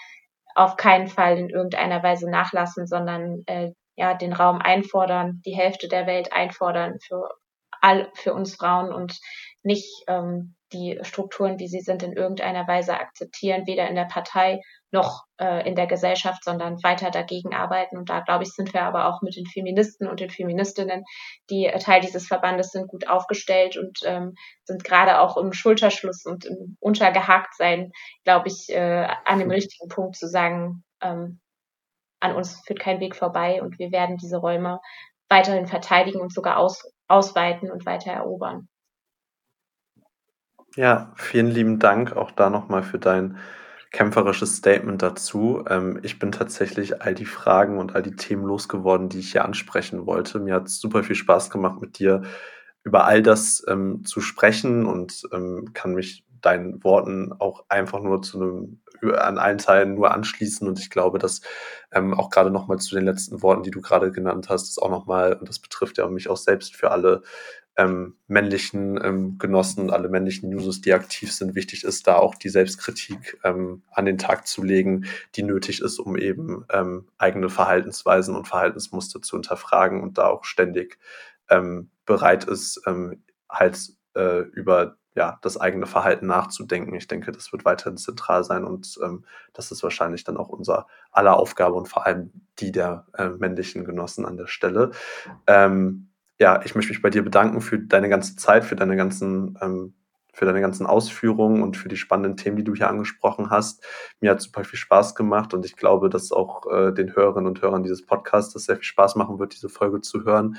auf 0.53 0.75
keinen 0.75 1.07
Fall 1.07 1.37
in 1.37 1.49
irgendeiner 1.49 2.03
Weise 2.03 2.29
nachlassen, 2.29 2.87
sondern 2.87 3.43
äh, 3.45 3.71
ja 3.95 4.13
den 4.13 4.33
Raum 4.33 4.59
einfordern, 4.59 5.41
die 5.45 5.55
Hälfte 5.55 5.87
der 5.87 6.07
Welt 6.07 6.33
einfordern 6.33 6.97
für 6.99 7.29
all 7.79 8.09
für 8.15 8.33
uns 8.33 8.55
Frauen 8.55 8.91
und 8.91 9.19
nicht 9.63 10.03
ähm, 10.07 10.55
die 10.73 10.99
Strukturen, 11.03 11.59
wie 11.59 11.67
sie 11.67 11.79
sind, 11.79 12.03
in 12.03 12.13
irgendeiner 12.13 12.67
Weise 12.67 12.99
akzeptieren, 12.99 13.67
weder 13.67 13.87
in 13.87 13.95
der 13.95 14.05
Partei 14.05 14.61
noch 14.91 15.25
äh, 15.37 15.67
in 15.67 15.75
der 15.75 15.87
Gesellschaft, 15.87 16.43
sondern 16.43 16.81
weiter 16.83 17.11
dagegen 17.11 17.53
arbeiten. 17.53 17.97
Und 17.97 18.09
da, 18.09 18.21
glaube 18.21 18.43
ich, 18.43 18.51
sind 18.51 18.73
wir 18.73 18.83
aber 18.83 19.07
auch 19.07 19.21
mit 19.21 19.35
den 19.35 19.45
Feministen 19.45 20.07
und 20.07 20.19
den 20.19 20.29
Feministinnen, 20.29 21.03
die 21.49 21.65
äh, 21.65 21.79
Teil 21.79 22.01
dieses 22.01 22.27
Verbandes 22.27 22.71
sind, 22.71 22.87
gut 22.87 23.07
aufgestellt 23.07 23.77
und 23.77 23.99
ähm, 24.05 24.35
sind 24.63 24.83
gerade 24.83 25.19
auch 25.19 25.37
im 25.37 25.51
Schulterschluss 25.53 26.25
und 26.25 26.45
im 26.45 26.77
Untergehaktsein, 26.79 27.91
glaube 28.23 28.47
ich, 28.47 28.69
äh, 28.69 29.07
an 29.25 29.39
dem 29.39 29.51
richtigen 29.51 29.89
Punkt 29.89 30.15
zu 30.15 30.27
sagen, 30.27 30.83
ähm, 31.01 31.39
an 32.19 32.35
uns 32.35 32.61
führt 32.65 32.79
kein 32.79 32.99
Weg 32.99 33.15
vorbei 33.15 33.61
und 33.61 33.77
wir 33.79 33.91
werden 33.91 34.17
diese 34.17 34.37
Räume 34.37 34.79
weiterhin 35.29 35.67
verteidigen 35.67 36.21
und 36.21 36.33
sogar 36.33 36.57
aus, 36.57 36.83
ausweiten 37.07 37.69
und 37.69 37.85
weiter 37.85 38.11
erobern. 38.11 38.67
Ja, 40.75 41.11
vielen 41.15 41.47
lieben 41.47 41.79
Dank 41.79 42.15
auch 42.15 42.31
da 42.31 42.49
nochmal 42.49 42.83
für 42.83 42.99
dein 42.99 43.37
kämpferisches 43.97 44.57
Statement 44.57 45.01
dazu. 45.01 45.65
Ähm, 45.67 45.99
ich 46.03 46.19
bin 46.19 46.31
tatsächlich 46.31 47.01
all 47.01 47.15
die 47.15 47.25
Fragen 47.25 47.79
und 47.79 47.95
all 47.95 48.03
die 48.03 48.15
Themen 48.15 48.45
losgeworden, 48.45 49.09
die 49.09 49.17
ich 49.17 49.31
hier 49.31 49.43
ansprechen 49.43 50.05
wollte. 50.05 50.37
Mir 50.37 50.53
hat 50.53 50.67
es 50.67 50.79
super 50.79 51.03
viel 51.03 51.15
Spaß 51.15 51.49
gemacht, 51.49 51.81
mit 51.81 51.97
dir 51.97 52.21
über 52.83 53.05
all 53.05 53.23
das 53.23 53.65
ähm, 53.67 54.05
zu 54.05 54.21
sprechen 54.21 54.85
und 54.85 55.23
ähm, 55.33 55.71
kann 55.73 55.95
mich 55.95 56.23
deinen 56.41 56.83
Worten 56.83 57.33
auch 57.39 57.65
einfach 57.69 57.99
nur 57.99 58.21
zu 58.21 58.39
einem 58.39 58.81
an 59.17 59.39
allen 59.39 59.57
Teilen 59.57 59.95
nur 59.95 60.11
anschließen 60.11 60.67
und 60.67 60.79
ich 60.79 60.91
glaube, 60.91 61.17
dass 61.17 61.41
ähm, 61.91 62.13
auch 62.13 62.29
gerade 62.29 62.51
nochmal 62.51 62.77
zu 62.77 62.93
den 62.93 63.05
letzten 63.05 63.41
Worten, 63.41 63.63
die 63.63 63.71
du 63.71 63.81
gerade 63.81 64.11
genannt 64.11 64.47
hast, 64.49 64.69
ist 64.69 64.79
auch 64.79 64.91
nochmal, 64.91 65.33
und 65.33 65.49
das 65.49 65.57
betrifft 65.57 65.97
ja 65.97 66.07
mich 66.07 66.29
auch 66.29 66.37
selbst 66.37 66.75
für 66.75 66.91
alle 66.91 67.23
ähm, 67.77 68.15
männlichen 68.27 68.99
ähm, 69.03 69.37
Genossen, 69.37 69.91
alle 69.91 70.09
männlichen 70.09 70.53
Users, 70.53 70.81
die 70.81 70.93
aktiv 70.93 71.31
sind, 71.31 71.55
wichtig 71.55 71.83
ist, 71.83 72.07
da 72.07 72.15
auch 72.15 72.35
die 72.35 72.49
Selbstkritik 72.49 73.39
ähm, 73.43 73.83
an 73.91 74.05
den 74.05 74.17
Tag 74.17 74.47
zu 74.47 74.63
legen, 74.63 75.05
die 75.35 75.43
nötig 75.43 75.81
ist, 75.81 75.99
um 75.99 76.17
eben 76.17 76.65
ähm, 76.71 77.07
eigene 77.19 77.49
Verhaltensweisen 77.49 78.35
und 78.35 78.47
Verhaltensmuster 78.47 79.21
zu 79.21 79.35
hinterfragen 79.37 80.01
und 80.01 80.17
da 80.17 80.27
auch 80.27 80.43
ständig 80.43 80.97
ähm, 81.49 81.91
bereit 82.05 82.45
ist, 82.45 82.81
ähm, 82.87 83.21
halt 83.47 83.91
äh, 84.15 84.39
über 84.39 84.97
ja, 85.13 85.39
das 85.41 85.59
eigene 85.59 85.87
Verhalten 85.87 86.27
nachzudenken. 86.27 86.93
Ich 86.93 87.07
denke, 87.07 87.31
das 87.31 87.51
wird 87.51 87.65
weiterhin 87.65 87.97
zentral 87.97 88.43
sein 88.43 88.63
und 88.63 88.99
ähm, 89.03 89.25
das 89.53 89.71
ist 89.71 89.81
wahrscheinlich 89.81 90.23
dann 90.23 90.37
auch 90.37 90.49
unser 90.49 90.85
aller 91.11 91.37
Aufgabe 91.37 91.75
und 91.75 91.87
vor 91.87 92.05
allem 92.05 92.31
die 92.59 92.71
der 92.71 93.05
äh, 93.13 93.29
männlichen 93.29 93.83
Genossen 93.83 94.25
an 94.25 94.37
der 94.37 94.45
Stelle. 94.45 94.91
Ähm, 95.47 96.06
ja, 96.39 96.61
ich 96.63 96.75
möchte 96.75 96.91
mich 96.91 97.01
bei 97.01 97.09
dir 97.09 97.23
bedanken 97.23 97.61
für 97.61 97.79
deine 97.79 98.09
ganze 98.09 98.35
Zeit, 98.35 98.63
für 98.63 98.75
deine 98.75 98.95
ganzen, 98.95 99.57
ähm, 99.61 99.93
für 100.33 100.45
deine 100.45 100.61
ganzen 100.61 100.85
Ausführungen 100.85 101.63
und 101.63 101.77
für 101.77 101.89
die 101.89 101.97
spannenden 101.97 102.37
Themen, 102.37 102.57
die 102.57 102.63
du 102.63 102.75
hier 102.75 102.89
angesprochen 102.89 103.49
hast. 103.49 103.83
Mir 104.19 104.31
hat 104.31 104.41
super 104.41 104.63
viel 104.63 104.77
Spaß 104.77 105.15
gemacht 105.15 105.55
und 105.55 105.65
ich 105.65 105.75
glaube, 105.75 106.09
dass 106.09 106.31
auch 106.31 106.71
äh, 106.71 106.91
den 106.93 107.15
Hörerinnen 107.15 107.47
und 107.47 107.61
Hörern 107.63 107.81
dieses 107.81 108.05
Podcasts 108.05 108.53
sehr 108.53 108.75
viel 108.75 108.83
Spaß 108.83 109.15
machen 109.15 109.39
wird, 109.39 109.55
diese 109.55 109.69
Folge 109.69 110.01
zu 110.01 110.25
hören. 110.25 110.57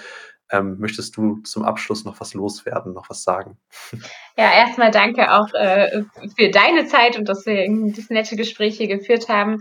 Ähm, 0.50 0.78
möchtest 0.78 1.16
du 1.16 1.42
zum 1.42 1.62
Abschluss 1.62 2.04
noch 2.04 2.20
was 2.20 2.34
loswerden, 2.34 2.92
noch 2.92 3.08
was 3.08 3.22
sagen? 3.22 3.58
Ja, 4.36 4.52
erstmal 4.52 4.90
danke 4.90 5.32
auch 5.32 5.52
äh, 5.52 6.04
für 6.36 6.50
deine 6.50 6.86
Zeit 6.86 7.18
und 7.18 7.28
dass 7.28 7.44
wir 7.44 7.66
dieses 7.68 8.08
nette 8.08 8.36
Gespräch 8.36 8.76
hier 8.76 8.88
geführt 8.88 9.28
haben. 9.28 9.60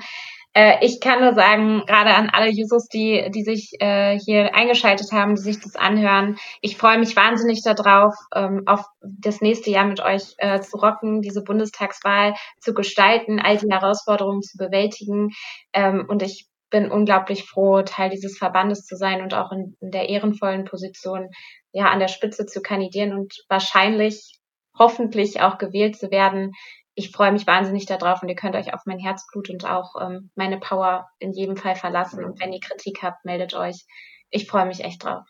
Äh, 0.58 0.84
ich 0.84 1.00
kann 1.00 1.22
nur 1.22 1.36
sagen, 1.36 1.84
gerade 1.86 2.16
an 2.16 2.32
alle 2.32 2.50
Users, 2.50 2.88
die, 2.88 3.30
die 3.30 3.44
sich 3.44 3.74
äh, 3.80 4.18
hier 4.18 4.56
eingeschaltet 4.56 5.12
haben, 5.12 5.36
die 5.36 5.42
sich 5.42 5.60
das 5.60 5.76
anhören, 5.76 6.38
ich 6.62 6.78
freue 6.78 6.98
mich 6.98 7.16
wahnsinnig 7.16 7.62
darauf, 7.62 8.16
ähm, 8.34 8.64
auf 8.66 8.84
das 9.02 9.40
nächste 9.40 9.70
Jahr 9.70 9.86
mit 9.86 10.00
euch 10.00 10.34
äh, 10.40 10.60
zu 10.60 10.78
rocken, 10.78 11.22
diese 11.22 11.44
Bundestagswahl 11.44 12.34
zu 12.60 12.74
gestalten, 12.74 13.40
all 13.40 13.58
die 13.58 13.70
Herausforderungen 13.70 14.42
zu 14.42 14.58
bewältigen. 14.58 15.30
Ähm, 15.74 16.06
und 16.08 16.24
ich 16.24 16.48
bin 16.72 16.90
unglaublich 16.90 17.44
froh, 17.44 17.84
Teil 17.84 18.10
dieses 18.10 18.40
Verbandes 18.40 18.84
zu 18.84 18.96
sein 18.96 19.22
und 19.22 19.36
auch 19.36 19.52
in, 19.52 19.78
in 19.80 19.92
der 19.92 20.10
ehrenvollen 20.10 20.66
Position, 20.66 21.30
ja, 21.72 21.92
an 21.92 22.00
der 22.00 22.08
Spitze 22.08 22.48
zu 22.48 22.62
kandidieren 22.64 23.14
und 23.14 23.32
wahrscheinlich, 23.48 24.40
hoffentlich 24.80 25.40
auch 25.40 25.60
gewählt 25.60 25.98
zu 25.98 26.10
werden. 26.10 26.54
Ich 27.00 27.12
freue 27.12 27.32
mich 27.32 27.46
wahnsinnig 27.46 27.86
darauf 27.86 28.24
und 28.24 28.28
ihr 28.28 28.36
könnt 28.36 28.56
euch 28.56 28.74
auf 28.74 28.88
mein 28.88 28.98
Herzblut 28.98 29.52
und 29.52 29.66
auch 29.66 29.94
ähm, 30.02 30.32
meine 30.34 30.60
Power 30.60 31.08
in 31.20 31.32
jedem 31.32 31.56
Fall 31.56 31.76
verlassen. 31.76 32.26
Und 32.26 32.42
wenn 32.42 32.52
ihr 32.52 32.60
Kritik 32.60 33.04
habt, 33.04 33.24
meldet 33.24 33.54
euch. 33.54 33.86
Ich 34.32 34.50
freue 34.50 34.66
mich 34.66 34.84
echt 34.84 35.04
drauf. 35.04 35.24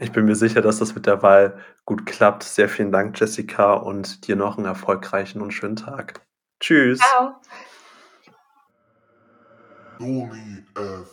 Ich 0.00 0.10
bin 0.10 0.24
mir 0.24 0.34
sicher, 0.34 0.60
dass 0.60 0.80
das 0.80 0.96
mit 0.96 1.06
der 1.06 1.22
Wahl 1.22 1.60
gut 1.84 2.04
klappt. 2.04 2.42
Sehr 2.42 2.68
vielen 2.68 2.90
Dank, 2.90 3.20
Jessica, 3.20 3.74
und 3.74 4.26
dir 4.26 4.34
noch 4.34 4.56
einen 4.56 4.66
erfolgreichen 4.66 5.40
und 5.40 5.52
schönen 5.52 5.76
Tag. 5.76 6.26
Tschüss. 6.58 6.98
Ciao. 6.98 7.36
Only 10.00 10.64
FM. 10.74 11.06